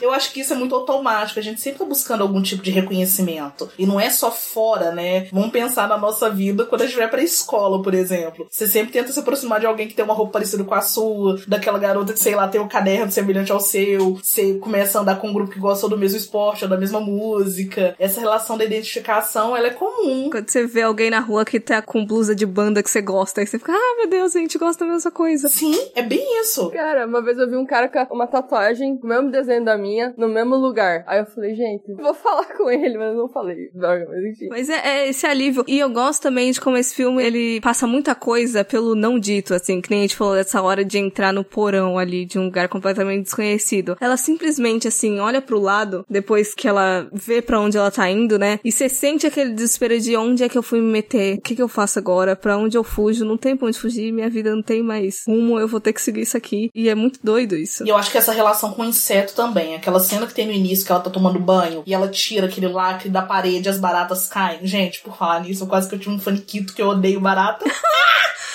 Eu 0.01 0.13
acho 0.13 0.33
que 0.33 0.41
isso 0.41 0.53
é 0.53 0.57
muito 0.57 0.75
automático. 0.75 1.39
A 1.39 1.43
gente 1.43 1.61
sempre 1.61 1.79
tá 1.79 1.85
buscando 1.85 2.23
algum 2.23 2.43
tipo 2.43 2.63
de 2.63 2.71
reconhecimento. 2.71 3.69
E 3.79 3.87
não 3.87 4.01
é 4.01 4.11
só 4.11 4.31
fora, 4.31 4.93
né? 4.93 5.29
Vamos 5.33 5.51
pensar 5.51 5.89
na 5.89 5.99
nossa 5.99 6.29
vida 6.31 6.65
quando 6.65 6.83
a 6.83 6.87
gente 6.87 6.97
vai 6.97 7.09
pra 7.09 7.23
escola, 7.23 7.83
por 7.83 7.95
exemplo. 7.95 8.47
Você 8.51 8.67
sempre 8.67 8.93
tenta 8.93 9.13
se 9.13 9.19
aproximar 9.19 9.61
de 9.61 9.67
alguém 9.67 9.89
que 9.89 9.95
tem 9.95 10.05
uma 10.05 10.15
roupa 10.15 10.33
parecida 10.33 10.65
com 10.65 10.75
a 10.75 10.81
sua, 10.81 11.41
daquela 11.47 11.79
garota 11.79 12.13
que, 12.13 12.19
sei 12.19 12.35
lá, 12.35 12.49
tem 12.49 12.61
um 12.61 12.69
caderno 12.69 13.11
semelhante 13.11 13.53
ao 13.53 13.61
seu, 13.61 14.15
você 14.23 14.55
começa 14.55 14.99
a 14.99 15.03
andar 15.03 15.21
com 15.21 15.29
um 15.29 15.33
grupo 15.33 15.53
que 15.53 15.59
gosta 15.59 15.89
do 15.89 15.99
mesmo 15.99 16.19
esporte 16.19 16.65
ou 16.65 16.71
da 16.71 16.77
mesma 16.77 17.01
música. 17.01 17.95
Essa 17.99 18.21
relação 18.21 18.57
da 18.57 18.65
identificação, 18.65 19.57
ela 19.57 19.69
é 19.69 19.71
comum. 19.71 20.31
Quando 20.31 20.49
você 20.49 20.67
vê 20.67 20.83
alguém 20.83 21.11
na 21.11 21.21
rua 21.21 21.45
que 21.45 21.61
tá 21.61 21.81
com 21.83 22.05
blusa 22.05 22.35
de 22.35 22.47
banda 22.47 22.83
que 22.83 22.91
você 22.91 23.01
gosta, 23.01 23.41
aí 23.41 23.47
você 23.47 23.59
fica, 23.59 23.73
ah, 23.73 23.97
meu 23.99 24.09
Deus, 24.09 24.35
a 24.35 24.39
gente 24.39 24.59
gosta 24.59 24.85
da 24.85 24.93
mesma 24.93 25.11
coisa. 25.11 25.49
Sim, 25.49 25.75
é 25.95 26.03
bem 26.03 26.41
isso. 26.41 26.71
Cara, 26.71 27.07
uma 27.07 27.23
vez 27.23 27.39
eu 27.39 27.49
vi 27.49 27.57
um 27.57 27.67
cara 27.67 27.89
com 27.89 28.15
uma 28.15 28.27
tatuagem, 28.27 28.99
o 29.03 29.07
mesmo 29.27 29.31
desenho 29.31 29.65
da 29.65 29.77
minha, 29.77 30.15
no 30.17 30.29
mesmo 30.29 30.57
lugar. 30.57 31.05
Aí 31.07 31.21
eu 31.21 31.27
falei, 31.27 31.55
gente, 31.55 31.93
vou 31.95 32.15
falar 32.15 32.47
com 32.57 32.71
ele, 32.71 32.97
mas 32.97 33.09
eu 33.09 33.17
não 33.17 33.29
falei. 33.29 33.71
Droga, 33.75 34.07
mas 34.09 34.25
enfim. 34.25 34.49
Mas 34.49 34.69
é, 34.69 35.03
é 35.03 35.09
esse 35.09 35.27
alívio. 35.27 35.65
E 35.67 35.79
eu 35.79 35.91
gosto 35.91 36.23
também 36.23 36.51
de 36.51 36.61
como 36.61 36.77
esse 36.77 36.95
filme, 36.95 37.23
ele 37.23 37.61
passa 37.61 37.87
muita 37.87 38.15
coisa 38.15 38.65
pelo 38.65 38.95
não 38.95 39.19
dito, 39.19 39.55
assim, 39.55 39.81
que 39.81 39.91
nem 39.91 40.01
a 40.01 40.03
gente 40.03 40.17
falou 40.17 40.35
dessa 40.35 40.63
hora 40.63 40.85
de 40.85 40.99
entrar 40.99 41.33
no 41.33 41.45
porão 41.45 41.99
ali 41.99 42.25
de 42.25 42.39
um 42.39 42.45
lugar 42.45 42.69
completamente 42.69 43.25
desconhecido. 43.25 43.97
Ela 44.01 44.17
simplesmente, 44.17 44.89
assim, 44.89 45.19
olha 45.19 45.43
pro 45.43 45.59
lado, 45.59 46.05
depois 46.09 46.55
que 46.55 46.69
ela 46.69 47.09
vê 47.13 47.43
pra 47.43 47.61
onde 47.61 47.77
ela 47.77 47.91
tá 47.91 48.09
indo, 48.09 48.39
né? 48.39 48.59
E 48.65 48.71
você 48.73 48.89
sente 48.89 49.27
aquele 49.27 49.53
desespero 49.53 49.99
de 49.99 50.17
onde 50.17 50.45
é 50.45 50.49
que 50.49 50.59
eu 50.59 50.63
fui 50.63 50.81
me 50.81 50.91
meter? 50.91 51.39
O 51.39 51.41
que 51.41 51.57
que 51.57 51.63
eu 51.63 51.69
faço 51.69 51.99
agora? 51.99 52.37
Pra 52.37 52.57
onde 52.57 52.77
eu 52.77 52.85
fujo? 52.85 53.25
Não 53.25 53.37
tem 53.37 53.57
pra 53.57 53.69
onde 53.69 53.79
fugir, 53.79 54.13
minha 54.13 54.31
vida 54.31 54.55
não 54.55 54.63
tem 54.63 54.83
mais 54.83 55.25
rumo, 55.27 55.59
eu 55.59 55.69
vou 55.69 55.81
ter 55.81 55.93
que 55.93 56.03
seguir 56.03 56.23
isso 56.23 56.37
aqui. 56.37 56.71
E 56.75 56.89
é 56.89 56.95
muito 56.95 57.21
doido 57.23 57.57
isso. 57.57 57.85
E 57.85 57.89
eu 57.89 57.97
acho 57.97 58.11
que 58.11 58.19
essa 58.19 58.33
relação 58.33 58.73
com 58.73 58.83
o 58.83 58.85
inseto 58.85 59.16
também. 59.23 59.75
Aquela 59.75 60.01
cena 60.01 60.27
que 60.27 60.35
tem 60.35 60.47
no 60.47 60.53
início 60.53 60.85
que 60.85 60.93
ela 60.93 61.01
tá 61.01 61.11
tomando 61.11 61.39
banho 61.39 61.83
e 61.87 61.95
ela 61.95 62.09
tira 62.09 62.47
aquele 62.47 62.69
lacre 62.69 63.09
da 63.09 63.23
parede 63.23 63.69
as 63.69 63.79
baratas 63.79 64.27
caem. 64.27 64.67
Gente, 64.67 65.01
por 65.01 65.17
falar 65.17 65.41
nisso, 65.41 65.65
eu 65.65 65.69
quase 65.69 65.89
que 65.89 65.95
eu 65.95 65.99
tinha 65.99 66.15
um 66.15 66.21
faniquito 66.21 66.75
que 66.75 66.83
eu 66.83 66.89
odeio 66.89 67.21
barata. 67.21 67.65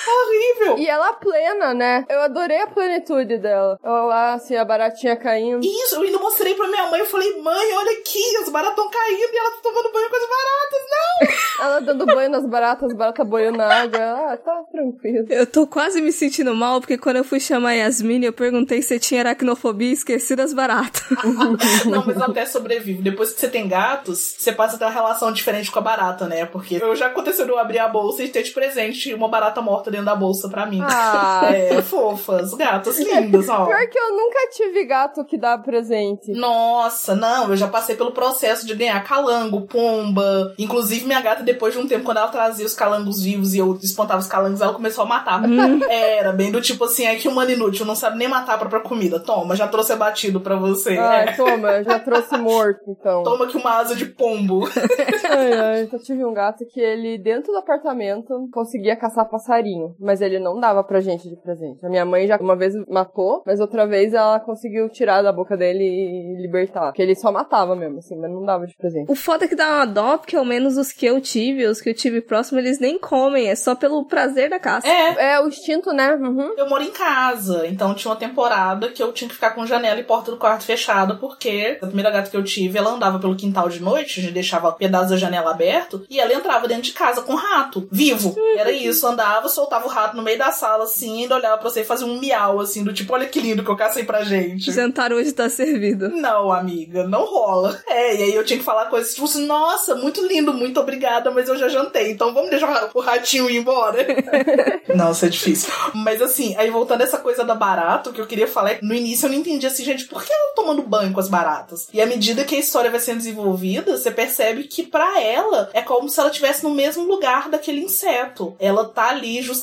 horrível. 0.07 0.77
E 0.77 0.87
ela 0.87 1.13
plena, 1.13 1.73
né? 1.73 2.05
Eu 2.09 2.21
adorei 2.21 2.61
a 2.61 2.67
plenitude 2.67 3.37
dela. 3.37 3.79
Ela 3.83 4.03
lá, 4.03 4.33
assim, 4.33 4.55
a 4.55 4.65
baratinha 4.65 5.15
caindo. 5.15 5.63
Isso, 5.63 5.95
eu 5.95 6.01
ainda 6.01 6.19
mostrei 6.19 6.55
pra 6.55 6.67
minha 6.67 6.87
mãe. 6.87 6.99
Eu 6.99 7.05
falei, 7.05 7.41
mãe, 7.41 7.73
olha 7.73 7.91
aqui, 7.99 8.37
as 8.37 8.49
baratas 8.49 8.77
estão 8.77 8.89
caindo 8.89 9.33
e 9.33 9.37
ela 9.37 9.51
tá 9.51 9.57
tomando 9.63 9.91
banho 9.91 10.09
com 10.09 10.15
as 10.15 10.29
baratas. 10.29 10.81
Não! 10.91 11.41
Ela 11.61 11.79
dando 11.79 12.05
banho 12.07 12.29
nas 12.29 12.45
baratas, 12.45 12.89
as 12.89 12.97
baratas 12.97 13.27
boiando 13.27 13.59
na 13.59 13.67
água. 13.67 13.99
Ah, 13.99 14.37
tá 14.37 14.63
tranquilo. 14.71 15.27
Eu 15.29 15.45
tô 15.45 15.67
quase 15.67 16.01
me 16.01 16.11
sentindo 16.11 16.55
mal, 16.55 16.79
porque 16.79 16.97
quando 16.97 17.17
eu 17.17 17.23
fui 17.23 17.39
chamar 17.39 17.69
a 17.69 17.73
Yasmin, 17.73 18.23
eu 18.23 18.33
perguntei 18.33 18.81
se 18.81 18.99
tinha 18.99 19.21
aracnofobia 19.21 19.89
e 19.89 19.93
esqueci 19.93 20.35
das 20.35 20.53
baratas. 20.53 21.03
Não, 21.85 22.03
mas 22.05 22.19
até 22.19 22.45
sobrevivo. 22.45 23.03
Depois 23.03 23.31
que 23.31 23.39
você 23.39 23.47
tem 23.47 23.67
gatos, 23.67 24.35
você 24.37 24.51
passa 24.51 24.75
a 24.75 24.79
ter 24.79 24.85
uma 24.85 24.91
relação 24.91 25.31
diferente 25.31 25.69
com 25.69 25.77
a 25.77 25.83
barata, 25.83 26.25
né? 26.27 26.45
Porque 26.45 26.79
eu 26.81 26.95
já 26.95 27.07
aconteceu 27.07 27.45
de 27.45 27.51
eu 27.51 27.59
abrir 27.59 27.79
a 27.79 27.87
bolsa 27.87 28.23
e 28.23 28.29
ter 28.29 28.41
de 28.41 28.51
presente 28.51 29.13
uma 29.13 29.27
barata 29.27 29.61
morta 29.61 29.90
dentro 29.91 30.06
da 30.08 30.15
bolsa 30.15 30.49
pra 30.49 30.65
mim. 30.65 30.82
Ah. 30.82 31.41
É, 31.51 31.82
fofas, 31.82 32.54
gatas 32.54 32.97
lindas, 32.99 33.49
ó. 33.49 33.65
Pior 33.65 33.88
que 33.89 33.97
eu 33.99 34.12
nunca 34.15 34.39
tive 34.54 34.86
gato 34.86 35.25
que 35.25 35.38
dá 35.38 35.58
presente. 35.58 36.32
Nossa, 36.32 37.15
não, 37.15 37.49
eu 37.49 37.56
já 37.58 37.67
passei 37.67 37.95
pelo 37.95 38.12
processo 38.12 38.65
de 38.65 38.73
ganhar 38.75 39.04
calango, 39.04 39.62
pomba. 39.62 40.54
Inclusive, 40.58 41.06
minha 41.06 41.19
gata, 41.21 41.43
depois 41.43 41.73
de 41.73 41.80
um 41.80 41.88
tempo, 41.88 42.06
quando 42.06 42.17
ela 42.17 42.27
trazia 42.30 42.65
os 42.65 42.73
calangos 42.73 43.21
vivos 43.23 43.54
e 43.54 43.58
eu 43.60 43.75
espantava 43.82 44.19
os 44.19 44.27
calangos, 44.27 44.62
ela 44.62 44.73
começou 44.73 45.04
a 45.04 45.08
matar. 45.08 45.41
Era 45.89 46.32
bem 46.32 46.51
do 46.51 46.62
tipo 46.62 46.86
assim, 46.86 47.06
é 47.06 47.15
que 47.15 47.27
humano 47.27 47.51
inútil, 47.51 47.86
não 47.86 47.95
sabe 47.95 48.17
nem 48.17 48.27
matar 48.27 48.56
a 48.56 48.58
própria 48.58 48.82
comida. 48.82 49.19
Toma, 49.19 49.56
já 49.56 49.67
trouxe 49.67 49.91
abatido 49.93 50.39
pra 50.39 50.56
você. 50.56 50.97
Ai, 50.97 51.30
É. 51.30 51.32
toma, 51.34 51.84
já 51.84 51.99
trouxe 51.99 52.38
morto, 52.38 52.82
então. 52.88 53.23
Toma 53.23 53.45
aqui 53.45 53.58
uma 53.58 53.77
asa 53.77 53.95
de 53.95 54.06
pombo. 54.06 54.62
Ai, 55.30 55.54
ai, 55.54 55.89
eu 55.91 55.99
tive 55.99 56.23
um 56.25 56.34
gato 56.34 56.65
que 56.65 56.80
ele, 56.80 57.17
dentro 57.17 57.51
do 57.51 57.58
apartamento, 57.60 58.47
conseguia 58.51 58.95
caçar 58.95 59.27
passarinho, 59.30 59.80
mas 59.99 60.21
ele 60.21 60.39
não 60.39 60.59
dava 60.59 60.83
pra 60.83 60.99
gente 61.01 61.29
de 61.29 61.35
presente. 61.35 61.85
A 61.85 61.89
minha 61.89 62.05
mãe 62.05 62.27
já 62.27 62.37
uma 62.37 62.55
vez 62.55 62.73
matou, 62.87 63.43
mas 63.45 63.59
outra 63.59 63.85
vez 63.85 64.13
ela 64.13 64.39
conseguiu 64.39 64.89
tirar 64.89 65.21
da 65.21 65.31
boca 65.31 65.55
dele 65.55 65.83
e 65.83 66.41
libertar. 66.41 66.87
Porque 66.87 67.01
ele 67.01 67.15
só 67.15 67.31
matava 67.31 67.75
mesmo, 67.75 67.99
assim, 67.99 68.17
mas 68.17 68.31
não 68.31 68.45
dava 68.45 68.65
de 68.65 68.75
presente. 68.75 69.11
O 69.11 69.15
foda 69.15 69.45
é 69.45 69.47
que 69.47 69.55
dá 69.55 69.77
uma 69.77 69.85
dó, 69.85 70.17
porque 70.17 70.35
ao 70.35 70.45
menos 70.45 70.77
os 70.77 70.91
que 70.91 71.05
eu 71.05 71.19
tive, 71.21 71.65
os 71.65 71.81
que 71.81 71.89
eu 71.89 71.93
tive 71.93 72.21
próximo, 72.21 72.59
eles 72.59 72.79
nem 72.79 72.97
comem, 72.97 73.49
é 73.49 73.55
só 73.55 73.75
pelo 73.75 74.05
prazer 74.05 74.49
da 74.49 74.59
caça. 74.59 74.87
É, 74.87 75.33
É 75.33 75.39
o 75.41 75.47
instinto, 75.47 75.91
né? 75.93 76.15
Uhum. 76.15 76.53
Eu 76.57 76.69
moro 76.69 76.83
em 76.83 76.91
casa, 76.91 77.67
então 77.67 77.93
tinha 77.93 78.11
uma 78.11 78.19
temporada 78.19 78.89
que 78.89 79.01
eu 79.01 79.11
tinha 79.13 79.27
que 79.27 79.35
ficar 79.35 79.51
com 79.51 79.65
janela 79.65 79.99
e 79.99 80.03
porta 80.03 80.31
do 80.31 80.37
quarto 80.37 80.63
fechada, 80.63 81.15
porque 81.15 81.77
a 81.81 81.85
primeira 81.85 82.11
gata 82.11 82.29
que 82.29 82.37
eu 82.37 82.43
tive, 82.43 82.77
ela 82.77 82.91
andava 82.91 83.19
pelo 83.19 83.35
quintal 83.35 83.69
de 83.69 83.81
noite, 83.81 84.19
a 84.19 84.23
gente 84.23 84.33
deixava 84.33 84.71
pedaço 84.71 85.11
da 85.11 85.17
janela 85.17 85.51
aberto, 85.51 86.05
e 86.09 86.19
ela 86.19 86.33
entrava 86.33 86.67
dentro 86.67 86.83
de 86.83 86.93
casa 86.93 87.21
com 87.21 87.35
rato, 87.35 87.87
vivo. 87.91 88.35
Era 88.57 88.71
isso, 88.71 89.05
andava, 89.07 89.47
soltava 89.47 89.70
o 89.77 89.88
rato 89.88 90.15
no 90.15 90.23
meio 90.23 90.38
da 90.38 90.51
sala, 90.51 90.84
assim, 90.84 91.23
ainda 91.23 91.36
olhava 91.36 91.57
pra 91.57 91.69
você 91.69 91.81
e 91.81 91.86
fazia 91.86 92.07
um 92.07 92.19
miau, 92.19 92.60
assim, 92.60 92.84
do 92.84 92.93
tipo, 92.93 93.13
olha 93.13 93.27
que 93.27 93.39
lindo 93.39 93.63
que 93.63 93.69
eu 93.69 93.75
cacei 93.75 94.03
pra 94.03 94.23
gente. 94.23 94.69
O 94.69 94.73
jantar 94.73 95.13
hoje 95.13 95.31
tá 95.31 95.49
servido. 95.49 96.10
Não, 96.10 96.51
amiga, 96.51 97.03
não 97.07 97.25
rola. 97.25 97.79
É, 97.88 98.15
e 98.15 98.23
aí 98.23 98.36
eu 98.36 98.45
tinha 98.45 98.60
que 98.60 98.65
falar 98.65 98.86
coisas 98.86 99.13
tipo 99.13 99.25
assim, 99.25 99.45
nossa, 99.45 99.95
muito 99.95 100.25
lindo, 100.25 100.53
muito 100.53 100.79
obrigada, 100.79 101.31
mas 101.31 101.47
eu 101.47 101.57
já 101.57 101.67
jantei, 101.69 102.12
então 102.12 102.34
vamos 102.34 102.49
deixar 102.49 102.89
o 102.93 102.99
ratinho 102.99 103.49
ir 103.49 103.57
embora. 103.57 104.05
Nossa, 104.95 105.27
é 105.27 105.29
difícil. 105.29 105.71
Mas 105.93 106.21
assim, 106.21 106.55
aí 106.57 106.69
voltando 106.69 107.01
a 107.01 107.03
essa 107.03 107.17
coisa 107.17 107.43
da 107.43 107.55
barata, 107.55 108.10
o 108.10 108.13
que 108.13 108.19
eu 108.19 108.27
queria 108.27 108.47
falar 108.47 108.71
é 108.71 108.75
que 108.75 108.86
no 108.86 108.93
início 108.93 109.25
eu 109.25 109.31
não 109.31 109.38
entendi 109.38 109.65
assim, 109.65 109.84
gente, 109.84 110.05
por 110.05 110.23
que 110.23 110.31
ela 110.31 110.49
tá 110.49 110.53
tomando 110.55 110.81
banho 110.81 111.13
com 111.13 111.19
as 111.19 111.29
baratas? 111.29 111.88
E 111.93 112.01
à 112.01 112.05
medida 112.05 112.43
que 112.43 112.55
a 112.55 112.60
história 112.60 112.91
vai 112.91 112.99
sendo 112.99 113.17
desenvolvida, 113.17 113.97
você 113.97 114.12
percebe 114.12 114.63
que 114.63 114.84
pra 114.84 115.21
ela 115.21 115.69
é 115.73 115.81
como 115.81 116.10
se 116.10 116.19
ela 116.19 116.29
estivesse 116.29 116.63
no 116.63 116.71
mesmo 116.71 117.03
lugar 117.03 117.49
daquele 117.49 117.81
inseto. 117.81 118.55
Ela 118.60 118.86
tá 118.86 119.10
ali 119.10 119.41
justamente 119.41 119.61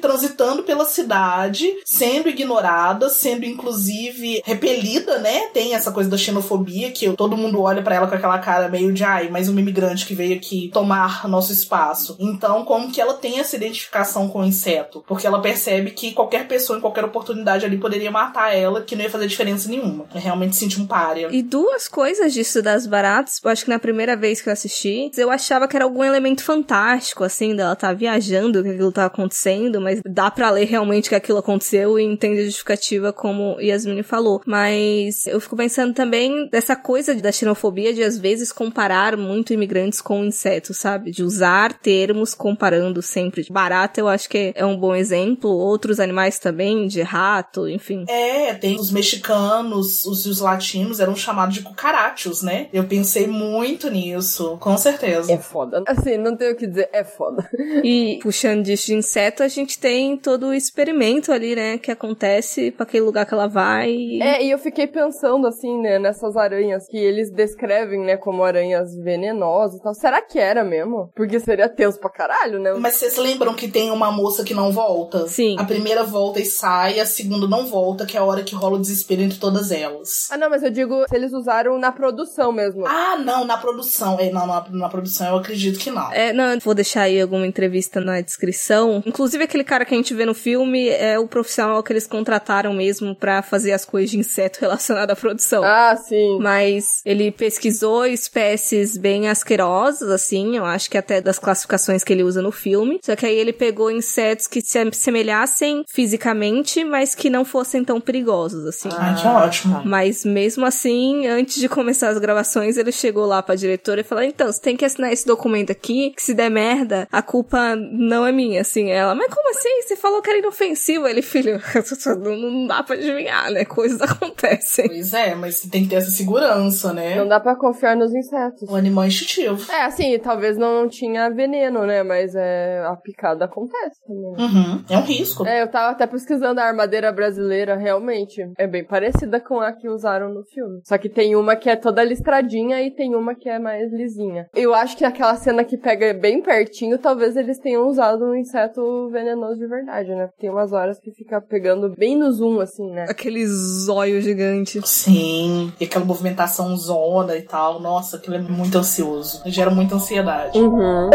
transitando 0.00 0.62
pela 0.62 0.84
cidade, 0.84 1.76
sendo 1.84 2.28
ignorada, 2.28 3.08
sendo 3.08 3.44
inclusive 3.44 4.42
repelida, 4.44 5.18
né? 5.18 5.48
Tem 5.52 5.74
essa 5.74 5.92
coisa 5.92 6.10
da 6.10 6.18
xenofobia 6.18 6.90
que 6.90 7.10
todo 7.12 7.36
mundo 7.36 7.60
olha 7.60 7.82
pra 7.82 7.94
ela 7.94 8.06
com 8.06 8.14
aquela 8.14 8.38
cara 8.38 8.68
meio 8.68 8.92
de 8.92 9.04
ai, 9.04 9.28
mais 9.28 9.48
um 9.48 9.58
imigrante 9.58 10.06
que 10.06 10.14
veio 10.14 10.36
aqui 10.36 10.70
tomar 10.72 11.28
nosso 11.28 11.52
espaço. 11.52 12.16
Então, 12.18 12.64
como 12.64 12.90
que 12.90 13.00
ela 13.00 13.14
tem 13.14 13.38
essa 13.38 13.56
identificação 13.56 14.28
com 14.28 14.40
o 14.40 14.44
inseto? 14.44 15.04
Porque 15.06 15.26
ela 15.26 15.40
percebe 15.40 15.90
que 15.90 16.12
qualquer 16.12 16.46
pessoa 16.46 16.78
em 16.78 16.80
qualquer 16.80 17.04
oportunidade 17.04 17.64
ali 17.64 17.78
poderia 17.78 18.10
matar 18.10 18.54
ela, 18.54 18.82
que 18.82 18.96
não 18.96 19.02
ia 19.02 19.10
fazer 19.10 19.26
diferença 19.26 19.68
nenhuma. 19.68 20.06
É 20.14 20.18
realmente 20.18 20.56
sentir 20.56 20.80
um 20.80 20.86
párea. 20.86 21.28
E 21.30 21.42
duas 21.42 21.88
coisas 21.88 22.32
disso 22.32 22.62
das 22.62 22.86
baratas, 22.86 23.40
eu 23.42 23.50
acho 23.50 23.64
que 23.64 23.70
na 23.70 23.78
primeira 23.78 24.16
vez 24.16 24.40
que 24.40 24.48
eu 24.48 24.52
assisti, 24.52 25.10
eu 25.16 25.30
achava 25.30 25.68
que 25.68 25.76
era 25.76 25.84
algum 25.84 26.04
elemento 26.04 26.42
fantástico, 26.42 27.24
assim, 27.24 27.54
dela 27.54 27.76
tá 27.76 27.92
viajando, 27.92 28.62
que 28.62 28.70
aquilo 28.70 28.92
tá 28.92 29.04
acontecendo, 29.20 29.80
mas 29.80 30.00
dá 30.04 30.30
pra 30.30 30.50
ler 30.50 30.66
realmente 30.66 31.08
que 31.08 31.14
aquilo 31.14 31.38
aconteceu 31.38 31.98
e 31.98 32.04
entende 32.04 32.40
a 32.40 32.44
justificativa 32.44 33.12
como 33.12 33.60
Yasmine 33.60 34.02
falou. 34.02 34.40
Mas 34.46 35.26
eu 35.26 35.40
fico 35.40 35.56
pensando 35.56 35.94
também 35.94 36.48
dessa 36.48 36.74
coisa 36.74 37.14
da 37.14 37.30
xenofobia 37.30 37.92
de 37.92 38.02
às 38.02 38.18
vezes 38.18 38.52
comparar 38.52 39.16
muito 39.16 39.52
imigrantes 39.52 40.00
com 40.00 40.24
insetos, 40.24 40.78
sabe? 40.78 41.10
De 41.10 41.22
usar 41.22 41.74
termos 41.74 42.34
comparando 42.34 43.02
sempre. 43.02 43.46
Barata 43.50 44.00
eu 44.00 44.08
acho 44.08 44.28
que 44.28 44.52
é 44.54 44.64
um 44.64 44.76
bom 44.76 44.94
exemplo, 44.94 45.50
outros 45.50 46.00
animais 46.00 46.38
também, 46.38 46.86
de 46.86 47.02
rato, 47.02 47.68
enfim. 47.68 48.04
É, 48.08 48.54
tem 48.54 48.76
os 48.76 48.90
mexicanos, 48.90 50.06
os, 50.06 50.26
os 50.26 50.40
latinos 50.40 51.00
eram 51.00 51.14
chamados 51.14 51.54
de 51.54 51.62
cucarachos, 51.62 52.42
né? 52.42 52.68
Eu 52.72 52.84
pensei 52.84 53.26
muito 53.26 53.90
nisso, 53.90 54.56
com 54.58 54.76
certeza. 54.76 55.32
É 55.32 55.38
foda. 55.38 55.82
Assim, 55.86 56.16
não 56.16 56.36
tenho 56.36 56.52
o 56.52 56.56
que 56.56 56.66
dizer, 56.66 56.88
é 56.92 57.04
foda. 57.04 57.48
E 57.82 58.18
puxando 58.22 58.62
disso 58.62 58.86
de 58.86 58.94
inseto, 59.10 59.42
a 59.42 59.48
gente 59.48 59.78
tem 59.78 60.16
todo 60.16 60.46
o 60.48 60.54
experimento 60.54 61.32
ali, 61.32 61.56
né, 61.56 61.78
que 61.78 61.90
acontece 61.90 62.70
pra 62.70 62.84
aquele 62.84 63.04
lugar 63.04 63.26
que 63.26 63.34
ela 63.34 63.48
vai. 63.48 63.90
e- 63.90 64.22
É, 64.22 64.44
e 64.44 64.50
eu 64.50 64.58
fiquei 64.58 64.86
pensando, 64.86 65.46
assim, 65.48 65.80
né, 65.80 65.98
nessas 65.98 66.36
aranhas 66.36 66.86
que 66.88 66.96
eles 66.96 67.30
descrevem, 67.32 68.00
né, 68.00 68.16
como 68.16 68.44
aranhas 68.44 68.94
venenosas 68.96 69.78
e 69.80 69.82
tal. 69.82 69.94
Será 69.94 70.22
que 70.22 70.38
era 70.38 70.62
mesmo? 70.62 71.10
Porque 71.16 71.40
seria 71.40 71.68
tenso 71.68 71.98
pra 71.98 72.08
caralho, 72.10 72.60
né? 72.60 72.72
Mas 72.74 72.94
vocês 72.96 73.16
lembram 73.16 73.52
que 73.54 73.66
tem 73.68 73.90
uma 73.90 74.12
moça 74.12 74.44
que 74.44 74.54
não 74.54 74.70
volta? 74.70 75.26
Sim. 75.26 75.56
A 75.58 75.64
primeira 75.64 76.04
volta 76.04 76.40
e 76.40 76.44
sai, 76.44 77.00
a 77.00 77.06
segunda 77.06 77.48
não 77.48 77.66
volta, 77.66 78.06
que 78.06 78.16
é 78.16 78.20
a 78.20 78.24
hora 78.24 78.42
que 78.44 78.54
rola 78.54 78.76
o 78.76 78.80
desespero 78.80 79.22
entre 79.22 79.38
todas 79.38 79.72
elas. 79.72 80.28
Ah, 80.30 80.36
não, 80.36 80.48
mas 80.48 80.62
eu 80.62 80.70
digo 80.70 81.04
se 81.08 81.16
eles 81.16 81.32
usaram 81.32 81.78
na 81.78 81.90
produção 81.90 82.52
mesmo. 82.52 82.86
Ah, 82.86 83.16
não, 83.16 83.44
na 83.44 83.56
produção. 83.56 84.18
É, 84.20 84.30
não, 84.30 84.46
na, 84.46 84.64
na 84.70 84.88
produção 84.88 85.26
eu 85.28 85.36
acredito 85.36 85.78
que 85.80 85.90
não. 85.90 86.12
É, 86.12 86.32
não, 86.32 86.52
eu 86.52 86.60
vou 86.60 86.74
deixar 86.74 87.02
aí 87.02 87.20
alguma 87.20 87.46
entrevista 87.46 88.00
na 88.00 88.20
descrição. 88.20 88.89
Inclusive, 89.04 89.44
aquele 89.44 89.64
cara 89.64 89.84
que 89.84 89.94
a 89.94 89.96
gente 89.96 90.14
vê 90.14 90.24
no 90.24 90.34
filme 90.34 90.88
é 90.88 91.18
o 91.18 91.26
profissional 91.26 91.82
que 91.82 91.92
eles 91.92 92.06
contrataram 92.06 92.72
mesmo 92.72 93.14
pra 93.14 93.42
fazer 93.42 93.72
as 93.72 93.84
coisas 93.84 94.10
de 94.10 94.18
inseto 94.18 94.60
relacionado 94.62 95.10
à 95.10 95.16
produção. 95.16 95.62
Ah, 95.64 95.96
sim. 95.96 96.38
Mas 96.40 97.00
ele 97.04 97.30
pesquisou 97.30 98.06
espécies 98.06 98.96
bem 98.96 99.28
asquerosas, 99.28 100.08
assim, 100.10 100.56
eu 100.56 100.64
acho 100.64 100.90
que 100.90 100.98
até 100.98 101.20
das 101.20 101.38
classificações 101.38 102.02
que 102.02 102.12
ele 102.12 102.22
usa 102.22 102.42
no 102.42 102.52
filme. 102.52 103.00
Só 103.02 103.14
que 103.16 103.26
aí 103.26 103.36
ele 103.36 103.52
pegou 103.52 103.90
insetos 103.90 104.46
que 104.46 104.60
se 104.60 104.78
assemelhassem 104.78 105.84
fisicamente, 105.88 106.84
mas 106.84 107.14
que 107.14 107.30
não 107.30 107.44
fossem 107.44 107.84
tão 107.84 108.00
perigosos, 108.00 108.66
assim. 108.66 108.88
Ah, 108.92 109.14
que 109.14 109.26
ótimo. 109.26 109.82
Mas 109.84 110.24
mesmo 110.24 110.64
assim, 110.64 111.26
antes 111.26 111.60
de 111.60 111.68
começar 111.68 112.08
as 112.08 112.18
gravações, 112.18 112.76
ele 112.76 112.92
chegou 112.92 113.26
lá 113.26 113.42
pra 113.42 113.54
diretora 113.54 114.00
e 114.00 114.04
falou: 114.04 114.24
então, 114.24 114.50
você 114.50 114.60
tem 114.60 114.76
que 114.76 114.84
assinar 114.84 115.12
esse 115.12 115.26
documento 115.26 115.70
aqui, 115.70 116.12
que 116.16 116.22
se 116.22 116.34
der 116.34 116.50
merda, 116.50 117.08
a 117.10 117.22
culpa 117.22 117.76
não 117.76 118.26
é 118.26 118.32
minha, 118.32 118.60
assim, 118.60 118.79
é 118.88 118.96
ela, 118.96 119.14
mas 119.14 119.32
como 119.32 119.50
assim? 119.50 119.82
Você 119.82 119.96
falou 119.96 120.22
que 120.22 120.30
era 120.30 120.38
inofensivo. 120.38 121.06
Ele, 121.06 121.22
filho, 121.22 121.60
não, 122.20 122.36
não 122.36 122.66
dá 122.66 122.82
pra 122.82 122.96
adivinhar, 122.96 123.50
né? 123.50 123.64
Coisas 123.64 124.00
acontecem. 124.02 124.86
Pois 124.88 125.12
é, 125.12 125.34
mas 125.34 125.56
você 125.56 125.70
tem 125.70 125.84
que 125.84 125.90
ter 125.90 125.96
essa 125.96 126.10
segurança, 126.10 126.92
né? 126.92 127.16
Não 127.16 127.28
dá 127.28 127.40
pra 127.40 127.56
confiar 127.56 127.96
nos 127.96 128.14
insetos. 128.14 128.68
O 128.68 128.74
animal 128.74 129.04
é 129.04 129.08
instintivo. 129.08 129.70
É, 129.70 129.82
assim, 129.82 130.18
talvez 130.18 130.56
não 130.56 130.88
tinha 130.88 131.28
veneno, 131.30 131.84
né? 131.86 132.02
Mas 132.02 132.34
é, 132.34 132.82
a 132.86 132.96
picada 132.96 133.44
acontece 133.44 134.00
também. 134.06 134.34
Uhum. 134.38 134.84
É 134.88 134.98
um 134.98 135.02
risco. 135.02 135.46
É, 135.46 135.62
eu 135.62 135.68
tava 135.68 135.90
até 135.90 136.06
pesquisando 136.06 136.60
a 136.60 136.64
armadeira 136.64 137.12
brasileira, 137.12 137.76
realmente. 137.76 138.42
É 138.58 138.66
bem 138.66 138.84
parecida 138.84 139.40
com 139.40 139.60
a 139.60 139.72
que 139.72 139.88
usaram 139.88 140.32
no 140.32 140.44
filme. 140.44 140.80
Só 140.84 140.96
que 140.98 141.08
tem 141.08 141.34
uma 141.36 141.56
que 141.56 141.68
é 141.68 141.76
toda 141.76 142.04
listradinha 142.04 142.82
e 142.82 142.90
tem 142.90 143.14
uma 143.14 143.34
que 143.34 143.48
é 143.48 143.58
mais 143.58 143.92
lisinha. 143.92 144.48
Eu 144.54 144.74
acho 144.74 144.96
que 144.96 145.04
aquela 145.04 145.34
cena 145.36 145.64
que 145.64 145.76
pega 145.76 146.12
bem 146.14 146.42
pertinho, 146.42 146.98
talvez 146.98 147.36
eles 147.36 147.58
tenham 147.58 147.88
usado 147.88 148.24
um 148.24 148.34
inseto 148.70 149.10
venenoso 149.10 149.58
de 149.58 149.66
verdade, 149.66 150.14
né? 150.14 150.28
Tem 150.38 150.50
umas 150.50 150.72
horas 150.72 150.98
que 150.98 151.10
fica 151.10 151.40
pegando 151.40 151.94
bem 151.96 152.16
no 152.16 152.32
zoom, 152.32 152.60
assim, 152.60 152.90
né? 152.90 153.06
Aquele 153.08 153.46
zóio 153.46 154.20
gigante. 154.20 154.80
Sim. 154.86 155.72
E 155.80 155.84
aquela 155.84 156.04
movimentação 156.04 156.76
zona 156.76 157.36
e 157.36 157.42
tal. 157.42 157.80
Nossa, 157.80 158.16
aquilo 158.16 158.36
é 158.36 158.40
muito 158.40 158.78
ansioso. 158.78 159.42
Gera 159.46 159.70
muita 159.70 159.96
ansiedade. 159.96 160.58
Uhum. 160.58 161.10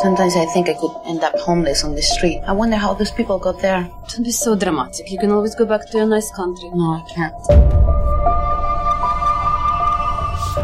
Sometimes 0.00 0.34
I 0.34 0.46
think 0.52 0.68
I 0.68 0.74
could 0.74 0.92
end 1.06 1.24
up 1.24 1.38
homeless 1.38 1.84
on 1.84 1.94
the 1.94 2.02
street. 2.02 2.42
I 2.48 2.52
wonder 2.52 2.76
how 2.76 2.94
those 2.94 3.12
people 3.12 3.38
got 3.38 3.60
there. 3.60 3.88
Don't 4.08 4.24
be 4.24 4.32
so 4.32 4.56
dramatic. 4.56 5.10
You 5.10 5.18
can 5.18 5.30
always 5.30 5.54
go 5.54 5.66
back 5.66 5.88
to 5.90 5.98
your 5.98 6.08
nice 6.08 6.34
country. 6.34 6.70
No, 6.74 6.94
I 6.94 7.02
can't. 7.14 7.93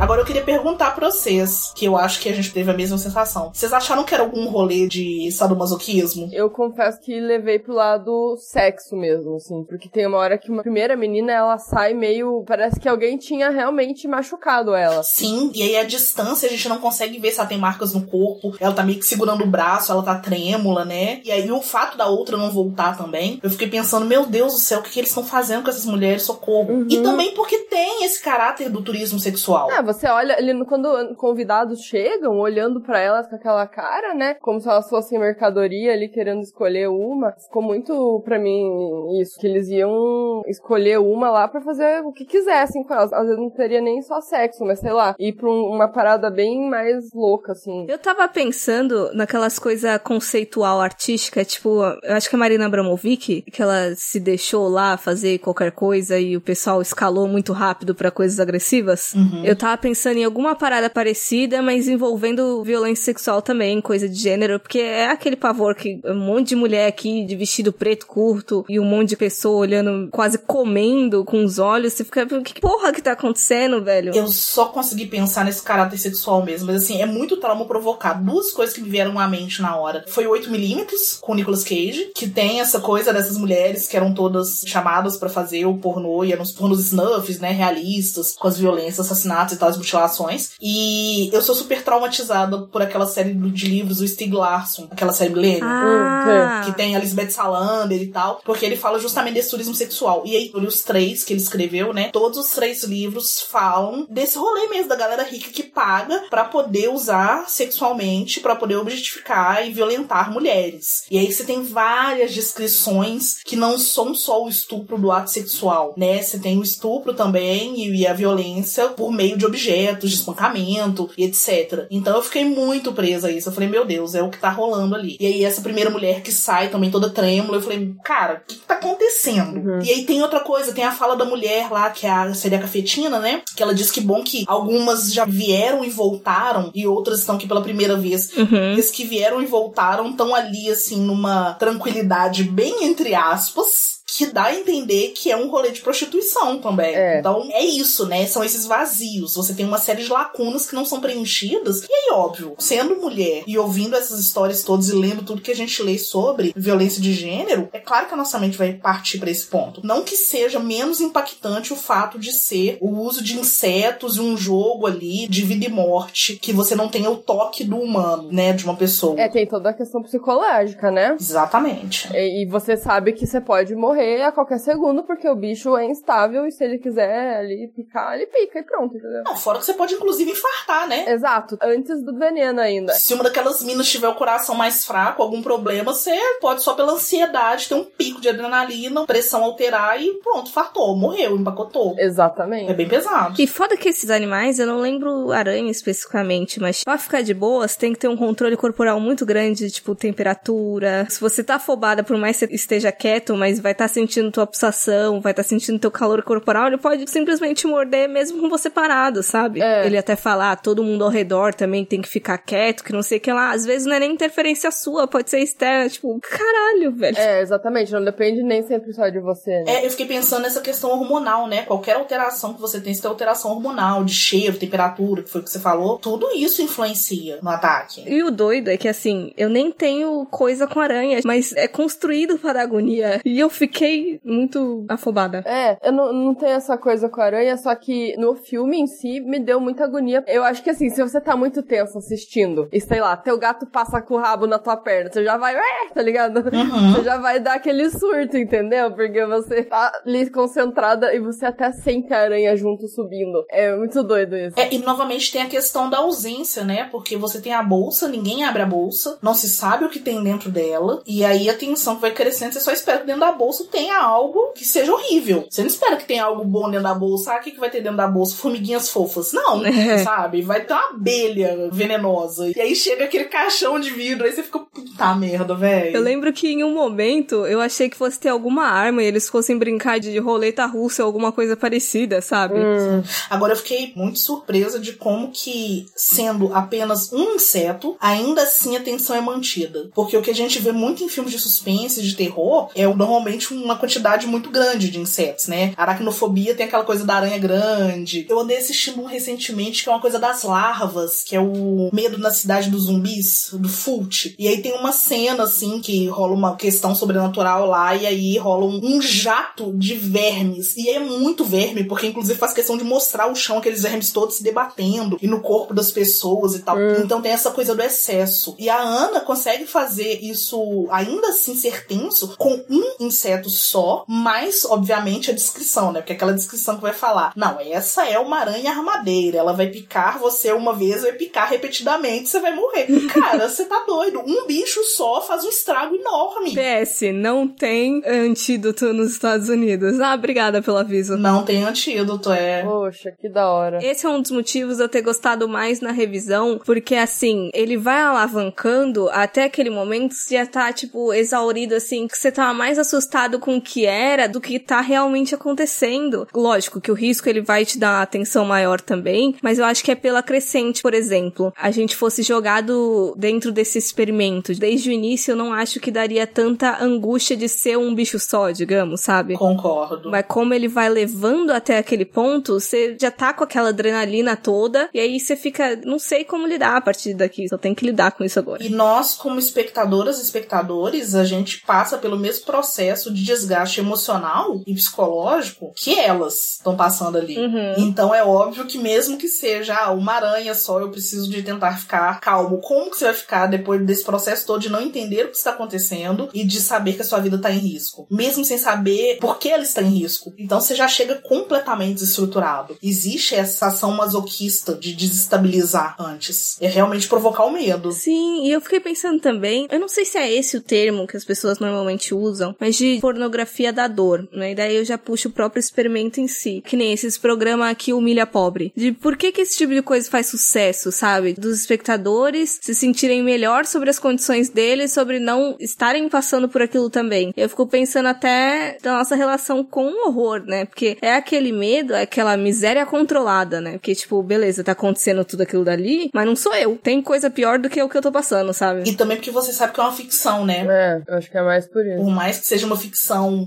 Agora 0.00 0.22
eu 0.22 0.24
queria 0.24 0.42
perguntar 0.42 0.94
pra 0.94 1.10
vocês, 1.10 1.74
que 1.76 1.84
eu 1.84 1.94
acho 1.94 2.20
que 2.20 2.28
a 2.30 2.32
gente 2.32 2.54
teve 2.54 2.70
a 2.70 2.74
mesma 2.74 2.96
sensação. 2.96 3.50
Vocês 3.52 3.70
acharam 3.70 4.02
que 4.02 4.14
era 4.14 4.22
algum 4.22 4.48
rolê 4.48 4.88
de 4.88 5.30
sadomasoquismo? 5.30 6.30
Eu 6.32 6.48
confesso 6.48 6.98
que 7.02 7.20
levei 7.20 7.58
pro 7.58 7.74
lado 7.74 8.34
sexo 8.38 8.96
mesmo, 8.96 9.36
assim. 9.36 9.62
Porque 9.64 9.90
tem 9.90 10.06
uma 10.06 10.16
hora 10.16 10.38
que 10.38 10.50
uma 10.50 10.62
primeira 10.62 10.96
menina, 10.96 11.32
ela 11.32 11.58
sai 11.58 11.92
meio. 11.92 12.42
Parece 12.46 12.80
que 12.80 12.88
alguém 12.88 13.18
tinha 13.18 13.50
realmente 13.50 14.08
machucado 14.08 14.74
ela. 14.74 15.02
Sim, 15.02 15.52
e 15.54 15.62
aí 15.62 15.76
a 15.76 15.84
distância 15.84 16.48
a 16.48 16.50
gente 16.50 16.66
não 16.66 16.78
consegue 16.78 17.18
ver 17.18 17.32
se 17.32 17.38
ela 17.38 17.48
tem 17.48 17.58
marcas 17.58 17.92
no 17.92 18.06
corpo. 18.06 18.56
Ela 18.58 18.72
tá 18.72 18.82
meio 18.82 18.98
que 18.98 19.04
segurando 19.04 19.44
o 19.44 19.50
braço, 19.50 19.92
ela 19.92 20.02
tá 20.02 20.14
trêmula, 20.14 20.82
né? 20.82 21.20
E 21.24 21.30
aí 21.30 21.50
o 21.52 21.60
fato 21.60 21.98
da 21.98 22.06
outra 22.06 22.38
não 22.38 22.50
voltar 22.50 22.96
também, 22.96 23.38
eu 23.42 23.50
fiquei 23.50 23.68
pensando, 23.68 24.06
meu 24.06 24.24
Deus 24.24 24.54
do 24.54 24.58
céu, 24.60 24.80
o 24.80 24.82
que, 24.82 24.90
que 24.92 25.00
eles 25.00 25.10
estão 25.10 25.24
fazendo 25.24 25.62
com 25.62 25.68
essas 25.68 25.84
mulheres? 25.84 26.22
Socorro. 26.22 26.72
Uhum. 26.72 26.86
E 26.88 27.02
também 27.02 27.34
porque 27.34 27.58
tem 27.58 28.02
esse 28.04 28.22
caráter 28.22 28.70
do 28.70 28.80
turismo 28.80 29.20
sexual. 29.20 29.68
Ah, 29.70 29.89
você 29.92 30.06
olha, 30.08 30.36
ele, 30.38 30.64
quando 30.64 31.14
convidados 31.16 31.80
chegam, 31.80 32.38
olhando 32.38 32.80
pra 32.80 32.98
elas 33.00 33.28
com 33.28 33.36
aquela 33.36 33.66
cara, 33.66 34.14
né? 34.14 34.34
Como 34.40 34.60
se 34.60 34.68
elas 34.68 34.88
fossem 34.88 35.18
mercadoria 35.18 35.92
ali 35.92 36.08
querendo 36.08 36.40
escolher 36.42 36.88
uma. 36.88 37.32
Ficou 37.32 37.62
muito 37.62 38.20
pra 38.24 38.38
mim 38.38 39.20
isso, 39.20 39.38
que 39.38 39.46
eles 39.46 39.68
iam 39.68 40.42
escolher 40.46 40.98
uma 40.98 41.30
lá 41.30 41.48
pra 41.48 41.60
fazer 41.60 42.02
o 42.04 42.12
que 42.12 42.24
quisessem 42.24 42.82
com 42.84 42.94
elas. 42.94 43.12
Às 43.12 43.24
vezes 43.26 43.38
não 43.38 43.50
teria 43.50 43.80
nem 43.80 44.00
só 44.02 44.20
sexo, 44.20 44.64
mas 44.64 44.78
sei 44.80 44.92
lá, 44.92 45.14
ir 45.18 45.32
pra 45.34 45.48
um- 45.48 45.66
uma 45.70 45.88
parada 45.88 46.30
bem 46.30 46.68
mais 46.68 47.12
louca, 47.14 47.52
assim. 47.52 47.86
Eu 47.88 47.98
tava 47.98 48.28
pensando 48.28 49.10
naquelas 49.14 49.58
coisas 49.58 49.98
conceitual 50.02 50.80
artística, 50.80 51.44
tipo, 51.44 51.82
eu 52.02 52.14
acho 52.14 52.28
que 52.28 52.36
a 52.36 52.38
Marina 52.38 52.66
Abramovic, 52.66 53.42
que 53.42 53.62
ela 53.62 53.94
se 53.94 54.18
deixou 54.20 54.68
lá 54.68 54.96
fazer 54.96 55.38
qualquer 55.38 55.72
coisa 55.72 56.18
e 56.18 56.36
o 56.36 56.40
pessoal 56.40 56.80
escalou 56.82 57.26
muito 57.28 57.52
rápido 57.52 57.94
pra 57.94 58.10
coisas 58.10 58.38
agressivas. 58.40 59.12
Eu 59.44 59.56
tava 59.56 59.76
pensando 59.80 60.18
em 60.18 60.24
alguma 60.24 60.54
parada 60.54 60.90
parecida, 60.90 61.62
mas 61.62 61.88
envolvendo 61.88 62.62
violência 62.62 63.04
sexual 63.06 63.40
também, 63.42 63.80
coisa 63.80 64.08
de 64.08 64.14
gênero, 64.14 64.60
porque 64.60 64.78
é 64.78 65.10
aquele 65.10 65.36
pavor 65.36 65.74
que 65.74 66.00
um 66.04 66.14
monte 66.14 66.50
de 66.50 66.56
mulher 66.56 66.86
aqui 66.86 67.24
de 67.24 67.34
vestido 67.34 67.72
preto 67.72 68.06
curto 68.06 68.64
e 68.68 68.78
um 68.78 68.84
monte 68.84 69.10
de 69.10 69.16
pessoa 69.16 69.58
olhando, 69.58 70.08
quase 70.10 70.38
comendo 70.38 71.24
com 71.24 71.44
os 71.44 71.58
olhos, 71.58 71.92
você 71.92 72.04
fica, 72.04 72.26
que 72.42 72.60
porra 72.60 72.92
que 72.92 73.02
tá 73.02 73.12
acontecendo, 73.12 73.82
velho? 73.82 74.12
Eu 74.14 74.28
só 74.28 74.66
consegui 74.66 75.06
pensar 75.06 75.44
nesse 75.44 75.62
caráter 75.62 75.98
sexual 75.98 76.44
mesmo, 76.44 76.66
mas 76.66 76.82
assim, 76.82 77.00
é 77.00 77.06
muito 77.06 77.38
trauma 77.38 77.64
provocado. 77.64 78.24
Duas 78.24 78.52
coisas 78.52 78.74
que 78.74 78.82
me 78.82 78.88
vieram 78.88 79.18
à 79.18 79.26
mente 79.26 79.62
na 79.62 79.76
hora. 79.76 80.04
Foi 80.08 80.24
8mm 80.24 81.20
com 81.20 81.34
Nicolas 81.34 81.64
Cage, 81.64 82.12
que 82.14 82.28
tem 82.28 82.60
essa 82.60 82.80
coisa 82.80 83.12
dessas 83.12 83.36
mulheres 83.36 83.88
que 83.88 83.96
eram 83.96 84.12
todas 84.12 84.62
chamadas 84.66 85.16
pra 85.16 85.28
fazer 85.28 85.64
o 85.64 85.78
pornô, 85.78 86.24
e 86.24 86.32
eram 86.32 86.42
os 86.42 86.52
pornos 86.52 86.80
snuffs, 86.80 87.38
né, 87.38 87.50
realistas, 87.50 88.34
com 88.34 88.48
as 88.48 88.58
violências, 88.58 89.00
assassinatos 89.00 89.54
e 89.54 89.58
tal, 89.58 89.69
as 89.70 89.76
mutilações. 89.78 90.52
E 90.60 91.30
eu 91.32 91.42
sou 91.42 91.54
super 91.54 91.82
traumatizada 91.82 92.58
por 92.58 92.82
aquela 92.82 93.06
série 93.06 93.32
de 93.32 93.66
livros, 93.68 94.00
o 94.00 94.08
Stieg 94.08 94.32
Larsson, 94.32 94.88
aquela 94.90 95.12
série 95.12 95.30
Millennium. 95.30 95.66
Ah, 95.66 96.62
Que 96.64 96.72
tem 96.72 96.94
a 96.96 96.98
Lisbeth 96.98 97.30
Salander 97.30 98.02
e 98.02 98.08
tal, 98.08 98.40
porque 98.44 98.64
ele 98.64 98.76
fala 98.76 98.98
justamente 98.98 99.34
desse 99.34 99.50
turismo 99.50 99.74
sexual. 99.74 100.22
E 100.24 100.36
aí, 100.36 100.50
os 100.54 100.82
três 100.82 101.24
que 101.24 101.32
ele 101.32 101.40
escreveu, 101.40 101.92
né? 101.92 102.10
Todos 102.12 102.38
os 102.38 102.50
três 102.50 102.84
livros 102.84 103.40
falam 103.40 104.06
desse 104.10 104.36
rolê 104.36 104.68
mesmo, 104.68 104.88
da 104.88 104.96
galera 104.96 105.22
rica 105.22 105.50
que 105.50 105.62
paga 105.62 106.24
pra 106.28 106.44
poder 106.44 106.88
usar 106.88 107.48
sexualmente, 107.48 108.40
pra 108.40 108.56
poder 108.56 108.76
objetificar 108.76 109.66
e 109.66 109.72
violentar 109.72 110.32
mulheres. 110.32 111.04
E 111.10 111.18
aí 111.18 111.32
você 111.32 111.44
tem 111.44 111.62
várias 111.62 112.32
descrições 112.32 113.42
que 113.44 113.56
não 113.56 113.78
são 113.78 114.14
só 114.14 114.44
o 114.44 114.48
estupro 114.48 114.98
do 114.98 115.10
ato 115.10 115.30
sexual, 115.30 115.94
né? 115.96 116.22
Você 116.22 116.38
tem 116.38 116.58
o 116.58 116.62
estupro 116.62 117.14
também 117.14 117.86
e 117.86 118.06
a 118.06 118.12
violência 118.12 118.88
por 118.88 119.12
meio 119.12 119.36
de 119.36 119.44
objetos, 119.50 120.10
de 120.10 120.16
espancamento 120.16 121.10
e 121.16 121.24
etc. 121.24 121.86
Então 121.90 122.16
eu 122.16 122.22
fiquei 122.22 122.44
muito 122.44 122.92
presa 122.92 123.28
a 123.28 123.30
isso. 123.30 123.48
Eu 123.48 123.52
falei, 123.52 123.68
meu 123.68 123.84
Deus, 123.84 124.14
é 124.14 124.22
o 124.22 124.30
que 124.30 124.38
tá 124.38 124.50
rolando 124.50 124.94
ali. 124.94 125.16
E 125.20 125.26
aí 125.26 125.44
essa 125.44 125.60
primeira 125.60 125.90
mulher 125.90 126.22
que 126.22 126.32
sai 126.32 126.68
também 126.68 126.90
toda 126.90 127.10
trêmula, 127.10 127.58
eu 127.58 127.62
falei, 127.62 127.94
cara, 128.04 128.42
o 128.42 128.46
que, 128.46 128.56
que 128.56 128.66
tá 128.66 128.74
acontecendo? 128.74 129.82
E 129.84 129.90
aí 129.90 130.04
tem 130.04 130.22
outra 130.22 130.40
coisa, 130.40 130.72
tem 130.72 130.84
a 130.84 130.92
fala 130.92 131.16
da 131.16 131.24
mulher 131.24 131.70
lá, 131.70 131.90
que 131.90 132.06
é 132.06 132.10
a, 132.10 132.32
seria 132.34 132.58
a 132.58 132.60
cafetina, 132.62 133.18
né? 133.18 133.42
Que 133.56 133.62
ela 133.62 133.74
diz 133.74 133.90
que 133.90 134.00
bom 134.00 134.22
que 134.22 134.44
algumas 134.46 135.12
já 135.12 135.24
vieram 135.24 135.84
e 135.84 135.90
voltaram 135.90 136.70
e 136.74 136.86
outras 136.86 137.20
estão 137.20 137.36
aqui 137.36 137.46
pela 137.46 137.62
primeira 137.62 137.96
vez. 137.96 138.36
Uhum. 138.36 138.74
As 138.78 138.90
que 138.90 139.04
vieram 139.04 139.42
e 139.42 139.46
voltaram 139.46 140.10
estão 140.10 140.34
ali, 140.34 140.70
assim, 140.70 141.00
numa 141.00 141.54
tranquilidade 141.54 142.44
bem 142.44 142.84
entre 142.84 143.14
aspas. 143.14 143.99
Que 144.16 144.26
dá 144.26 144.44
a 144.44 144.54
entender 144.54 145.12
que 145.14 145.30
é 145.30 145.36
um 145.36 145.48
rolê 145.48 145.70
de 145.70 145.80
prostituição 145.80 146.58
também. 146.58 146.94
É. 146.94 147.20
Então 147.20 147.48
é 147.52 147.64
isso, 147.64 148.06
né? 148.06 148.26
São 148.26 148.42
esses 148.42 148.66
vazios. 148.66 149.34
Você 149.36 149.54
tem 149.54 149.66
uma 149.66 149.78
série 149.78 150.02
de 150.02 150.10
lacunas 150.10 150.68
que 150.68 150.74
não 150.74 150.84
são 150.84 151.00
preenchidas. 151.00 151.82
E 151.82 151.92
aí, 151.92 152.10
óbvio, 152.12 152.54
sendo 152.58 152.96
mulher 152.96 153.44
e 153.46 153.56
ouvindo 153.56 153.96
essas 153.96 154.18
histórias 154.18 154.62
todas 154.62 154.88
e 154.88 154.94
lendo 154.94 155.24
tudo 155.24 155.42
que 155.42 155.50
a 155.50 155.56
gente 155.56 155.82
lê 155.82 155.96
sobre 155.98 156.52
violência 156.56 157.00
de 157.00 157.12
gênero, 157.12 157.68
é 157.72 157.78
claro 157.78 158.06
que 158.06 158.14
a 158.14 158.16
nossa 158.16 158.38
mente 158.38 158.58
vai 158.58 158.72
partir 158.72 159.18
pra 159.18 159.30
esse 159.30 159.46
ponto. 159.46 159.80
Não 159.84 160.02
que 160.02 160.16
seja 160.16 160.58
menos 160.58 161.00
impactante 161.00 161.72
o 161.72 161.76
fato 161.76 162.18
de 162.18 162.32
ser 162.32 162.78
o 162.80 162.90
uso 163.00 163.22
de 163.22 163.38
insetos 163.38 164.16
e 164.16 164.20
um 164.20 164.36
jogo 164.36 164.86
ali 164.86 165.28
de 165.28 165.42
vida 165.42 165.66
e 165.66 165.68
morte, 165.68 166.36
que 166.36 166.52
você 166.52 166.74
não 166.74 166.88
tenha 166.88 167.10
o 167.10 167.16
toque 167.16 167.62
do 167.64 167.76
humano, 167.76 168.28
né? 168.32 168.52
De 168.52 168.64
uma 168.64 168.76
pessoa. 168.76 169.20
É, 169.20 169.28
tem 169.28 169.46
toda 169.46 169.70
a 169.70 169.74
questão 169.74 170.02
psicológica, 170.02 170.90
né? 170.90 171.16
Exatamente. 171.18 172.08
E, 172.12 172.42
e 172.42 172.46
você 172.46 172.76
sabe 172.76 173.12
que 173.12 173.26
você 173.26 173.40
pode 173.40 173.74
morrer 173.74 173.99
a 174.00 174.32
qualquer 174.32 174.58
segundo, 174.58 175.02
porque 175.02 175.28
o 175.28 175.34
bicho 175.34 175.76
é 175.76 175.84
instável 175.84 176.46
e 176.46 176.52
se 176.52 176.64
ele 176.64 176.78
quiser 176.78 177.36
ali 177.38 177.68
picar, 177.74 178.14
ele 178.14 178.26
pica 178.26 178.58
e 178.58 178.62
pronto, 178.62 178.96
entendeu? 178.96 179.22
Não, 179.24 179.36
fora 179.36 179.58
que 179.58 179.64
você 179.64 179.74
pode 179.74 179.94
inclusive 179.94 180.30
infartar, 180.30 180.88
né? 180.88 181.10
Exato, 181.10 181.58
antes 181.62 182.02
do 182.02 182.16
veneno 182.18 182.60
ainda. 182.60 182.92
Se 182.94 183.14
uma 183.14 183.24
daquelas 183.24 183.62
minas 183.62 183.88
tiver 183.88 184.08
o 184.08 184.14
coração 184.14 184.54
mais 184.54 184.84
fraco, 184.84 185.22
algum 185.22 185.42
problema, 185.42 185.92
você 185.92 186.16
pode 186.40 186.62
só 186.62 186.74
pela 186.74 186.92
ansiedade 186.92 187.68
ter 187.68 187.74
um 187.74 187.84
pico 187.84 188.20
de 188.20 188.28
adrenalina, 188.28 189.06
pressão 189.06 189.44
alterar 189.44 190.00
e 190.00 190.14
pronto, 190.22 190.52
fartou, 190.52 190.96
morreu, 190.96 191.36
empacotou. 191.36 191.94
É 191.98 192.04
Exatamente. 192.04 192.72
bem 192.74 192.88
pesado. 192.88 193.40
E 193.40 193.46
foda 193.46 193.76
que 193.76 193.88
esses 193.88 194.10
animais, 194.10 194.58
eu 194.58 194.66
não 194.66 194.80
lembro 194.80 195.32
aranha 195.32 195.70
especificamente, 195.70 196.60
mas 196.60 196.84
pra 196.84 196.98
ficar 196.98 197.22
de 197.22 197.34
boas, 197.34 197.76
tem 197.76 197.92
que 197.92 197.98
ter 197.98 198.08
um 198.08 198.16
controle 198.16 198.56
corporal 198.56 199.00
muito 199.00 199.24
grande, 199.24 199.70
tipo 199.70 199.94
temperatura. 199.94 201.06
Se 201.08 201.20
você 201.20 201.42
tá 201.42 201.56
afobada, 201.56 202.02
por 202.02 202.16
mais 202.16 202.38
que 202.38 202.46
você 202.46 202.54
esteja 202.54 202.92
quieto, 202.92 203.36
mas 203.36 203.60
vai 203.60 203.72
estar 203.72 203.84
sentindo 203.90 204.30
tua 204.30 204.46
pulsação, 204.46 205.20
vai 205.20 205.32
estar 205.32 205.42
sentindo 205.42 205.78
teu 205.78 205.90
calor 205.90 206.22
corporal, 206.22 206.68
ele 206.68 206.78
pode 206.78 207.08
simplesmente 207.10 207.66
morder 207.66 208.08
mesmo 208.08 208.40
com 208.40 208.48
você 208.48 208.70
parado, 208.70 209.22
sabe? 209.22 209.60
É. 209.60 209.86
Ele 209.86 209.98
até 209.98 210.16
falar, 210.16 210.56
todo 210.56 210.82
mundo 210.82 211.04
ao 211.04 211.10
redor 211.10 211.54
também 211.54 211.84
tem 211.84 212.00
que 212.00 212.08
ficar 212.08 212.38
quieto, 212.38 212.82
que 212.82 212.92
não 212.92 213.02
sei 213.02 213.18
o 213.18 213.20
que 213.20 213.32
lá. 213.32 213.50
Às 213.50 213.66
vezes 213.66 213.86
não 213.86 213.94
é 213.94 214.00
nem 214.00 214.12
interferência 214.12 214.70
sua, 214.70 215.06
pode 215.06 215.30
ser 215.30 215.40
externa, 215.40 215.88
tipo, 215.88 216.18
caralho, 216.20 216.92
velho. 216.92 217.18
É, 217.18 217.40
exatamente, 217.40 217.92
não 217.92 218.04
depende 218.04 218.42
nem 218.42 218.62
sempre 218.66 218.92
só 218.92 219.08
de 219.08 219.20
você, 219.20 219.62
né? 219.64 219.76
É, 219.76 219.86
eu 219.86 219.90
fiquei 219.90 220.06
pensando 220.06 220.42
nessa 220.42 220.60
questão 220.60 220.90
hormonal, 220.90 221.46
né? 221.46 221.62
Qualquer 221.62 221.96
alteração 221.96 222.54
que 222.54 222.60
você 222.60 222.80
tem, 222.80 222.94
se 222.94 223.02
tem 223.02 223.10
alteração 223.10 223.50
hormonal, 223.50 224.04
de 224.04 224.14
cheiro, 224.14 224.56
temperatura, 224.56 225.22
que 225.22 225.30
foi 225.30 225.40
o 225.40 225.44
que 225.44 225.50
você 225.50 225.58
falou, 225.58 225.98
tudo 225.98 226.30
isso 226.34 226.62
influencia 226.62 227.38
no 227.42 227.50
ataque. 227.50 228.04
E 228.06 228.22
o 228.22 228.30
doido 228.30 228.68
é 228.68 228.76
que 228.76 228.88
assim, 228.88 229.32
eu 229.36 229.48
nem 229.48 229.70
tenho 229.70 230.26
coisa 230.26 230.66
com 230.66 230.80
aranha, 230.80 231.20
mas 231.24 231.52
é 231.52 231.66
construído 231.66 232.38
para 232.38 232.62
agonia. 232.62 233.20
E 233.24 233.38
eu 233.38 233.50
fiquei 233.50 233.79
fiquei 233.80 234.20
muito 234.22 234.84
afobada. 234.88 235.42
É, 235.46 235.78
eu 235.82 235.92
não, 235.92 236.12
não 236.12 236.34
tenho 236.34 236.52
essa 236.52 236.76
coisa 236.76 237.08
com 237.08 237.20
a 237.20 237.24
aranha, 237.24 237.56
só 237.56 237.74
que 237.74 238.14
no 238.18 238.34
filme 238.34 238.78
em 238.78 238.86
si 238.86 239.20
me 239.20 239.40
deu 239.40 239.58
muita 239.58 239.84
agonia. 239.84 240.22
Eu 240.26 240.44
acho 240.44 240.62
que 240.62 240.68
assim, 240.68 240.90
se 240.90 241.02
você 241.02 241.18
tá 241.18 241.34
muito 241.34 241.62
tenso 241.62 241.96
assistindo, 241.96 242.68
e 242.70 242.80
sei 242.80 243.00
lá, 243.00 243.16
teu 243.16 243.38
gato 243.38 243.66
passa 243.66 244.02
com 244.02 244.14
o 244.14 244.18
rabo 244.18 244.46
na 244.46 244.58
tua 244.58 244.76
perna, 244.76 245.10
você 245.10 245.24
já 245.24 245.38
vai, 245.38 245.56
tá 245.94 246.02
ligado? 246.02 246.38
Uhum. 246.38 246.90
Você 247.00 247.04
já 247.04 247.18
vai 247.18 247.38
dar 247.38 247.54
aquele 247.54 247.88
surto, 247.90 248.36
entendeu? 248.36 248.90
Porque 248.90 249.24
você 249.24 249.62
tá 249.62 249.92
ali 250.04 250.28
concentrada 250.28 251.14
e 251.14 251.20
você 251.20 251.46
até 251.46 251.70
sente 251.72 252.12
a 252.12 252.18
aranha 252.20 252.56
junto 252.56 252.88
subindo. 252.88 253.44
É 253.48 253.74
muito 253.76 254.02
doido 254.02 254.36
isso. 254.36 254.58
É, 254.58 254.74
e 254.74 254.78
novamente 254.78 255.30
tem 255.30 255.42
a 255.42 255.46
questão 255.46 255.88
da 255.88 255.98
ausência, 255.98 256.64
né? 256.64 256.88
Porque 256.90 257.16
você 257.16 257.40
tem 257.40 257.52
a 257.52 257.62
bolsa, 257.62 258.08
ninguém 258.08 258.44
abre 258.44 258.62
a 258.62 258.66
bolsa, 258.66 259.18
não 259.22 259.34
se 259.34 259.48
sabe 259.48 259.84
o 259.84 259.88
que 259.88 260.00
tem 260.00 260.22
dentro 260.22 260.50
dela, 260.50 261.02
e 261.06 261.24
aí 261.24 261.48
a 261.48 261.56
tensão 261.56 261.94
que 261.94 262.02
vai 262.02 262.10
crescendo, 262.10 262.52
você 262.52 262.60
só 262.60 262.72
espera 262.72 262.98
que 262.98 263.06
dentro 263.06 263.20
da 263.20 263.32
bolsa 263.32 263.64
tenha 263.70 263.98
algo 263.98 264.52
que 264.54 264.64
seja 264.64 264.92
horrível. 264.92 265.46
Você 265.48 265.60
não 265.62 265.68
espera 265.68 265.96
que 265.96 266.04
tenha 266.06 266.24
algo 266.24 266.44
bom 266.44 266.68
dentro 266.70 266.84
da 266.84 266.94
bolsa. 266.94 267.32
Ah, 267.34 267.38
o 267.38 267.40
que, 267.42 267.52
que 267.52 267.60
vai 267.60 267.70
ter 267.70 267.80
dentro 267.80 267.96
da 267.96 268.06
bolsa? 268.06 268.36
Formiguinhas 268.36 268.88
fofas. 268.90 269.32
Não, 269.32 269.64
É. 269.66 269.98
sabe? 269.98 270.42
Vai 270.42 270.64
ter 270.64 270.72
uma 270.74 270.90
abelha 270.90 271.68
venenosa. 271.72 272.50
E 272.54 272.60
aí 272.60 272.74
chega 272.74 273.04
aquele 273.04 273.24
caixão 273.24 273.78
de 273.78 273.90
vidro, 273.90 274.24
aí 274.26 274.32
você 274.32 274.42
fica, 274.42 274.58
puta 274.58 275.14
merda, 275.14 275.54
velho. 275.54 275.96
Eu 275.96 276.02
lembro 276.02 276.32
que 276.32 276.48
em 276.48 276.64
um 276.64 276.74
momento 276.74 277.46
eu 277.46 277.60
achei 277.60 277.88
que 277.88 277.96
fosse 277.96 278.18
ter 278.18 278.28
alguma 278.28 278.64
arma 278.64 279.02
e 279.02 279.06
eles 279.06 279.28
fossem 279.28 279.56
brincar 279.58 279.98
de 280.00 280.16
roleta 280.18 280.66
russa 280.66 281.02
ou 281.02 281.06
alguma 281.06 281.32
coisa 281.32 281.56
parecida, 281.56 282.20
sabe? 282.20 282.54
Hum, 282.58 283.02
Agora 283.28 283.52
eu 283.52 283.56
fiquei 283.56 283.92
muito 283.96 284.18
surpresa 284.18 284.78
de 284.78 284.92
como 284.92 285.30
que, 285.30 285.86
sendo 285.96 286.52
apenas 286.54 287.12
um 287.12 287.34
inseto, 287.34 287.96
ainda 288.00 288.42
assim 288.42 288.76
a 288.76 288.80
tensão 288.80 289.16
é 289.16 289.20
mantida. 289.20 289.90
Porque 289.94 290.16
o 290.16 290.22
que 290.22 290.30
a 290.30 290.34
gente 290.34 290.58
vê 290.60 290.72
muito 290.72 291.02
em 291.02 291.08
filmes 291.08 291.32
de 291.32 291.38
suspense, 291.38 292.02
de 292.02 292.14
terror, 292.16 292.70
é 292.74 292.86
normalmente 292.86 293.52
uma 293.64 293.76
quantidade 293.76 294.26
muito 294.26 294.50
grande 294.50 294.90
de 294.90 294.98
insetos, 294.98 295.46
né? 295.46 295.72
Aracnofobia 295.76 296.54
tem 296.54 296.66
aquela 296.66 296.84
coisa 296.84 297.04
da 297.04 297.14
aranha 297.14 297.38
grande. 297.38 298.26
Eu 298.28 298.38
andei 298.38 298.56
assistindo 298.56 299.00
um 299.00 299.06
recentemente 299.06 299.82
que 299.82 299.88
é 299.88 299.92
uma 299.92 300.00
coisa 300.00 300.18
das 300.18 300.42
larvas, 300.42 301.22
que 301.22 301.34
é 301.34 301.40
o 301.40 301.90
medo 301.92 302.18
na 302.18 302.30
cidade 302.30 302.70
dos 302.70 302.84
zumbis, 302.84 303.50
do 303.52 303.68
Fult. 303.68 304.34
E 304.38 304.48
aí 304.48 304.60
tem 304.60 304.72
uma 304.72 304.92
cena, 304.92 305.44
assim, 305.44 305.80
que 305.80 306.06
rola 306.08 306.34
uma 306.34 306.56
questão 306.56 306.94
sobrenatural 306.94 307.66
lá, 307.66 307.94
e 307.94 308.06
aí 308.06 308.38
rola 308.38 308.66
um, 308.66 309.00
jato 309.00 309.72
de 309.76 309.94
vermes. 309.94 310.76
E 310.76 310.90
é 310.90 310.98
muito 310.98 311.44
verme, 311.44 311.84
porque 311.84 312.06
inclusive 312.06 312.38
faz 312.38 312.52
questão 312.52 312.76
de 312.76 312.84
mostrar 312.84 313.30
o 313.30 313.34
chão, 313.34 313.58
aqueles 313.58 313.82
vermes 313.82 314.10
todos 314.10 314.36
se 314.36 314.42
debatendo, 314.42 315.18
e 315.20 315.26
no 315.26 315.40
corpo 315.40 315.72
das 315.72 315.90
pessoas 315.90 316.54
e 316.54 316.60
tal. 316.60 316.76
Então 317.02 317.22
tem 317.22 317.32
essa 317.32 317.50
coisa 317.50 317.74
do 317.74 317.82
excesso. 317.82 318.54
E 318.58 318.68
a 318.68 318.78
Ana 318.78 319.20
consegue 319.20 319.66
fazer 319.66 320.20
isso, 320.22 320.86
ainda 320.90 321.28
assim, 321.28 321.54
ser 321.54 321.86
tenso, 321.86 322.34
com 322.36 322.62
um 322.68 322.94
inseto 323.00 323.39
só, 323.48 324.04
mas, 324.06 324.64
obviamente, 324.64 325.30
a 325.30 325.34
descrição, 325.34 325.92
né? 325.92 326.00
Porque 326.00 326.12
aquela 326.12 326.32
descrição 326.32 326.76
que 326.76 326.82
vai 326.82 326.92
falar, 326.92 327.32
não, 327.36 327.58
essa 327.60 328.06
é 328.06 328.18
uma 328.18 328.38
aranha 328.38 328.70
armadeira, 328.70 329.38
ela 329.38 329.52
vai 329.52 329.68
picar 329.68 330.18
você 330.18 330.52
uma 330.52 330.74
vez, 330.74 331.02
vai 331.02 331.12
picar 331.12 331.48
repetidamente, 331.48 332.28
você 332.28 332.40
vai 332.40 332.54
morrer. 332.54 332.86
Cara, 333.12 333.48
você 333.48 333.64
tá 333.64 333.84
doido. 333.86 334.20
Um 334.26 334.46
bicho 334.46 334.82
só 334.84 335.22
faz 335.22 335.44
um 335.44 335.48
estrago 335.48 335.94
enorme. 335.94 336.54
PS, 336.54 337.12
não 337.14 337.46
tem 337.46 338.02
antídoto 338.06 338.92
nos 338.92 339.12
Estados 339.12 339.48
Unidos. 339.48 340.00
Ah, 340.00 340.14
obrigada 340.14 340.60
pelo 340.60 340.76
aviso. 340.76 341.16
Não 341.16 341.44
tem 341.44 341.64
antídoto, 341.64 342.32
é. 342.32 342.62
poxa, 342.62 343.12
que 343.20 343.28
da 343.28 343.48
hora. 343.48 343.78
Esse 343.84 344.06
é 344.06 344.08
um 344.08 344.20
dos 344.20 344.30
motivos 344.30 344.76
de 344.76 344.82
eu 344.82 344.88
ter 344.88 345.02
gostado 345.02 345.48
mais 345.48 345.80
na 345.80 345.92
revisão, 345.92 346.60
porque 346.64 346.94
assim, 346.94 347.50
ele 347.54 347.76
vai 347.76 348.00
alavancando 348.00 349.08
até 349.10 349.44
aquele 349.44 349.70
momento 349.70 350.14
você 350.14 350.36
já 350.36 350.46
tá, 350.46 350.72
tipo, 350.72 351.12
exaurido, 351.12 351.74
assim, 351.74 352.06
que 352.06 352.16
você 352.16 352.30
tá 352.32 352.52
mais 352.52 352.78
assustado 352.78 353.29
com 353.38 353.56
o 353.56 353.60
que 353.60 353.86
era 353.86 354.28
do 354.28 354.40
que 354.40 354.58
tá 354.58 354.80
realmente 354.80 355.34
acontecendo. 355.34 356.26
Lógico 356.34 356.80
que 356.80 356.90
o 356.90 356.94
risco 356.94 357.28
ele 357.28 357.40
vai 357.40 357.64
te 357.64 357.78
dar 357.78 358.02
atenção 358.02 358.44
maior 358.44 358.80
também, 358.80 359.36
mas 359.42 359.58
eu 359.58 359.64
acho 359.64 359.84
que 359.84 359.90
é 359.90 359.94
pela 359.94 360.22
crescente, 360.22 360.82
por 360.82 360.94
exemplo, 360.94 361.52
a 361.56 361.70
gente 361.70 361.96
fosse 361.96 362.22
jogado 362.22 363.14
dentro 363.16 363.52
desse 363.52 363.78
experimento. 363.78 364.54
Desde 364.54 364.90
o 364.90 364.92
início 364.92 365.32
eu 365.32 365.36
não 365.36 365.52
acho 365.52 365.80
que 365.80 365.90
daria 365.90 366.26
tanta 366.26 366.82
angústia 366.82 367.36
de 367.36 367.48
ser 367.48 367.76
um 367.78 367.94
bicho 367.94 368.18
só, 368.18 368.50
digamos, 368.50 369.00
sabe? 369.00 369.34
Concordo. 369.34 370.10
Mas 370.10 370.24
como 370.26 370.54
ele 370.54 370.68
vai 370.68 370.88
levando 370.88 371.50
até 371.50 371.78
aquele 371.78 372.04
ponto, 372.04 372.58
você 372.58 372.96
já 373.00 373.10
tá 373.10 373.32
com 373.32 373.44
aquela 373.44 373.68
adrenalina 373.68 374.36
toda, 374.36 374.88
e 374.92 375.00
aí 375.00 375.18
você 375.18 375.36
fica, 375.36 375.76
não 375.84 375.98
sei 375.98 376.24
como 376.24 376.46
lidar 376.46 376.76
a 376.76 376.80
partir 376.80 377.14
daqui, 377.14 377.48
só 377.48 377.58
tem 377.58 377.74
que 377.74 377.84
lidar 377.84 378.12
com 378.12 378.24
isso 378.24 378.38
agora. 378.38 378.64
E 378.64 378.68
nós, 378.68 379.14
como 379.14 379.38
espectadoras 379.38 380.18
e 380.18 380.22
espectadores, 380.22 381.14
a 381.14 381.24
gente 381.24 381.62
passa 381.64 381.98
pelo 381.98 382.18
mesmo 382.18 382.44
processo 382.44 383.12
de 383.12 383.19
desgaste 383.22 383.80
emocional 383.80 384.62
e 384.66 384.74
psicológico 384.74 385.72
que 385.76 385.98
elas 385.98 386.56
estão 386.56 386.76
passando 386.76 387.18
ali. 387.18 387.38
Uhum. 387.38 387.74
Então 387.78 388.14
é 388.14 388.24
óbvio 388.24 388.66
que 388.66 388.78
mesmo 388.78 389.16
que 389.16 389.28
seja 389.28 389.76
ah, 389.76 389.90
uma 389.92 390.12
aranha 390.14 390.54
só, 390.54 390.80
eu 390.80 390.90
preciso 390.90 391.30
de 391.30 391.42
tentar 391.42 391.78
ficar 391.78 392.20
calmo. 392.20 392.60
Como 392.60 392.90
que 392.90 392.98
você 392.98 393.06
vai 393.06 393.14
ficar 393.14 393.46
depois 393.46 393.84
desse 393.84 394.04
processo 394.04 394.46
todo 394.46 394.60
de 394.60 394.70
não 394.70 394.80
entender 394.80 395.24
o 395.24 395.30
que 395.30 395.36
está 395.36 395.50
acontecendo 395.50 396.28
e 396.34 396.44
de 396.44 396.60
saber 396.60 396.94
que 396.94 397.02
a 397.02 397.04
sua 397.04 397.20
vida 397.20 397.36
está 397.36 397.50
em 397.50 397.58
risco? 397.58 398.06
Mesmo 398.10 398.44
sem 398.44 398.58
saber 398.58 399.18
por 399.20 399.38
que 399.38 399.48
ela 399.48 399.62
está 399.62 399.82
em 399.82 399.90
risco. 399.90 400.32
Então 400.38 400.60
você 400.60 400.74
já 400.74 400.88
chega 400.88 401.16
completamente 401.16 401.94
desestruturado. 401.94 402.76
Existe 402.82 403.34
essa 403.34 403.66
ação 403.66 403.92
masoquista 403.92 404.74
de 404.74 404.92
desestabilizar 404.92 405.96
antes. 405.98 406.56
É 406.60 406.68
realmente 406.68 407.08
provocar 407.08 407.44
o 407.44 407.50
medo. 407.50 407.92
Sim, 407.92 408.46
e 408.46 408.52
eu 408.52 408.60
fiquei 408.60 408.80
pensando 408.80 409.20
também, 409.20 409.66
eu 409.70 409.80
não 409.80 409.88
sei 409.88 410.04
se 410.04 410.18
é 410.18 410.32
esse 410.32 410.56
o 410.56 410.60
termo 410.60 411.06
que 411.06 411.16
as 411.16 411.24
pessoas 411.24 411.58
normalmente 411.58 412.14
usam, 412.14 412.54
mas 412.58 412.76
de 412.76 413.00
pornografia 413.10 413.72
da 413.72 413.88
dor, 413.88 414.28
né? 414.32 414.52
E 414.52 414.54
daí 414.54 414.76
eu 414.76 414.84
já 414.84 414.96
puxo 414.96 415.28
o 415.28 415.32
próprio 415.32 415.58
experimento 415.60 416.20
em 416.20 416.28
si, 416.28 416.62
que 416.64 416.76
nem 416.76 416.92
esses 416.92 417.18
programas 417.18 417.74
que 417.76 417.92
humilha 417.92 418.24
pobre. 418.24 418.72
De 418.76 418.92
por 418.92 419.16
que 419.16 419.32
que 419.32 419.40
esse 419.40 419.56
tipo 419.58 419.74
de 419.74 419.82
coisa 419.82 420.08
faz 420.08 420.26
sucesso, 420.26 420.92
sabe? 420.92 421.34
Dos 421.34 421.58
espectadores 421.58 422.58
se 422.62 422.74
sentirem 422.74 423.22
melhor 423.22 423.66
sobre 423.66 423.90
as 423.90 423.98
condições 423.98 424.48
deles, 424.48 424.92
sobre 424.92 425.18
não 425.18 425.56
estarem 425.58 426.08
passando 426.08 426.48
por 426.48 426.62
aquilo 426.62 426.88
também. 426.88 427.32
Eu 427.36 427.48
fico 427.48 427.66
pensando 427.66 428.06
até 428.06 428.78
da 428.82 428.92
nossa 428.92 429.16
relação 429.16 429.64
com 429.64 429.86
o 429.86 430.06
horror, 430.06 430.44
né? 430.46 430.64
Porque 430.64 430.96
é 431.02 431.14
aquele 431.14 431.50
medo, 431.52 431.94
é 431.94 432.02
aquela 432.02 432.36
miséria 432.36 432.86
controlada, 432.86 433.60
né? 433.60 433.72
Porque, 433.72 433.94
tipo, 433.94 434.22
beleza, 434.22 434.62
tá 434.62 434.72
acontecendo 434.72 435.24
tudo 435.24 435.42
aquilo 435.42 435.64
dali, 435.64 436.10
mas 436.14 436.26
não 436.26 436.36
sou 436.36 436.54
eu. 436.54 436.78
Tem 436.80 437.02
coisa 437.02 437.28
pior 437.28 437.58
do 437.58 437.68
que 437.68 437.82
o 437.82 437.88
que 437.88 437.96
eu 437.96 438.02
tô 438.02 438.12
passando, 438.12 438.52
sabe? 438.52 438.88
E 438.88 438.94
também 438.94 439.16
porque 439.16 439.30
você 439.30 439.52
sabe 439.52 439.72
que 439.72 439.80
é 439.80 439.82
uma 439.82 439.92
ficção, 439.92 440.44
né? 440.44 440.66
É, 440.68 441.02
eu 441.08 441.16
acho 441.16 441.30
que 441.30 441.36
é 441.36 441.42
mais 441.42 441.66
por 441.66 441.84
isso. 441.84 441.96
Por 441.96 442.10
mais 442.10 442.38
que 442.38 442.46
seja 442.46 442.66
uma 442.66 442.76
ficção 442.76 442.99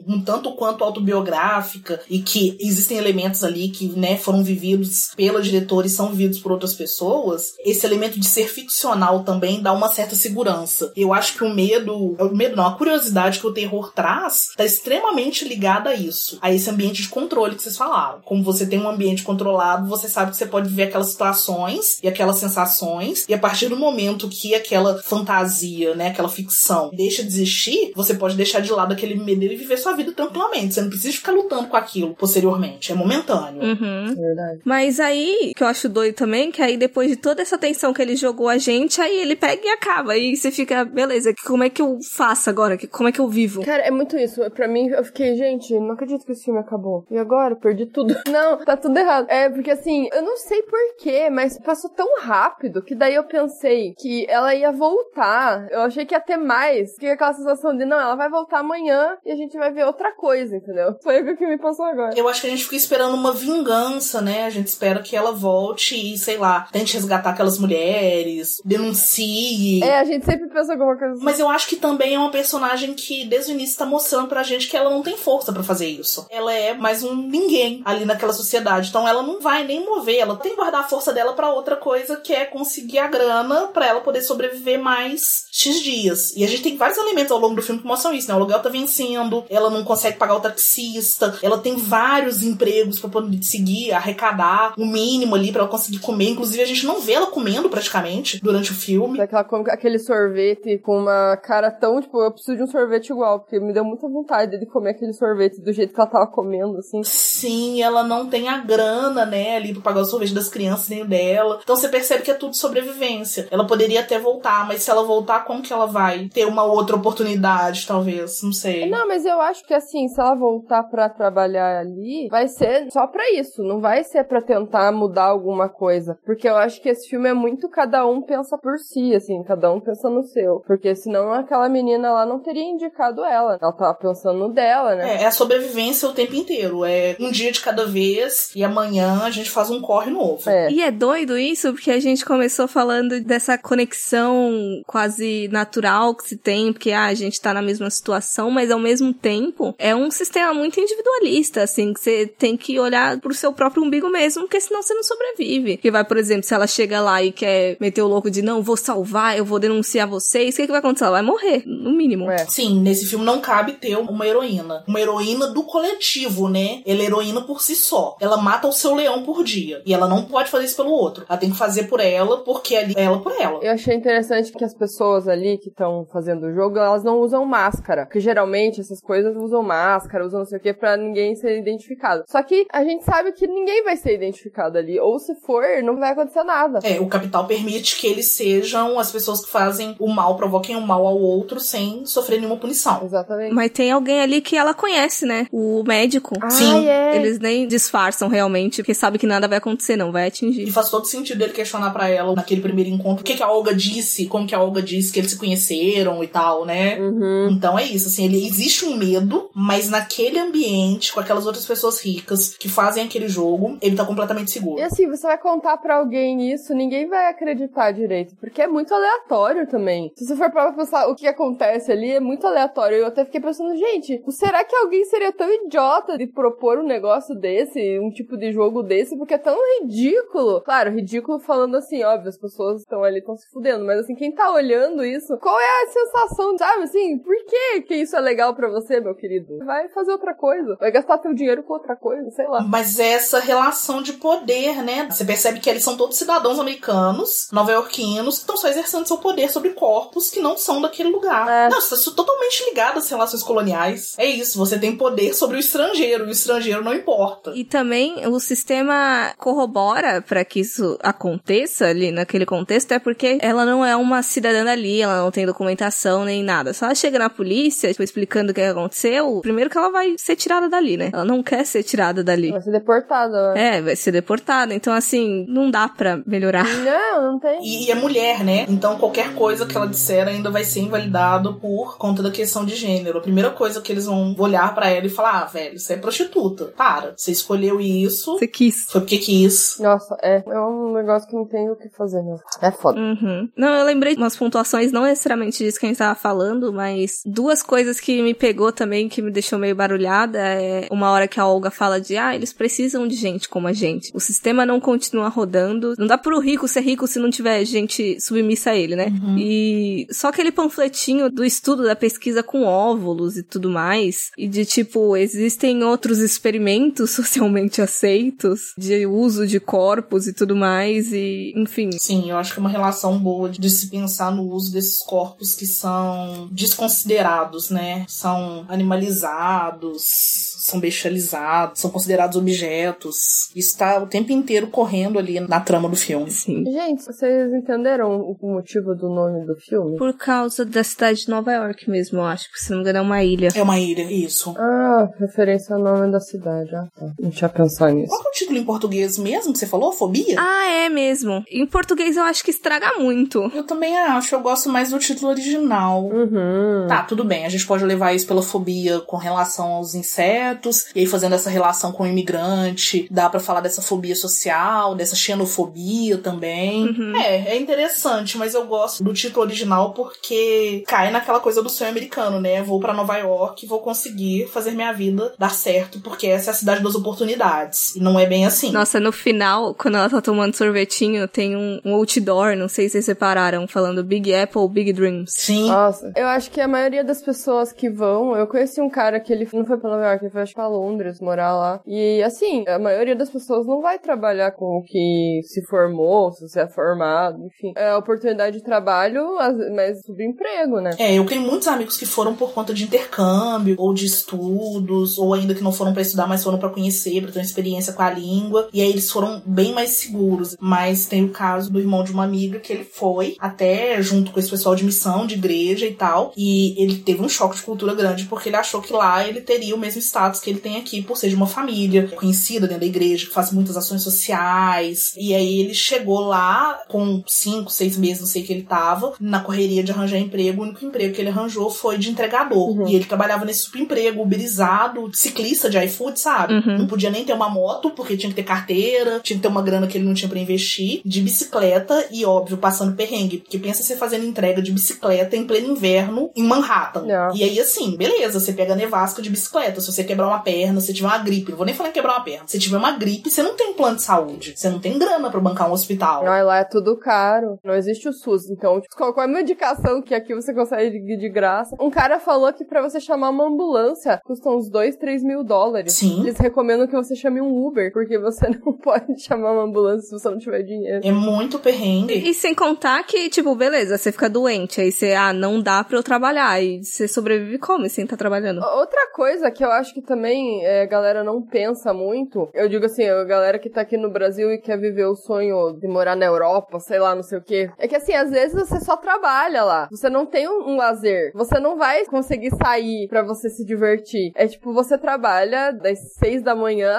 um 0.08 0.22
tanto 0.22 0.56
quanto 0.56 0.84
autobiográfica 0.84 2.02
e 2.10 2.20
que 2.20 2.58
existem 2.60 2.98
elementos 2.98 3.44
ali 3.44 3.70
que, 3.70 3.88
né, 3.88 4.18
foram 4.18 4.44
vividos 4.44 5.12
pela 5.16 5.42
diretora 5.42 5.88
e 5.88 5.90
são 5.90 6.10
vividos 6.10 6.40
por 6.40 6.52
outras 6.52 6.74
pessoas, 6.74 7.54
esse 7.64 7.86
elemento 7.86 8.20
de 8.20 8.28
ser 8.28 8.48
ficcional 8.48 9.24
também 9.24 9.62
dá 9.62 9.72
uma 9.74 9.92
certa 9.92 10.16
segurança. 10.16 10.92
Eu 10.96 11.14
acho 11.14 11.36
que 11.36 11.44
o 11.44 11.54
medo, 11.54 12.16
o 12.20 12.36
medo 12.36 12.56
não, 12.56 12.68
a 12.68 12.78
curiosidade 12.78 13.40
que 13.40 13.48
o 13.48 13.54
terror 13.54 13.92
traz 13.94 14.50
está 14.50 14.66
extremamente 14.66 15.48
ligada 15.48 15.90
a 15.90 15.96
isso, 15.96 16.38
a 16.42 16.52
esse 16.52 16.70
ambiente 16.70 17.02
de 17.02 17.10
controle 17.10 17.56
que 17.56 17.62
vocês 17.62 17.78
falaram. 17.78 18.22
Como 18.22 18.44
você 18.44 18.66
tem 18.66 18.80
um 18.80 18.90
ambiente 18.90 19.24
controlado, 19.24 19.88
você 19.88 20.08
sabe 20.08 20.32
que 20.32 20.38
você 20.38 20.46
pode 20.46 20.70
viver 20.70 20.84
aquelas 20.84 21.12
situações 21.12 22.00
e 22.02 22.08
aquelas 22.08 22.38
sensações, 22.38 23.26
e 23.28 23.34
a 23.34 23.38
partir 23.38 23.68
do 23.68 23.78
momento 23.78 24.30
que 24.30 24.56
aquela 24.56 25.02
fantasia, 25.04 25.96
né, 25.96 26.08
aquela 26.08 26.30
ficção 26.30 26.90
deixa 26.94 27.22
de 27.22 27.30
existir, 27.30 27.92
você 27.96 28.14
pode 28.14 28.36
deixar 28.36 28.60
de 28.60 28.72
lado 28.72 28.94
aquele 28.94 29.16
medo 29.16 29.43
e 29.52 29.56
viver 29.56 29.78
sua 29.78 29.94
vida 29.94 30.12
tranquilamente. 30.12 30.74
Você 30.74 30.82
não 30.82 30.90
precisa 30.90 31.16
ficar 31.16 31.32
lutando 31.32 31.68
com 31.68 31.78
aquilo 31.78 32.16
posteriormente. 32.16 32.92
É 32.92 32.96
momentâneo. 32.96 33.62
Uhum. 33.62 34.16
Verdade. 34.16 34.62
Mas 34.64 35.00
aí, 35.00 35.54
que 35.56 35.64
eu 35.64 35.68
acho 35.68 35.90
doido 35.90 36.16
também, 36.16 36.52
que 36.52 36.62
aí 36.62 36.78
depois 36.78 37.10
de 37.10 37.16
toda 37.16 37.42
essa 37.42 37.58
tensão 37.58 37.94
que 37.94 38.02
ele 38.02 38.16
jogou 38.16 38.50
a 38.50 38.58
gente, 38.58 39.02
aí 39.02 39.20
ele 39.20 39.36
pega 39.36 39.62
e 39.66 39.70
acaba. 39.70 40.16
E 40.18 40.36
você 40.36 40.52
fica, 40.52 40.86
beleza, 40.86 41.34
como 41.46 41.64
é 41.64 41.70
que 41.70 41.82
eu 41.82 42.00
faço 42.02 42.50
agora? 42.50 42.78
Como 42.88 43.10
é 43.10 43.12
que 43.12 43.20
eu 43.20 43.28
vivo? 43.28 43.64
Cara, 43.64 43.84
é 43.84 43.92
muito 43.92 44.18
isso. 44.18 44.42
Pra 44.52 44.68
mim, 44.68 44.88
eu 44.90 45.04
fiquei, 45.04 45.36
gente, 45.36 45.74
não 45.80 45.92
acredito 45.92 46.26
que 46.26 46.32
esse 46.32 46.46
filme 46.46 46.60
acabou. 46.60 47.06
E 47.10 47.18
agora? 47.18 47.56
Perdi 47.56 47.86
tudo. 47.86 48.14
Não, 48.30 48.58
tá 48.58 48.76
tudo 48.76 48.98
errado. 48.98 49.28
É, 49.30 49.50
porque 49.50 49.72
assim, 49.72 50.08
eu 50.12 50.22
não 50.22 50.38
sei 50.38 50.64
porquê, 50.64 51.30
mas 51.30 51.60
passou 51.60 51.90
tão 51.90 52.20
rápido 52.22 52.82
que 52.82 52.96
daí 52.96 53.16
eu 53.16 53.24
pensei 53.24 53.94
que 53.94 54.26
ela 54.28 54.56
ia 54.56 54.72
voltar. 54.72 55.68
Eu 55.70 55.82
achei 55.82 56.06
que 56.06 56.16
ia 56.16 56.20
ter 56.20 56.38
mais. 56.38 56.94
Fiquei 56.94 57.12
aquela 57.12 57.34
sensação 57.34 57.76
de, 57.76 57.86
não, 57.86 58.00
ela 58.00 58.16
vai 58.16 58.30
voltar 58.30 58.60
amanhã 58.60 59.18
e 59.26 59.33
a 59.34 59.36
gente 59.36 59.58
vai 59.58 59.72
ver 59.72 59.86
outra 59.86 60.12
coisa, 60.12 60.56
entendeu? 60.56 60.96
Foi 61.02 61.22
o 61.22 61.38
que 61.38 61.46
me 61.46 61.58
passou 61.58 61.86
agora. 61.86 62.14
Eu 62.16 62.28
acho 62.28 62.42
que 62.42 62.48
a 62.48 62.50
gente 62.50 62.64
fica 62.64 62.76
esperando 62.76 63.16
uma 63.16 63.32
vingança, 63.32 64.22
né? 64.22 64.46
A 64.46 64.50
gente 64.50 64.68
espera 64.68 65.02
que 65.02 65.16
ela 65.16 65.32
volte 65.32 65.96
e, 65.96 66.18
sei 66.18 66.38
lá, 66.38 66.68
tente 66.72 66.94
resgatar 66.94 67.32
aquelas 67.32 67.58
mulheres, 67.58 68.62
denuncie. 68.64 69.84
É, 69.84 70.00
a 70.00 70.04
gente 70.04 70.26
sempre 70.26 70.48
pensa 70.50 70.74
alguma 70.74 70.98
coisa 70.98 71.14
assim. 71.14 71.24
Mas 71.24 71.40
eu 71.40 71.50
acho 71.50 71.68
que 71.68 71.76
também 71.76 72.16
é 72.16 72.20
uma 72.20 72.32
personagem 72.32 72.94
que 72.94 73.26
desde 73.26 73.52
o 73.52 73.56
início 73.56 73.78
tá 73.78 73.86
mostrando 73.86 74.28
pra 74.28 74.44
gente 74.44 74.68
que 74.68 74.78
ela 74.78 74.90
não 74.90 75.02
tem 75.02 75.18
força 75.18 75.52
pra 75.52 75.64
fazer 75.64 75.88
isso. 75.88 76.26
Ela 76.30 76.54
é 76.54 76.74
mais 76.74 77.04
um 77.04 77.16
ninguém 77.16 77.82
ali 77.86 78.06
naquela 78.06 78.34
sociedade. 78.34 78.90
Então 78.90 79.08
ela 79.08 79.24
não 79.24 79.40
vai 79.40 79.64
nem 79.66 79.86
mover. 79.86 80.20
Ela 80.20 80.36
tem 80.38 80.52
que 80.52 80.58
guardar 80.58 80.82
a 80.82 80.88
força 80.88 81.12
dela 81.12 81.34
pra 81.34 81.52
outra 81.52 81.76
coisa, 81.76 82.18
que 82.18 82.34
é 82.34 82.46
conseguir 82.46 83.00
a 83.00 83.08
grana 83.08 83.68
pra 83.68 83.88
ela 83.88 84.02
poder 84.02 84.22
sobreviver 84.22 84.80
mais 84.80 85.46
X 85.52 85.82
dias. 85.82 86.36
E 86.36 86.44
a 86.44 86.48
gente 86.48 86.64
tem 86.64 86.78
vários 86.78 86.98
elementos 86.98 87.32
ao 87.32 87.40
longo 87.40 87.56
do 87.56 87.62
filme 87.62 87.82
que 87.82 87.88
mostram 87.88 88.14
isso, 88.14 88.28
né? 88.28 88.34
O 88.34 88.38
aluguel 88.38 88.60
tá 88.60 88.70
vencendo, 88.70 89.23
ela 89.50 89.70
não 89.70 89.84
consegue 89.84 90.18
pagar 90.18 90.36
o 90.36 90.40
taxista, 90.40 91.38
ela 91.42 91.58
tem 91.58 91.76
vários 91.76 92.44
empregos 92.44 93.00
para 93.00 93.10
poder 93.10 93.44
seguir, 93.44 93.92
arrecadar 93.92 94.74
o 94.78 94.86
mínimo 94.86 95.36
ali 95.36 95.52
para 95.52 95.62
ela 95.62 95.70
conseguir 95.70 96.00
comer. 96.00 96.30
Inclusive, 96.30 96.62
a 96.62 96.66
gente 96.66 96.86
não 96.86 97.00
vê 97.00 97.14
ela 97.14 97.28
comendo 97.28 97.70
praticamente 97.70 98.40
durante 98.42 98.72
o 98.72 98.76
filme. 98.76 99.18
Daquela 99.18 99.44
come 99.44 99.70
aquele 99.70 100.00
sorvete 100.00 100.78
com 100.80 101.00
uma 101.00 101.38
cara 101.38 101.72
tão, 101.72 102.02
tipo, 102.02 102.22
eu 102.22 102.32
preciso 102.32 102.58
de 102.58 102.64
um 102.64 102.68
sorvete 102.68 103.10
igual, 103.10 103.40
porque 103.40 103.60
me 103.60 103.74
deu 103.74 103.84
muita 103.84 104.08
vontade 104.08 104.60
de 104.60 104.66
comer 104.66 104.92
aquele 104.92 105.14
sorvete 105.14 105.62
do 105.62 105.72
jeito 105.72 105.94
que 105.94 106.00
ela 106.00 106.10
tava 106.10 106.28
comendo, 106.28 106.78
assim. 106.78 107.02
Sim, 107.04 107.82
ela 107.82 108.04
não 108.04 108.28
tem 108.28 108.48
a 108.48 108.58
grana, 108.58 109.26
né, 109.26 109.58
ali 109.58 109.74
pra 109.74 109.82
pagar 109.82 110.02
o 110.02 110.06
sorvete 110.06 110.34
das 110.34 110.50
crianças 110.50 110.90
nem 110.90 111.02
o 111.04 111.08
dela. 111.08 111.60
Então 111.64 111.76
você 111.76 111.88
percebe 111.88 112.24
que 112.24 112.32
é 112.32 112.36
tudo 112.36 112.56
sobrevivência. 112.56 113.48
Ela 113.52 113.66
poderia 113.66 114.02
até 114.02 114.20
voltar, 114.20 114.68
mas 114.68 114.84
se 114.84 114.90
ela 114.90 115.04
voltar, 115.04 115.46
como 115.46 115.62
que 115.62 115.74
ela 115.74 115.86
vai 115.86 116.30
ter 116.30 116.46
uma 116.46 116.64
outra 116.64 116.96
oportunidade, 116.96 117.86
talvez? 117.88 118.42
Não 118.42 118.54
sei. 118.54 118.90
Não, 118.90 119.03
mas 119.08 119.26
eu 119.26 119.40
acho 119.42 119.66
que 119.66 119.74
assim, 119.74 120.08
se 120.08 120.20
ela 120.20 120.36
voltar 120.36 120.84
pra 120.84 121.10
trabalhar 121.10 121.80
ali, 121.80 122.28
vai 122.30 122.48
ser 122.48 122.92
só 122.92 123.08
pra 123.08 123.32
isso. 123.32 123.64
Não 123.64 123.80
vai 123.80 124.04
ser 124.04 124.24
pra 124.24 124.42
tentar 124.42 124.92
mudar 124.92 125.26
alguma 125.26 125.70
coisa. 125.70 126.18
Porque 126.26 126.48
eu 126.48 126.56
acho 126.56 126.82
que 126.82 126.90
esse 126.90 127.10
filme 127.10 127.30
é 127.30 127.34
muito 127.34 127.70
cada 127.70 128.06
um 128.06 128.22
pensa 128.22 128.58
por 128.58 128.78
si, 128.78 129.14
assim, 129.16 129.44
cada 129.44 129.72
um 129.72 129.80
pensa 129.80 130.10
no 130.10 130.24
seu. 130.24 130.62
Porque 130.66 130.96
senão 130.96 131.34
aquela 131.34 131.70
menina 131.70 132.12
lá 132.12 132.26
não 132.26 132.40
teria 132.40 132.64
indicado 132.64 133.24
ela. 133.24 133.58
Ela 133.62 133.74
tava 133.74 133.94
pensando 133.96 134.40
no 134.40 134.54
dela, 134.54 134.96
né? 134.96 135.18
É, 135.18 135.24
é 135.24 135.26
a 135.26 135.32
sobrevivência 135.32 136.08
o 136.08 136.14
tempo 136.14 136.36
inteiro. 136.36 136.86
É 136.86 137.16
um 137.20 137.32
dia 137.32 137.52
de 137.52 137.62
cada 137.62 137.86
vez 137.86 138.52
e 138.56 138.64
amanhã 138.64 139.22
a 139.24 139.30
gente 139.30 139.50
faz 139.50 139.70
um 139.70 139.82
corre 139.82 140.12
novo. 140.12 140.50
É. 140.50 140.72
E 140.72 140.82
é 140.82 140.92
doido 140.92 141.38
isso, 141.38 141.74
porque 141.74 141.92
a 141.92 142.00
gente 142.00 142.26
começou 142.26 142.68
falando 142.68 143.20
dessa 143.22 143.58
conexão 143.58 144.52
quase 144.86 145.48
natural 145.50 146.16
que 146.16 146.28
se 146.28 146.38
tem, 146.38 146.72
porque 146.72 146.92
ah, 146.92 147.06
a 147.06 147.14
gente 147.14 147.42
tá 147.42 147.54
na 147.54 147.62
mesma 147.62 147.90
situação, 147.90 148.50
mas 148.50 148.72
ao 148.72 148.80
mesmo 148.80 148.93
tempo 149.12 149.74
é 149.80 149.96
um 149.96 150.12
sistema 150.12 150.54
muito 150.54 150.80
individualista, 150.80 151.64
assim, 151.64 151.94
que 151.94 152.00
você 152.00 152.28
tem 152.28 152.56
que 152.56 152.80
olhar 152.80 153.20
pro 153.20 153.34
seu 153.34 153.52
próprio 153.54 153.84
umbigo 153.84 154.10
mesmo, 154.10 154.44
porque 154.44 154.60
senão 154.62 154.84
você 154.84 154.94
não 154.94 155.04
sobrevive. 155.04 155.78
Que 155.78 155.90
vai, 155.90 156.04
por 156.04 156.18
exemplo, 156.18 156.44
se 156.44 156.54
ela 156.54 156.68
chega 156.68 157.02
lá 157.02 157.24
e 157.24 157.32
quer 157.32 157.78
meter 157.80 158.02
o 158.02 158.08
louco 158.08 158.30
de 158.30 158.42
não, 158.42 158.62
vou 158.62 158.78
salvar, 158.78 159.38
eu 159.38 159.46
vou 159.46 159.60
denunciar 159.60 160.08
vocês, 160.08 160.54
o 160.54 160.58
que, 160.58 160.66
que 160.66 160.72
vai 160.72 160.80
acontecer? 160.80 161.06
Ela 161.06 161.14
vai 161.14 161.22
morrer, 161.22 161.64
no 161.66 161.92
mínimo. 161.92 162.30
É. 162.30 162.46
Sim, 162.46 162.82
nesse 162.82 163.06
filme 163.06 163.26
não 163.26 163.40
cabe 163.40 163.74
ter 163.74 163.98
uma 163.98 164.28
heroína. 164.28 164.84
Uma 164.88 165.00
heroína 165.00 165.48
do 165.48 165.64
coletivo, 165.64 166.50
né? 166.50 166.82
Ela 166.86 167.02
é 167.02 167.06
heroína 167.06 167.42
por 167.42 167.62
si 167.62 167.76
só. 167.76 168.18
Ela 168.20 168.38
mata 168.38 168.68
o 168.68 168.72
seu 168.72 168.94
leão 168.94 169.24
por 169.24 169.44
dia. 169.44 169.82
E 169.86 169.94
ela 169.94 170.08
não 170.08 170.26
pode 170.26 170.50
fazer 170.50 170.66
isso 170.66 170.76
pelo 170.76 170.92
outro. 170.92 171.26
Ela 171.28 171.38
tem 171.38 171.52
que 171.52 171.58
fazer 171.58 171.84
por 171.84 172.00
ela, 172.00 172.44
porque 172.44 172.76
é 172.76 172.94
ela 172.96 173.20
por 173.20 173.32
ela. 173.40 173.60
Eu 173.62 173.72
achei 173.72 173.96
interessante 173.96 174.52
que 174.52 174.64
as 174.64 174.74
pessoas 174.74 175.28
ali 175.28 175.58
que 175.58 175.70
estão 175.70 176.06
fazendo 176.12 176.48
o 176.48 176.54
jogo, 176.54 176.78
elas 176.78 177.04
não 177.04 177.20
usam 177.20 177.46
máscara. 177.46 178.06
Porque 178.06 178.20
geralmente 178.20 178.82
essas 178.86 179.02
coisas 179.02 179.36
usam 179.36 179.64
máscara, 179.64 180.26
usam 180.26 180.40
não 180.40 180.46
sei 180.46 180.58
o 180.58 180.62
que 180.62 180.74
pra 180.74 180.96
ninguém 180.98 181.36
ser 181.36 181.58
identificado. 181.60 182.24
Só 182.28 182.42
que 182.44 182.66
a 182.72 182.84
gente 182.84 183.04
sabe 183.04 183.32
que 183.32 183.48
ninguém 183.48 183.84
vai 183.84 183.96
ser 183.98 184.14
identificado 184.16 184.78
ali. 184.78 185.00
Ou 185.00 185.20
se 185.20 185.36
for, 185.36 185.64
não 185.84 185.98
vai 185.98 186.12
acontecer 186.12 186.44
nada. 186.44 186.80
É, 186.84 187.00
o 187.00 187.08
capital 187.08 187.46
permite 187.48 187.98
que 188.00 188.08
eles 188.08 188.32
sejam 188.32 189.00
as 189.00 189.12
pessoas 189.12 189.44
que 189.46 189.52
fazem 189.52 189.96
o 190.00 190.08
mal, 190.10 190.36
provoquem 190.36 190.76
o 190.76 190.82
mal 190.82 191.06
ao 191.08 191.18
outro 191.20 191.60
sem 191.60 192.06
sofrer 192.06 192.38
nenhuma 192.40 192.58
punição. 192.58 193.02
Exatamente. 193.04 193.54
Mas 193.54 193.72
tem 193.72 193.92
alguém 193.92 194.20
ali 194.22 194.42
que 194.42 194.56
ela 194.56 194.74
conhece, 194.74 195.26
né? 195.26 195.48
O 195.52 195.84
médico. 195.86 196.36
Ah, 196.42 196.50
Sim. 196.50 196.88
é. 196.88 197.16
Eles 197.16 197.40
nem 197.40 197.68
disfarçam 197.68 198.28
realmente, 198.28 198.82
porque 198.82 198.94
sabe 198.94 199.18
que 199.18 199.26
nada 199.28 199.48
vai 199.48 199.58
acontecer, 199.58 199.96
não 199.96 200.12
vai 200.12 200.26
E 200.26 200.28
atingir. 200.28 200.72
faz 200.72 200.90
todo 200.90 201.06
sentido 201.06 201.42
ele 201.44 201.54
questionar 201.54 201.92
pra 201.92 202.10
ela 202.10 202.34
naquele 202.36 202.62
primeiro 202.62 202.90
encontro 202.90 203.22
o 203.22 203.24
que, 203.24 203.36
que 203.36 203.44
a 203.44 203.50
Olga 203.52 203.74
disse, 203.74 204.26
como 204.28 204.48
que 204.48 204.56
a 204.56 204.60
Olga 204.62 204.82
disse 204.82 205.12
que 205.12 205.20
eles 205.20 205.32
se 205.32 205.38
conheceram 205.38 206.24
e 206.24 206.28
tal, 206.28 206.66
né? 206.66 206.98
Uhum. 207.00 207.50
Então 207.52 207.78
é 207.78 207.84
isso, 207.84 208.08
assim, 208.08 208.26
ele 208.26 208.46
existe 208.46 208.73
um 208.82 208.98
medo, 208.98 209.50
mas 209.54 209.90
naquele 209.90 210.40
ambiente, 210.40 211.14
com 211.14 211.20
aquelas 211.20 211.46
outras 211.46 211.66
pessoas 211.66 212.04
ricas 212.04 212.56
que 212.58 212.68
fazem 212.68 213.06
aquele 213.06 213.28
jogo, 213.28 213.78
ele 213.82 213.96
tá 213.96 214.06
completamente 214.06 214.52
seguro. 214.52 214.80
E 214.80 214.84
assim, 214.84 215.08
você 215.08 215.28
vai 215.28 215.38
contar 215.38 215.78
pra 215.78 215.98
alguém 215.98 216.52
isso, 216.52 216.74
ninguém 216.74 217.08
vai 217.08 217.30
acreditar 217.30 217.92
direito, 217.92 218.36
porque 218.38 218.62
é 218.62 218.68
muito 218.68 218.94
aleatório 218.94 219.68
também. 219.68 220.12
Se 220.16 220.26
você 220.26 220.36
for 220.36 220.52
pra 220.52 220.72
pensar 220.72 221.08
o 221.08 221.16
que 221.16 221.28
acontece 221.28 221.92
ali, 221.92 222.12
é 222.12 222.20
muito 222.20 222.48
aleatório. 222.48 222.98
Eu 222.98 223.08
até 223.08 223.26
fiquei 223.26 223.42
pensando, 223.42 223.76
gente, 223.78 224.24
será 224.30 224.64
que 224.64 224.76
alguém 224.76 225.06
seria 225.06 225.32
tão 225.32 225.52
idiota 225.66 226.18
de 226.18 226.28
propor 226.28 226.80
um 226.80 226.86
negócio 226.86 227.36
desse, 227.36 228.00
um 228.00 228.10
tipo 228.10 228.38
de 228.38 228.52
jogo 228.52 228.82
desse, 228.82 229.18
porque 229.18 229.34
é 229.34 229.38
tão 229.38 229.58
ridículo? 229.80 230.62
Claro, 230.62 230.92
ridículo 230.92 231.40
falando 231.40 231.76
assim, 231.76 232.04
óbvio, 232.04 232.30
as 232.30 232.38
pessoas 232.38 232.82
estão 232.82 233.04
ali, 233.04 233.20
estão 233.20 233.36
se 233.36 233.50
fudendo, 233.50 233.86
mas 233.86 234.00
assim, 234.00 234.16
quem 234.16 234.32
tá 234.32 234.52
olhando 234.52 235.04
isso, 235.04 235.38
qual 235.38 235.60
é 235.60 235.84
a 235.84 235.88
sensação, 235.88 236.58
sabe, 236.58 236.84
assim, 236.84 237.20
por 237.20 237.36
que 237.46 237.82
que 237.82 237.96
isso 237.96 238.16
é 238.16 238.20
legal 238.20 238.56
pra 238.56 238.63
você, 238.70 239.00
meu 239.00 239.16
querido? 239.16 239.60
Vai 239.66 239.90
fazer 239.90 240.12
outra 240.12 240.34
coisa, 240.34 240.76
vai 240.80 240.92
gastar 240.92 241.18
teu 241.18 241.34
dinheiro 241.34 241.64
com 241.64 241.74
outra 241.74 241.96
coisa, 241.96 242.30
sei 242.32 242.48
lá. 242.48 242.62
Mas 242.62 243.00
é 243.00 243.14
essa 243.14 243.40
relação 243.40 244.02
de 244.02 244.14
poder, 244.14 244.84
né? 244.84 245.08
Você 245.10 245.26
percebe 245.26 245.60
que 245.60 245.70
eles 245.70 245.84
são 245.84 245.98
todos 245.98 246.18
cidadãos 246.18 246.60
americanos, 246.60 247.50
nova-iorquinos, 247.52 248.36
que 248.36 248.42
estão 248.42 248.58
só 248.58 248.68
exercendo 248.68 249.08
seu 249.08 249.18
poder 249.18 249.50
sobre 249.50 249.72
corpos 249.72 250.30
que 250.30 250.40
não 250.40 250.58
são 250.58 250.82
daquele 250.82 251.10
lugar. 251.10 251.48
É. 251.48 251.70
Nossa, 251.70 251.96
isso 251.96 252.12
é 252.12 252.16
totalmente 252.16 252.64
ligado 252.66 252.98
às 252.98 253.10
relações 253.10 253.44
coloniais. 253.44 254.14
É 254.18 254.26
isso, 254.26 254.58
você 254.58 254.78
tem 254.78 254.96
poder 254.96 255.34
sobre 255.34 255.58
o 255.58 255.60
estrangeiro, 255.60 256.26
e 256.26 256.28
o 256.28 256.32
estrangeiro 256.32 256.84
não 256.84 256.94
importa. 256.94 257.52
E 257.56 257.64
também 257.64 258.28
o 258.28 258.40
sistema 258.40 259.34
corrobora 259.38 260.22
para 260.22 260.44
que 260.46 260.60
isso 260.60 260.98
aconteça 261.02 261.88
ali 261.88 262.12
naquele 262.12 262.46
contexto, 262.46 262.92
é 262.92 263.00
porque 263.00 263.38
ela 263.42 263.66
não 263.66 263.86
é 263.86 263.96
uma 263.96 264.22
cidadã 264.22 264.64
dali, 264.64 265.02
ela 265.02 265.22
não 265.22 265.32
tem 265.32 265.46
documentação 265.46 266.26
nem 266.26 266.44
nada. 266.44 266.74
Se 266.74 266.84
ela 266.84 266.96
chega 266.96 267.20
na 267.20 267.30
polícia, 267.30 267.90
tipo, 267.90 268.04
explicando 268.04 268.53
o 268.54 268.56
que 268.56 268.62
aconteceu, 268.62 269.40
primeiro 269.42 269.70
que 269.70 269.78
ela 269.78 269.92
vai 269.92 270.16
ser 270.18 270.36
tirada 270.36 270.70
dali, 270.70 270.98
né? 270.98 271.10
Ela 271.14 271.26
não 271.26 271.44
quer 271.44 271.66
ser 271.66 271.84
tirada 271.84 272.24
dali. 272.24 272.52
Vai 272.52 272.62
ser 272.62 272.72
deportada, 272.72 273.54
né? 273.54 273.78
É, 273.78 273.82
vai 273.82 273.96
ser 273.96 274.12
deportada. 274.12 274.74
Então, 274.74 274.94
assim, 274.94 275.46
não 275.48 275.70
dá 275.70 275.88
pra 275.88 276.22
melhorar. 276.26 276.64
Não, 276.84 277.32
não 277.32 277.40
tem. 277.40 277.60
E, 277.64 277.88
e 277.88 277.92
é 277.92 277.96
mulher, 277.96 278.44
né? 278.44 278.66
Então 278.68 278.98
qualquer 278.98 279.34
coisa 279.34 279.66
que 279.66 279.76
ela 279.76 279.88
disser 279.88 280.28
ainda 280.28 280.50
vai 280.50 280.64
ser 280.64 280.82
invalidado 280.82 281.56
por 281.56 281.98
conta 281.98 282.22
da 282.22 282.30
questão 282.30 282.66
de 282.66 282.76
gênero. 282.76 283.20
A 283.20 283.22
primeira 283.22 283.50
coisa 283.52 283.82
que 283.82 283.92
eles 283.92 284.06
vão 284.06 284.36
olhar 284.38 284.74
pra 284.76 284.90
ela 284.90 285.06
e 285.06 285.10
falar: 285.10 285.42
ah, 285.42 285.46
velho, 285.46 285.80
você 285.80 285.94
é 285.94 285.98
prostituta. 285.98 286.66
Para. 286.66 287.14
Você 287.16 287.32
escolheu 287.32 287.80
isso. 287.80 288.38
Você 288.38 288.48
quis. 288.48 288.86
Foi 288.90 289.02
porque 289.02 289.18
quis. 289.18 289.78
Nossa, 289.80 290.18
é. 290.22 290.44
É 290.46 290.60
um 290.60 290.94
negócio 290.94 291.28
que 291.28 291.36
não 291.36 291.46
tem 291.46 291.70
o 291.70 291.76
que 291.76 291.90
fazer, 291.90 292.22
não. 292.22 292.40
É 292.62 292.72
foda. 292.72 293.00
Uhum. 293.00 293.50
Não, 293.56 293.70
eu 293.76 293.86
lembrei 293.86 294.16
de 294.16 294.22
umas 294.22 294.36
pontuações, 294.36 294.92
não 294.92 295.04
necessariamente 295.04 295.64
disso 295.64 295.80
que 295.80 295.86
a 295.86 295.90
gente 295.90 295.98
tava 295.98 296.16
falando, 296.16 296.74
mas 296.74 297.22
duas 297.26 297.64
coisas 297.64 298.00
que 298.00 298.22
me 298.22 298.34
pegou 298.44 298.74
também, 298.74 299.08
que 299.08 299.22
me 299.22 299.32
deixou 299.32 299.58
meio 299.58 299.74
barulhada, 299.74 300.38
é 300.38 300.90
uma 300.92 301.10
hora 301.10 301.30
que 301.30 301.40
a 301.40 301.48
Olga 301.48 301.72
fala 301.72 302.02
de, 302.02 302.18
ah, 302.18 302.36
eles 302.36 302.52
precisam 302.52 303.08
de 303.08 303.16
gente 303.16 303.48
como 303.48 303.70
a 303.70 303.72
gente. 303.72 304.12
O 304.14 304.20
sistema 304.20 304.66
não 304.66 304.82
continua 304.82 305.30
rodando. 305.30 305.94
Não 305.98 306.06
dá 306.06 306.18
pro 306.18 306.42
rico 306.42 306.68
ser 306.68 306.82
rico 306.82 307.08
se 307.08 307.20
não 307.20 307.30
tiver 307.30 307.64
gente 307.64 308.20
submissa 308.20 308.72
a 308.72 308.76
ele, 308.76 308.98
né? 308.98 309.14
E 309.38 310.06
só 310.12 310.28
aquele 310.28 310.52
panfletinho 310.52 311.32
do 311.32 311.46
estudo 311.46 311.84
da 311.84 311.96
pesquisa 311.96 312.44
com 312.44 312.66
óvulos 312.66 313.38
e 313.38 313.44
tudo 313.44 313.70
mais, 313.70 314.32
e 314.38 314.46
de 314.46 314.66
tipo, 314.66 315.16
existem 315.16 315.82
outros 315.82 316.20
experimentos 316.20 317.12
socialmente 317.16 317.82
aceitos 317.82 318.74
de 318.78 319.06
uso 319.06 319.48
de 319.48 319.62
corpos 319.62 320.28
e 320.28 320.34
tudo 320.34 320.54
mais, 320.54 321.14
e 321.14 321.54
enfim. 321.56 321.92
Sim, 321.98 322.30
eu 322.30 322.36
acho 322.36 322.52
que 322.52 322.60
é 322.60 322.62
uma 322.62 322.70
relação 322.70 323.18
boa 323.18 323.48
de 323.48 323.70
se 323.70 323.90
pensar 323.90 324.34
no 324.36 324.44
uso 324.52 324.74
desses 324.74 325.02
corpos 325.02 325.56
que 325.56 325.66
são 325.66 326.50
desconsiderados, 326.52 327.70
né? 327.70 328.06
São 328.10 328.33
animalizados, 328.68 330.53
são 330.64 330.80
bestializados, 330.80 331.82
são 331.82 331.92
considerados 331.92 332.38
objetos. 332.38 333.50
Isso 333.54 333.78
tá 333.78 334.02
o 334.02 334.08
tempo 334.08 334.32
inteiro 334.32 334.68
correndo 334.68 335.20
ali 335.20 335.40
na 335.42 335.60
trama 335.60 335.90
do 335.90 335.96
filme. 335.96 336.32
Sim. 336.32 336.64
Gente, 336.66 337.04
vocês 337.04 337.54
entenderam 337.54 338.36
o 338.40 338.48
motivo 338.48 338.96
do 338.96 339.10
nome 339.10 339.46
do 339.46 339.56
filme? 339.56 339.98
Por 339.98 340.14
causa 340.14 340.64
da 340.64 340.82
cidade 340.84 341.26
de 341.26 341.30
Nova 341.30 341.52
York 341.52 341.90
mesmo, 341.90 342.20
eu 342.20 342.24
acho. 342.24 342.46
Se 342.56 342.70
não 342.70 342.78
me 342.78 342.84
engano, 342.84 343.00
é 343.00 343.02
uma 343.02 343.24
ilha. 343.24 343.50
É 343.54 343.62
uma 343.62 343.78
ilha, 343.78 344.04
isso. 344.04 344.56
Ah, 344.58 345.10
referência 345.20 345.76
ao 345.76 345.82
nome 345.82 346.10
da 346.12 346.22
cidade. 346.22 346.74
Ah, 346.74 346.88
tá. 346.98 347.12
Não 347.20 347.30
tinha 347.30 347.50
pensado 347.50 347.94
nisso. 347.94 348.08
Qual 348.08 348.22
que 348.22 348.28
é 348.28 348.30
o 348.30 348.34
título 348.34 348.58
em 348.58 348.64
português 348.64 349.18
mesmo 349.18 349.52
que 349.52 349.60
você 349.60 349.68
falou? 349.68 349.92
Fobia? 349.92 350.38
Ah, 350.40 350.72
é 350.86 350.90
mesmo. 350.90 351.44
Em 351.52 351.68
português 351.68 352.16
eu 352.16 352.24
acho 352.24 352.42
que 352.42 352.52
estraga 352.52 352.98
muito. 353.00 353.52
Eu 353.54 353.66
também 353.66 353.98
acho, 354.00 354.34
eu 354.34 354.40
gosto 354.40 354.70
mais 354.70 354.92
do 354.92 355.00
título 355.00 355.32
original. 355.32 356.06
Uhum. 356.06 356.88
Tá, 356.88 357.04
tudo 357.04 357.26
bem, 357.26 357.46
a 357.46 357.50
gente 357.50 357.68
pode 357.68 357.84
levar 357.84 358.14
isso 358.14 358.26
pela 358.26 358.42
fobia 358.42 359.02
com 359.02 359.18
relação 359.18 359.74
aos 359.74 359.94
insetos 359.94 360.53
projetos, 360.54 360.86
e 360.96 361.00
aí 361.00 361.06
fazendo 361.06 361.36
essa 361.36 361.50
relação 361.50 361.92
com 361.92 362.04
o 362.04 362.08
imigrante, 362.08 363.08
dá 363.10 363.30
para 363.30 363.40
falar 363.40 363.62
dessa 363.62 363.82
fobia 363.82 364.16
social, 364.16 364.96
dessa 364.96 365.16
xenofobia 365.16 366.18
também. 366.18 366.88
Uhum. 366.88 367.16
É, 367.18 367.54
é 367.54 367.60
interessante, 367.60 368.38
mas 368.38 368.54
eu 368.54 368.66
gosto 368.66 369.04
do 369.04 369.14
título 369.14 369.46
original 369.46 369.94
porque 369.94 370.84
cai 370.88 371.12
naquela 371.12 371.40
coisa 371.40 371.62
do 371.62 371.70
sonho 371.70 371.90
americano, 371.90 372.40
né? 372.40 372.62
Vou 372.62 372.80
para 372.80 372.94
Nova 372.94 373.18
York, 373.18 373.66
vou 373.66 373.80
conseguir 373.80 374.48
fazer 374.48 374.72
minha 374.72 374.92
vida 374.92 375.34
dar 375.38 375.54
certo, 375.54 376.00
porque 376.00 376.28
essa 376.28 376.52
é 376.52 376.54
a 376.54 376.56
cidade 376.56 376.84
das 376.84 376.96
oportunidades. 376.96 377.96
E 377.96 378.00
não 378.00 378.20
é 378.20 378.26
bem 378.26 378.46
assim. 378.46 378.72
Nossa, 378.72 379.00
no 379.00 379.12
final, 379.12 379.74
quando 379.74 379.98
ela 379.98 380.10
tá 380.10 380.22
tomando 380.22 380.56
sorvetinho, 380.56 381.28
tem 381.28 381.56
um, 381.56 381.80
um 381.84 381.94
outdoor, 381.94 382.56
não 382.56 382.68
sei 382.68 382.86
se 382.86 382.94
vocês 382.94 383.06
separaram, 383.06 383.68
falando 383.68 384.04
Big 384.04 384.34
Apple, 384.34 384.68
Big 384.70 384.94
Dreams. 384.94 385.34
Sim. 385.34 385.68
Nossa, 385.68 386.12
eu 386.16 386.28
acho 386.28 386.52
que 386.52 386.62
a 386.62 386.68
maioria 386.68 387.04
das 387.04 387.22
pessoas 387.22 387.72
que 387.72 387.90
vão, 387.90 388.36
eu 388.36 388.48
conheci 388.48 388.82
um 388.82 388.90
cara 388.90 389.20
que 389.20 389.32
ele 389.32 389.48
não 389.54 389.66
foi 389.66 389.78
pra 389.78 389.90
Nova 389.90 390.04
York, 390.04 390.26
ele 390.26 390.32
foi 390.32 390.42
acho 390.44 390.54
pra 390.54 390.68
Londres 390.68 391.20
morar 391.20 391.54
lá. 391.56 391.82
E 391.88 392.22
assim, 392.24 392.64
a 392.68 392.78
maioria 392.80 393.16
das 393.16 393.30
pessoas 393.30 393.66
não 393.66 393.82
vai 393.82 394.00
trabalhar 394.00 394.52
com 394.52 394.78
o 394.80 394.84
que 394.84 395.40
se 395.44 395.66
formou, 395.68 396.32
se 396.32 396.48
você 396.48 396.62
é 396.62 396.68
formado, 396.68 397.38
enfim. 397.46 397.74
É 397.76 397.96
oportunidade 397.96 398.58
de 398.58 398.64
trabalho, 398.64 399.38
as- 399.40 399.72
mas 399.76 400.02
subemprego, 400.06 400.80
né? 400.82 400.92
É, 401.00 401.18
eu 401.18 401.26
tenho 401.26 401.42
muitos 401.42 401.68
amigos 401.68 401.98
que 401.98 402.06
foram 402.06 402.36
por 402.36 402.54
conta 402.54 402.74
de 402.74 402.84
intercâmbio, 402.84 403.76
ou 403.78 403.94
de 403.94 404.06
estudos, 404.06 405.18
ou 405.18 405.34
ainda 405.34 405.54
que 405.54 405.64
não 405.64 405.72
foram 405.72 405.94
pra 405.94 406.02
estudar, 406.02 406.28
mas 406.28 406.44
foram 406.44 406.58
pra 406.58 406.70
conhecer, 406.70 407.22
pra 407.22 407.32
ter 407.32 407.40
uma 407.40 407.46
experiência 407.46 407.94
com 407.94 408.02
a 408.02 408.10
língua. 408.10 408.70
E 408.74 408.82
aí 408.82 408.90
eles 408.90 409.12
foram 409.12 409.42
bem 409.46 409.74
mais 409.74 409.92
seguros. 409.92 410.56
Mas 410.60 411.06
tem 411.06 411.24
o 411.24 411.30
caso 411.32 411.72
do 411.72 411.80
irmão 411.80 412.04
de 412.04 412.12
uma 412.12 412.24
amiga 412.24 412.60
que 412.60 412.74
ele 412.74 412.84
foi 412.84 413.36
até 413.40 414.02
junto 414.02 414.32
com 414.32 414.40
esse 414.40 414.50
pessoal 414.50 414.76
de 414.76 414.84
missão, 414.86 415.26
de 415.26 415.36
igreja 415.36 415.86
e 415.86 415.94
tal. 415.94 416.32
E 416.38 416.82
ele 416.82 416.98
teve 416.98 417.22
um 417.22 417.30
choque 417.30 417.56
de 417.58 417.64
cultura 417.64 417.94
grande 417.94 418.26
porque 418.26 418.50
ele 418.50 418.56
achou 418.56 418.82
que 418.82 418.94
lá 418.94 419.28
ele 419.28 419.42
teria 419.42 419.76
o 419.76 419.80
mesmo 419.80 420.00
status 420.02 420.33
que 420.42 420.50
ele 420.50 420.60
tem 420.60 420.78
aqui 420.78 421.02
por 421.02 421.18
ser 421.18 421.30
de 421.30 421.36
uma 421.36 421.48
família 421.48 422.08
conhecida 422.08 422.68
dentro 422.68 422.82
da 422.82 422.86
igreja, 422.86 423.26
que 423.26 423.34
faz 423.34 423.52
muitas 423.52 423.78
ações 423.78 424.02
sociais. 424.02 425.14
E 425.18 425.34
aí 425.34 425.60
ele 425.60 425.74
chegou 425.74 426.22
lá 426.22 426.82
com 426.88 427.24
cinco, 427.28 427.72
seis 427.72 427.98
meses, 427.98 428.22
não 428.22 428.28
sei 428.28 428.44
que 428.44 428.54
ele 428.54 428.64
tava, 428.64 429.14
na 429.20 429.40
correria 429.40 429.84
de 429.84 429.92
arranjar 429.92 430.18
emprego. 430.18 430.62
O 430.62 430.66
único 430.66 430.86
emprego 430.86 431.14
que 431.14 431.22
ele 431.22 431.30
arranjou 431.30 431.70
foi 431.70 431.98
de 431.98 432.10
entregador. 432.10 432.70
Uhum. 432.70 432.88
E 432.88 432.96
ele 432.96 433.06
trabalhava 433.06 433.46
nesse 433.46 433.62
subemprego, 433.62 434.22
uberizado, 434.22 435.10
ciclista 435.14 435.70
de 435.70 435.78
iFood, 435.86 436.20
sabe? 436.20 436.54
Uhum. 436.56 436.80
Não 436.80 436.88
podia 436.88 437.10
nem 437.10 437.26
ter 437.26 437.34
uma 437.34 437.50
moto, 437.50 437.92
porque 437.92 438.18
tinha 438.18 438.30
que 438.30 438.36
ter 438.36 438.44
carteira, 438.44 439.20
tinha 439.22 439.38
que 439.38 439.42
ter 439.42 439.48
uma 439.48 439.62
grana 439.62 439.88
que 439.88 439.98
ele 439.98 440.06
não 440.06 440.14
tinha 440.14 440.30
pra 440.30 440.40
investir, 440.40 441.02
de 441.06 441.22
bicicleta 441.22 442.08
e, 442.12 442.26
óbvio, 442.26 442.58
passando 442.58 442.96
perrengue. 442.96 443.38
Porque 443.38 443.58
pensa 443.58 443.84
você 443.84 443.96
fazendo 443.96 444.26
entrega 444.26 444.62
de 444.62 444.72
bicicleta 444.72 445.36
em 445.36 445.46
pleno 445.46 445.72
inverno 445.72 446.30
em 446.36 446.44
Manhattan. 446.44 447.04
Não. 447.04 447.36
E 447.36 447.44
aí, 447.44 447.60
assim, 447.60 447.96
beleza, 447.96 448.40
você 448.40 448.54
pega 448.54 448.76
nevasca 448.76 449.22
de 449.22 449.30
bicicleta. 449.30 449.82
Se 449.82 449.92
você 449.92 450.04
quebrar 450.04 450.23
uma 450.28 450.40
perna, 450.40 450.80
se 450.82 450.94
tiver 450.94 451.08
uma 451.08 451.18
gripe, 451.18 451.52
não 451.52 451.58
vou 451.58 451.66
nem 451.66 451.76
falar 451.76 451.90
em 451.90 451.94
quebrar 451.94 452.14
uma 452.14 452.24
perna. 452.24 452.48
Se 452.48 452.60
tiver 452.60 452.78
uma 452.78 452.92
gripe, 452.92 453.30
você 453.30 453.44
não 453.44 453.56
tem 453.56 453.70
um 453.70 453.74
plano 453.74 453.98
de 453.98 454.04
saúde. 454.04 454.54
Você 454.56 454.70
não 454.70 454.80
tem 454.80 454.98
grana 454.98 455.30
pra 455.30 455.40
bancar 455.40 455.70
um 455.70 455.74
hospital. 455.74 456.26
Ai, 456.28 456.44
lá 456.44 456.60
é 456.60 456.64
tudo 456.64 456.98
caro. 456.98 457.60
Não 457.64 457.74
existe 457.74 458.08
o 458.08 458.14
SUS. 458.14 458.50
Então, 458.50 458.80
tipo, 458.82 458.96
qual 458.96 459.14
é 459.18 459.24
a 459.24 459.28
medicação 459.28 460.02
que 460.02 460.14
aqui 460.14 460.34
você 460.34 460.54
consegue 460.54 461.00
de, 461.00 461.30
graça? 461.30 461.76
Um 461.80 461.90
cara 461.90 462.20
falou 462.20 462.52
que 462.54 462.66
pra 462.66 462.82
você 462.82 463.00
chamar 463.00 463.30
uma 463.30 463.48
ambulância 463.48 464.20
custa 464.24 464.50
uns 464.50 464.70
2, 464.70 464.98
3 464.98 465.24
mil 465.24 465.44
dólares. 465.44 465.94
Sim. 465.94 466.22
Eles 466.22 466.38
recomendam 466.38 466.88
que 466.88 466.96
você 466.96 467.16
chame 467.16 467.42
um 467.42 467.66
Uber, 467.66 467.92
porque 467.92 468.18
você 468.18 468.48
não 468.64 468.74
pode 468.74 469.20
chamar 469.22 469.52
uma 469.52 469.64
ambulância 469.64 470.08
se 470.08 470.12
você 470.12 470.30
não 470.30 470.38
tiver 470.38 470.64
dinheiro. 470.64 471.02
É 471.04 471.12
muito 471.12 471.60
perrengue. 471.60 472.14
E 472.14 472.34
sem 472.34 472.54
contar 472.54 473.04
que, 473.04 473.30
tipo, 473.30 473.56
beleza, 473.56 473.98
você 473.98 474.12
fica 474.12 474.30
doente, 474.30 474.82
aí 474.82 474.92
você, 474.92 475.14
ah, 475.14 475.34
não 475.34 475.62
dá 475.62 475.84
pra 475.84 475.98
eu 475.98 476.04
trabalhar, 476.04 476.62
e 476.62 476.84
você 476.84 477.08
sobrevive 477.08 477.58
como 477.58 477.88
sem 477.90 478.04
estar 478.04 478.18
trabalhando? 478.18 478.62
Outra 478.64 479.12
coisa 479.14 479.52
que 479.52 479.64
eu 479.64 479.72
acho 479.72 479.94
que 479.94 480.02
também 480.14 480.64
é, 480.64 480.84
a 480.84 480.86
galera 480.86 481.24
não 481.24 481.42
pensa 481.42 481.92
muito, 481.92 482.48
eu 482.54 482.70
digo 482.70 482.86
assim, 482.86 483.04
a 483.04 483.24
galera 483.24 483.58
que 483.58 483.70
tá 483.70 483.82
aqui 483.82 483.98
no 483.98 484.12
Brasil 484.12 484.52
e 484.52 484.60
quer 484.60 484.78
viver 484.78 485.06
o 485.06 485.16
sonho 485.16 485.74
de 485.74 485.88
morar 485.88 486.16
na 486.16 486.26
Europa, 486.26 486.80
sei 486.80 487.00
lá, 487.00 487.16
não 487.16 487.24
sei 487.24 487.40
o 487.40 487.44
quê, 487.44 487.72
é 487.80 487.88
que 487.88 487.96
assim, 487.96 488.14
às 488.14 488.30
vezes 488.30 488.54
você 488.54 488.80
só 488.80 488.96
trabalha 488.96 489.64
lá, 489.64 489.88
você 489.90 490.10
não 490.10 490.26
tem 490.26 490.48
um, 490.48 490.70
um 490.70 490.78
lazer, 490.78 491.32
você 491.34 491.60
não 491.60 491.78
vai 491.78 492.06
conseguir 492.06 492.52
sair 492.56 493.08
pra 493.08 493.24
você 493.24 493.50
se 493.50 493.66
divertir. 493.66 494.32
É 494.36 494.48
tipo, 494.48 494.72
você 494.72 494.98
trabalha 494.98 495.72
das 495.72 495.98
seis 496.20 496.44
da 496.44 496.56
manhã 496.56 496.92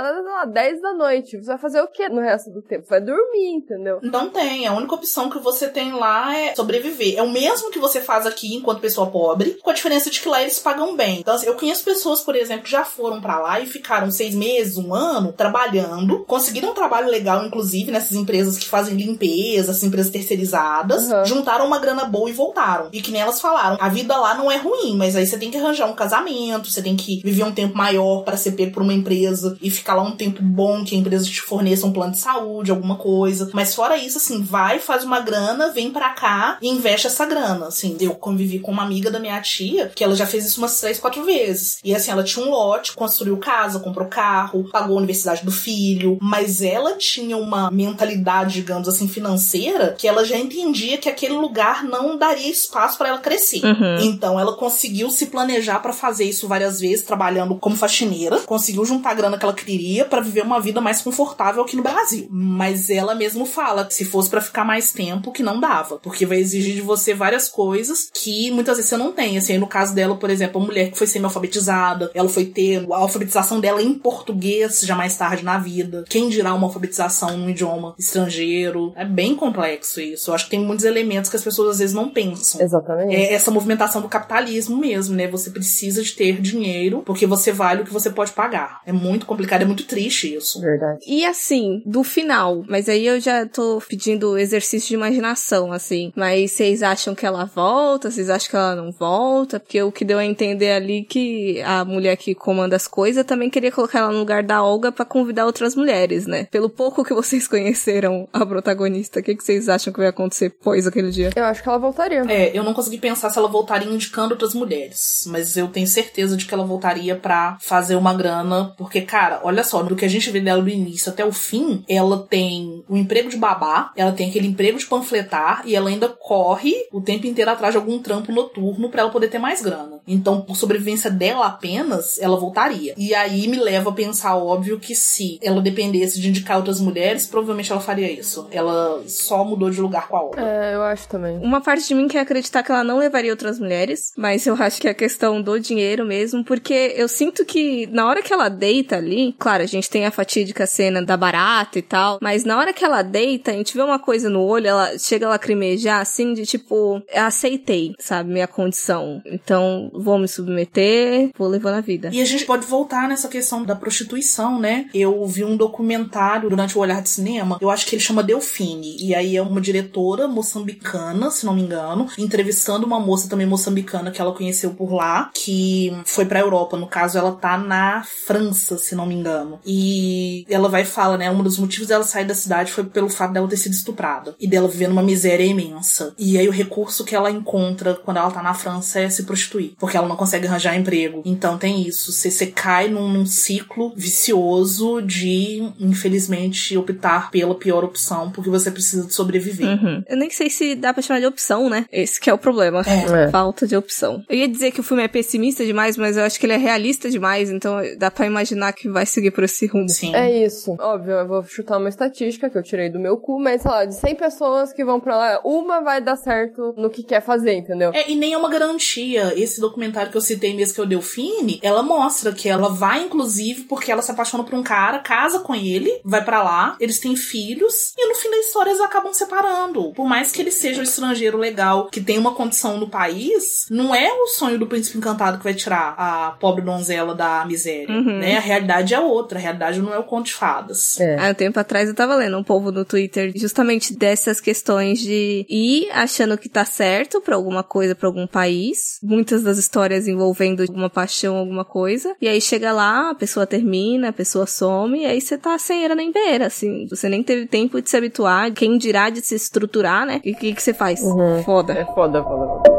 às 0.42 0.50
10 0.50 0.80
da 0.80 0.92
noite, 0.94 1.36
você 1.36 1.46
vai 1.46 1.58
fazer 1.58 1.80
o 1.80 1.88
que 1.88 2.08
no 2.08 2.20
resto 2.20 2.50
do 2.50 2.62
tempo? 2.62 2.86
Vai 2.88 3.00
dormir, 3.00 3.54
entendeu? 3.54 4.00
Não 4.02 4.28
tem. 4.30 4.66
A 4.66 4.72
única 4.72 4.94
opção 4.94 5.30
que 5.30 5.38
você 5.38 5.68
tem 5.68 5.92
lá 5.92 6.36
é 6.36 6.54
sobreviver. 6.54 7.16
É 7.16 7.22
o 7.22 7.30
mesmo 7.30 7.70
que 7.70 7.78
você 7.78 8.00
faz 8.00 8.26
aqui 8.26 8.56
enquanto 8.56 8.80
pessoa 8.80 9.10
pobre, 9.10 9.58
com 9.62 9.70
a 9.70 9.74
diferença 9.74 10.10
de 10.10 10.20
que 10.20 10.28
lá 10.28 10.42
eles 10.42 10.58
pagam 10.58 10.96
bem. 10.96 11.20
Então, 11.20 11.34
assim, 11.34 11.46
eu 11.46 11.54
conheço 11.54 11.84
pessoas, 11.84 12.20
por 12.20 12.34
exemplo, 12.34 12.64
que 12.64 12.70
já 12.70 12.84
foram 12.84 13.03
pra 13.20 13.38
lá 13.38 13.60
e 13.60 13.66
ficaram 13.66 14.10
seis 14.10 14.34
meses, 14.34 14.76
um 14.76 14.94
ano, 14.94 15.32
trabalhando, 15.32 16.20
conseguiram 16.26 16.70
um 16.70 16.74
trabalho 16.74 17.08
legal, 17.10 17.44
inclusive, 17.44 17.90
nessas 17.90 18.12
empresas 18.16 18.58
que 18.58 18.66
fazem 18.68 18.94
limpeza, 18.96 19.70
essas 19.70 19.82
empresas 19.82 20.10
terceirizadas, 20.12 21.04
Uhum. 21.10 21.24
juntaram 21.24 21.66
uma 21.66 21.78
grana 21.78 22.04
boa 22.04 22.28
e 22.28 22.32
voltaram. 22.32 22.88
E 22.92 23.00
que 23.00 23.10
nem 23.10 23.20
elas 23.20 23.40
falaram, 23.40 23.76
a 23.80 23.88
vida 23.88 24.16
lá 24.16 24.34
não 24.34 24.50
é 24.50 24.56
ruim, 24.56 24.96
mas 24.96 25.16
aí 25.16 25.26
você 25.26 25.38
tem 25.38 25.50
que 25.50 25.56
arranjar 25.56 25.86
um 25.88 25.94
casamento, 25.94 26.70
você 26.70 26.82
tem 26.82 26.96
que 26.96 27.20
viver 27.24 27.44
um 27.44 27.52
tempo 27.52 27.76
maior 27.76 28.22
para 28.22 28.36
ser 28.36 28.52
pego 28.52 28.72
por 28.72 28.82
uma 28.82 28.92
empresa 28.94 29.56
e 29.60 29.70
ficar 29.70 29.94
lá 29.94 30.02
um 30.02 30.12
tempo 30.16 30.42
bom, 30.42 30.84
que 30.84 30.94
a 30.94 30.98
empresa 30.98 31.24
te 31.24 31.40
forneça 31.40 31.86
um 31.86 31.92
plano 31.92 32.12
de 32.12 32.18
saúde, 32.18 32.70
alguma 32.70 32.96
coisa. 32.96 33.50
Mas 33.52 33.74
fora 33.74 33.96
isso, 33.96 34.18
assim, 34.18 34.42
vai, 34.42 34.78
faz 34.78 35.04
uma 35.04 35.20
grana, 35.20 35.70
vem 35.70 35.90
pra 35.90 36.10
cá 36.10 36.58
e 36.60 36.68
investe 36.68 37.06
essa 37.06 37.24
grana. 37.26 37.66
Assim, 37.66 37.96
eu 38.00 38.14
convivi 38.14 38.58
com 38.58 38.70
uma 38.72 38.82
amiga 38.82 39.10
da 39.10 39.18
minha 39.20 39.40
tia, 39.40 39.90
que 39.94 40.02
ela 40.04 40.14
já 40.14 40.26
fez 40.26 40.46
isso 40.46 40.58
umas 40.58 40.80
três, 40.80 40.98
quatro 40.98 41.24
vezes. 41.24 41.78
E 41.84 41.94
assim, 41.94 42.10
ela 42.10 42.22
tinha 42.24 42.44
um 42.44 42.50
lote, 42.50 42.83
construiu 42.92 43.36
casa, 43.36 43.80
comprou 43.80 44.08
carro, 44.08 44.68
pagou 44.70 44.96
a 44.96 44.98
universidade 44.98 45.44
do 45.44 45.52
filho, 45.52 46.18
mas 46.20 46.62
ela 46.62 46.96
tinha 46.96 47.36
uma 47.36 47.70
mentalidade, 47.70 48.54
digamos 48.54 48.88
assim, 48.88 49.08
financeira, 49.08 49.94
que 49.98 50.08
ela 50.08 50.24
já 50.24 50.36
entendia 50.36 50.98
que 50.98 51.08
aquele 51.08 51.34
lugar 51.34 51.84
não 51.84 52.16
daria 52.16 52.50
espaço 52.50 52.98
para 52.98 53.08
ela 53.08 53.18
crescer. 53.18 53.64
Uhum. 53.64 53.98
Então 54.00 54.38
ela 54.38 54.56
conseguiu 54.56 55.10
se 55.10 55.26
planejar 55.26 55.80
pra 55.80 55.92
fazer 55.92 56.24
isso 56.24 56.48
várias 56.48 56.80
vezes, 56.80 57.04
trabalhando 57.04 57.56
como 57.56 57.76
faxineira, 57.76 58.40
conseguiu 58.40 58.84
juntar 58.84 59.10
a 59.10 59.14
grana 59.14 59.38
que 59.38 59.44
ela 59.44 59.54
queria 59.54 60.04
pra 60.04 60.20
viver 60.20 60.42
uma 60.42 60.60
vida 60.60 60.80
mais 60.80 61.00
confortável 61.00 61.62
aqui 61.62 61.76
no 61.76 61.82
Brasil. 61.82 62.26
Mas 62.30 62.90
ela 62.90 63.14
mesmo 63.14 63.46
fala 63.46 63.84
que 63.84 63.94
se 63.94 64.04
fosse 64.04 64.28
pra 64.28 64.40
ficar 64.40 64.64
mais 64.64 64.92
tempo, 64.92 65.32
que 65.32 65.42
não 65.42 65.60
dava, 65.60 65.98
porque 65.98 66.26
vai 66.26 66.38
exigir 66.38 66.74
de 66.74 66.80
você 66.80 67.14
várias 67.14 67.48
coisas 67.48 68.08
que 68.12 68.50
muitas 68.50 68.76
vezes 68.76 68.88
você 68.88 68.96
não 68.96 69.12
tem. 69.12 69.38
Assim, 69.38 69.58
no 69.58 69.66
caso 69.66 69.94
dela, 69.94 70.16
por 70.16 70.30
exemplo, 70.30 70.60
a 70.60 70.64
mulher 70.64 70.90
que 70.90 70.98
foi 70.98 71.06
semi-alfabetizada, 71.06 72.10
ela 72.14 72.28
foi 72.28 72.46
ter 72.46 72.73
a 72.76 72.96
alfabetização 72.96 73.60
dela 73.60 73.82
em 73.82 73.94
português 73.94 74.80
já 74.80 74.94
mais 74.94 75.16
tarde 75.16 75.44
na 75.44 75.58
vida. 75.58 76.04
Quem 76.08 76.28
dirá 76.28 76.54
uma 76.54 76.66
alfabetização 76.66 77.36
num 77.36 77.50
idioma 77.50 77.94
estrangeiro? 77.98 78.92
É 78.96 79.04
bem 79.04 79.34
complexo 79.34 80.00
isso. 80.00 80.30
Eu 80.30 80.34
acho 80.34 80.44
que 80.44 80.50
tem 80.50 80.60
muitos 80.60 80.84
elementos 80.84 81.30
que 81.30 81.36
as 81.36 81.44
pessoas 81.44 81.70
às 81.70 81.78
vezes 81.78 81.94
não 81.94 82.08
pensam. 82.08 82.60
Exatamente. 82.60 83.14
É 83.14 83.32
essa 83.32 83.50
movimentação 83.50 84.00
do 84.00 84.08
capitalismo 84.08 84.76
mesmo, 84.76 85.14
né? 85.14 85.28
Você 85.28 85.50
precisa 85.50 86.02
de 86.02 86.12
ter 86.12 86.40
dinheiro 86.40 87.02
porque 87.04 87.26
você 87.26 87.52
vale 87.52 87.82
o 87.82 87.84
que 87.84 87.92
você 87.92 88.10
pode 88.10 88.32
pagar. 88.32 88.80
É 88.86 88.92
muito 88.92 89.26
complicado, 89.26 89.62
é 89.62 89.66
muito 89.66 89.84
triste 89.84 90.34
isso. 90.34 90.60
Verdade. 90.60 91.00
E 91.06 91.24
assim, 91.24 91.82
do 91.84 92.02
final, 92.02 92.64
mas 92.68 92.88
aí 92.88 93.06
eu 93.06 93.20
já 93.20 93.46
tô 93.46 93.82
pedindo 93.88 94.38
exercício 94.38 94.88
de 94.88 94.94
imaginação, 94.94 95.72
assim. 95.72 96.12
Mas 96.16 96.52
vocês 96.52 96.82
acham 96.82 97.14
que 97.14 97.26
ela 97.26 97.44
volta? 97.44 98.10
Vocês 98.10 98.30
acham 98.30 98.50
que 98.50 98.56
ela 98.56 98.74
não 98.74 98.90
volta? 98.90 99.60
Porque 99.60 99.82
o 99.82 99.92
que 99.92 100.04
deu 100.04 100.18
a 100.18 100.24
entender 100.24 100.72
ali 100.72 101.04
que 101.04 101.60
a 101.62 101.84
mulher 101.84 102.16
que 102.16 102.34
comanda 102.34 102.63
as 102.72 102.88
coisas 102.88 103.24
também 103.24 103.50
queria 103.50 103.72
colocar 103.72 103.98
ela 103.98 104.12
no 104.12 104.18
lugar 104.18 104.42
da 104.42 104.62
Olga 104.62 104.90
pra 104.90 105.04
convidar 105.04 105.46
outras 105.46 105.74
mulheres, 105.74 106.26
né? 106.26 106.44
Pelo 106.50 106.70
pouco 106.70 107.04
que 107.04 107.12
vocês 107.12 107.46
conheceram 107.48 108.28
a 108.32 108.46
protagonista, 108.46 109.20
o 109.20 109.22
que, 109.22 109.34
que 109.34 109.44
vocês 109.44 109.68
acham 109.68 109.92
que 109.92 109.98
vai 109.98 110.08
acontecer 110.08 110.50
pós 110.50 110.86
aquele 110.86 111.10
dia? 111.10 111.30
Eu 111.34 111.44
acho 111.44 111.62
que 111.62 111.68
ela 111.68 111.78
voltaria. 111.78 112.24
É, 112.28 112.56
eu 112.56 112.62
não 112.62 112.74
consegui 112.74 112.98
pensar 112.98 113.30
se 113.30 113.38
ela 113.38 113.48
voltaria 113.48 113.90
indicando 113.90 114.34
outras 114.34 114.54
mulheres, 114.54 115.24
mas 115.26 115.56
eu 115.56 115.68
tenho 115.68 115.86
certeza 115.86 116.36
de 116.36 116.46
que 116.46 116.54
ela 116.54 116.64
voltaria 116.64 117.16
pra 117.16 117.58
fazer 117.60 117.96
uma 117.96 118.14
grana, 118.14 118.72
porque, 118.76 119.00
cara, 119.00 119.40
olha 119.42 119.62
só, 119.64 119.82
do 119.82 119.96
que 119.96 120.04
a 120.04 120.08
gente 120.08 120.30
vê 120.30 120.40
dela 120.40 120.62
do 120.62 120.68
início 120.68 121.10
até 121.10 121.24
o 121.24 121.32
fim, 121.32 121.84
ela 121.88 122.26
tem 122.28 122.84
o 122.88 122.96
emprego 122.96 123.28
de 123.28 123.36
babá, 123.36 123.92
ela 123.96 124.12
tem 124.12 124.28
aquele 124.28 124.46
emprego 124.46 124.78
de 124.78 124.86
panfletar 124.86 125.62
e 125.64 125.74
ela 125.74 125.88
ainda 125.88 126.08
corre 126.08 126.74
o 126.92 127.00
tempo 127.00 127.26
inteiro 127.26 127.50
atrás 127.50 127.72
de 127.72 127.78
algum 127.78 127.98
trampo 127.98 128.32
noturno 128.32 128.88
pra 128.88 129.02
ela 129.02 129.10
poder 129.10 129.28
ter 129.28 129.38
mais 129.38 129.62
grana. 129.62 130.00
Então, 130.06 130.40
por 130.40 130.56
sobrevivência 130.56 131.10
dela 131.10 131.46
apenas, 131.46 132.18
ela 132.18 132.36
voltaria. 132.36 132.53
E 132.96 133.14
aí 133.14 133.48
me 133.48 133.58
leva 133.58 133.90
a 133.90 133.92
pensar, 133.92 134.36
óbvio, 134.36 134.78
que 134.78 134.94
se 134.94 135.38
ela 135.42 135.60
dependesse 135.60 136.20
de 136.20 136.28
indicar 136.28 136.56
outras 136.56 136.80
mulheres, 136.80 137.26
provavelmente 137.26 137.70
ela 137.70 137.80
faria 137.80 138.10
isso. 138.10 138.48
Ela 138.50 139.02
só 139.06 139.44
mudou 139.44 139.70
de 139.70 139.80
lugar 139.80 140.08
com 140.08 140.16
a 140.16 140.22
obra. 140.22 140.42
É, 140.42 140.74
eu 140.74 140.82
acho 140.82 141.08
também. 141.08 141.38
Uma 141.38 141.60
parte 141.60 141.86
de 141.88 141.94
mim 141.94 142.08
quer 142.08 142.20
acreditar 142.20 142.62
que 142.62 142.70
ela 142.70 142.84
não 142.84 142.98
levaria 142.98 143.30
outras 143.30 143.58
mulheres, 143.58 144.12
mas 144.16 144.46
eu 144.46 144.54
acho 144.54 144.80
que 144.80 144.88
é 144.88 144.94
questão 144.94 145.42
do 145.42 145.58
dinheiro 145.58 146.04
mesmo, 146.04 146.44
porque 146.44 146.94
eu 146.96 147.08
sinto 147.08 147.44
que 147.44 147.86
na 147.86 148.06
hora 148.06 148.22
que 148.22 148.32
ela 148.32 148.48
deita 148.48 148.96
ali, 148.96 149.34
claro, 149.38 149.62
a 149.62 149.66
gente 149.66 149.90
tem 149.90 150.06
a 150.06 150.10
fatídica 150.10 150.66
cena 150.66 151.02
da 151.02 151.16
barata 151.16 151.78
e 151.78 151.82
tal, 151.82 152.18
mas 152.20 152.44
na 152.44 152.58
hora 152.58 152.72
que 152.72 152.84
ela 152.84 153.02
deita, 153.02 153.50
a 153.50 153.54
gente 153.54 153.74
vê 153.74 153.82
uma 153.82 153.98
coisa 153.98 154.28
no 154.28 154.42
olho, 154.42 154.66
ela 154.66 154.98
chega 154.98 155.26
a 155.26 155.30
lacrimejar 155.30 156.00
assim, 156.00 156.32
de 156.34 156.44
tipo, 156.44 157.02
aceitei, 157.12 157.92
sabe, 157.98 158.32
minha 158.32 158.46
condição. 158.46 159.22
Então, 159.26 159.90
vou 159.92 160.18
me 160.18 160.28
submeter, 160.28 161.30
vou 161.36 161.48
levando 161.48 161.74
a 161.74 161.80
vida. 161.80 162.10
E 162.12 162.20
a 162.20 162.24
gente, 162.24 162.43
gente 162.44 162.46
pode 162.46 162.66
voltar 162.66 163.08
nessa 163.08 163.28
questão 163.28 163.64
da 163.64 163.74
prostituição, 163.74 164.60
né? 164.60 164.86
Eu 164.92 165.26
vi 165.26 165.44
um 165.44 165.56
documentário 165.56 166.50
durante 166.50 166.76
o 166.76 166.80
Olhar 166.80 167.00
de 167.00 167.08
Cinema, 167.08 167.58
eu 167.60 167.70
acho 167.70 167.86
que 167.86 167.94
ele 167.94 168.02
chama 168.02 168.22
Delfine, 168.22 168.96
e 169.00 169.14
aí 169.14 169.36
é 169.36 169.42
uma 169.42 169.60
diretora 169.60 170.28
moçambicana, 170.28 171.30
se 171.30 171.46
não 171.46 171.54
me 171.54 171.62
engano, 171.62 172.06
entrevistando 172.18 172.86
uma 172.86 173.00
moça 173.00 173.28
também 173.28 173.46
moçambicana 173.46 174.10
que 174.10 174.20
ela 174.20 174.34
conheceu 174.34 174.74
por 174.74 174.92
lá, 174.92 175.30
que 175.34 175.92
foi 176.04 176.26
pra 176.26 176.40
Europa, 176.40 176.76
no 176.76 176.86
caso 176.86 177.16
ela 177.16 177.32
tá 177.32 177.56
na 177.56 178.04
França, 178.26 178.76
se 178.76 178.94
não 178.94 179.06
me 179.06 179.14
engano. 179.14 179.58
E 179.64 180.44
ela 180.48 180.68
vai 180.68 180.84
falar, 180.84 181.16
né, 181.16 181.30
um 181.30 181.42
dos 181.42 181.58
motivos 181.58 181.88
dela 181.88 182.04
sair 182.04 182.26
da 182.26 182.34
cidade 182.34 182.72
foi 182.72 182.84
pelo 182.84 183.08
fato 183.08 183.32
dela 183.32 183.48
ter 183.48 183.56
sido 183.56 183.72
estuprada 183.72 184.36
e 184.38 184.46
dela 184.46 184.68
viver 184.68 184.88
numa 184.88 185.02
miséria 185.02 185.44
imensa. 185.44 186.14
E 186.18 186.36
aí 186.36 186.48
o 186.48 186.52
recurso 186.52 187.04
que 187.04 187.14
ela 187.14 187.30
encontra 187.30 187.94
quando 187.94 188.18
ela 188.18 188.30
tá 188.30 188.42
na 188.42 188.54
França 188.54 189.00
é 189.00 189.08
se 189.08 189.22
prostituir, 189.22 189.74
porque 189.78 189.96
ela 189.96 190.08
não 190.08 190.16
consegue 190.16 190.46
arranjar 190.46 190.76
emprego. 190.76 191.22
Então 191.24 191.56
tem 191.56 191.86
isso, 191.86 192.12
você, 192.12 192.30
você 192.34 192.46
cai 192.46 192.88
num, 192.88 193.08
num 193.08 193.26
ciclo 193.26 193.92
vicioso 193.96 195.00
de, 195.00 195.62
infelizmente, 195.78 196.76
optar 196.76 197.30
pela 197.30 197.54
pior 197.54 197.84
opção 197.84 198.30
porque 198.30 198.50
você 198.50 198.70
precisa 198.70 199.06
de 199.06 199.14
sobreviver. 199.14 199.66
Uhum. 199.66 200.02
Eu 200.08 200.16
nem 200.16 200.30
sei 200.30 200.50
se 200.50 200.74
dá 200.74 200.92
pra 200.92 201.02
chamar 201.02 201.20
de 201.20 201.26
opção, 201.26 201.68
né? 201.68 201.86
Esse 201.90 202.20
que 202.20 202.28
é 202.28 202.34
o 202.34 202.38
problema. 202.38 202.82
É. 202.82 203.28
Falta 203.30 203.66
de 203.66 203.76
opção. 203.76 204.22
Eu 204.28 204.36
ia 204.36 204.48
dizer 204.48 204.70
que 204.72 204.80
o 204.80 204.82
filme 204.82 205.02
é 205.02 205.08
pessimista 205.08 205.64
demais, 205.64 205.96
mas 205.96 206.16
eu 206.16 206.24
acho 206.24 206.38
que 206.38 206.46
ele 206.46 206.52
é 206.52 206.56
realista 206.56 207.10
demais, 207.10 207.50
então 207.50 207.76
dá 207.98 208.10
pra 208.10 208.26
imaginar 208.26 208.72
que 208.72 208.88
vai 208.88 209.06
seguir 209.06 209.30
por 209.30 209.44
esse 209.44 209.66
rumo. 209.66 209.88
Sim. 209.88 210.14
É 210.14 210.44
isso. 210.44 210.76
Óbvio, 210.78 211.12
eu 211.12 211.26
vou 211.26 211.42
chutar 211.44 211.78
uma 211.78 211.88
estatística 211.88 212.50
que 212.50 212.58
eu 212.58 212.62
tirei 212.62 212.90
do 212.90 212.98
meu 212.98 213.16
cu, 213.16 213.40
mas 213.40 213.62
sei 213.62 213.70
lá, 213.70 213.84
de 213.84 213.94
100 213.94 214.14
pessoas 214.14 214.72
que 214.72 214.84
vão 214.84 215.00
pra 215.00 215.16
lá, 215.16 215.40
uma 215.44 215.80
vai 215.80 216.00
dar 216.00 216.16
certo 216.16 216.74
no 216.76 216.90
que 216.90 217.02
quer 217.02 217.22
fazer, 217.22 217.54
entendeu? 217.54 217.90
É, 217.94 218.10
e 218.10 218.16
nem 218.16 218.32
é 218.32 218.38
uma 218.38 218.50
garantia. 218.50 219.32
Esse 219.36 219.60
documentário 219.60 220.10
que 220.10 220.16
eu 220.16 220.20
citei 220.20 220.54
mesmo, 220.54 220.74
que 220.74 220.80
é 220.80 220.84
o 220.84 220.86
Delfine, 220.86 221.60
ela 221.62 221.82
mostra 221.82 222.23
que 222.32 222.48
ela 222.48 222.68
vai, 222.68 223.02
inclusive, 223.02 223.62
porque 223.62 223.90
ela 223.90 224.02
se 224.02 224.10
apaixona 224.10 224.44
por 224.44 224.54
um 224.54 224.62
cara, 224.62 224.98
casa 225.00 225.40
com 225.40 225.54
ele, 225.54 226.00
vai 226.04 226.24
pra 226.24 226.42
lá, 226.42 226.76
eles 226.80 226.98
têm 226.98 227.16
filhos, 227.16 227.92
e 227.96 228.08
no 228.08 228.14
fim 228.14 228.30
da 228.30 228.38
história 228.38 228.70
eles 228.70 228.80
acabam 228.80 229.12
separando. 229.12 229.92
Por 229.92 230.06
mais 230.06 230.32
que 230.32 230.40
ele 230.40 230.50
seja 230.50 230.80
um 230.80 230.84
estrangeiro 230.84 231.38
legal, 231.38 231.88
que 231.90 232.00
tem 232.00 232.18
uma 232.18 232.34
condição 232.34 232.78
no 232.78 232.88
país, 232.88 233.66
não 233.70 233.94
é 233.94 234.12
o 234.12 234.26
sonho 234.28 234.58
do 234.58 234.66
príncipe 234.66 234.98
encantado 234.98 235.38
que 235.38 235.44
vai 235.44 235.54
tirar 235.54 235.94
a 235.98 236.30
pobre 236.32 236.62
donzela 236.62 237.14
da 237.14 237.44
miséria. 237.44 237.88
Uhum. 237.88 238.18
Né? 238.18 238.36
A 238.36 238.40
realidade 238.40 238.94
é 238.94 239.00
outra. 239.00 239.38
A 239.38 239.42
realidade 239.42 239.80
não 239.80 239.92
é 239.92 239.98
o 239.98 240.04
conto 240.04 240.26
de 240.26 240.34
fadas. 240.34 240.98
É. 241.00 241.18
Há 241.18 241.30
um 241.30 241.34
tempo 241.34 241.58
atrás 241.58 241.88
eu 241.88 241.94
tava 241.94 242.14
lendo 242.14 242.38
um 242.38 242.44
povo 242.44 242.70
no 242.70 242.84
Twitter 242.84 243.32
justamente 243.34 243.96
dessas 243.96 244.40
questões 244.40 245.00
de 245.00 245.46
ir 245.48 245.90
achando 245.92 246.38
que 246.38 246.48
tá 246.48 246.64
certo 246.64 247.20
pra 247.20 247.36
alguma 247.36 247.62
coisa, 247.62 247.94
pra 247.94 248.08
algum 248.08 248.26
país. 248.26 248.98
Muitas 249.02 249.42
das 249.42 249.58
histórias 249.58 250.06
envolvendo 250.06 250.62
alguma 250.62 250.90
paixão, 250.90 251.36
alguma 251.36 251.64
coisa. 251.64 252.13
E 252.20 252.28
aí 252.28 252.40
chega 252.40 252.72
lá, 252.72 253.10
a 253.10 253.14
pessoa 253.14 253.46
termina, 253.46 254.08
a 254.08 254.12
pessoa 254.12 254.46
some, 254.46 255.00
e 255.00 255.06
aí 255.06 255.20
você 255.20 255.36
tá 255.36 255.58
sem 255.58 255.84
era 255.84 255.94
nem 255.94 256.12
beira, 256.12 256.46
assim. 256.46 256.86
Você 256.88 257.08
nem 257.08 257.22
teve 257.22 257.46
tempo 257.46 257.80
de 257.80 257.90
se 257.90 257.96
habituar, 257.96 258.52
quem 258.52 258.78
dirá 258.78 259.10
de 259.10 259.20
se 259.20 259.34
estruturar, 259.34 260.06
né? 260.06 260.20
E 260.24 260.32
o 260.32 260.36
que, 260.36 260.54
que 260.54 260.62
você 260.62 260.72
faz? 260.72 261.00
Foda. 261.44 261.72
É 261.74 261.84
foda, 261.84 262.22
foda, 262.22 262.46
foda. 262.46 262.74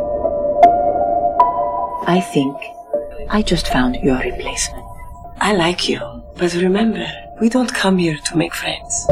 I 2.07 2.21
think 2.21 2.55
I 3.31 3.43
just 3.47 3.67
found 3.71 3.97
your 4.03 4.17
replacement. 4.17 4.85
I 5.41 5.53
like 5.53 5.91
you, 5.91 5.99
but 6.37 6.53
remember, 6.53 7.05
we 7.41 7.49
don't 7.49 7.71
come 7.73 7.97
here 8.01 8.19
to 8.29 8.37
make 8.37 8.55
friends. 8.55 9.07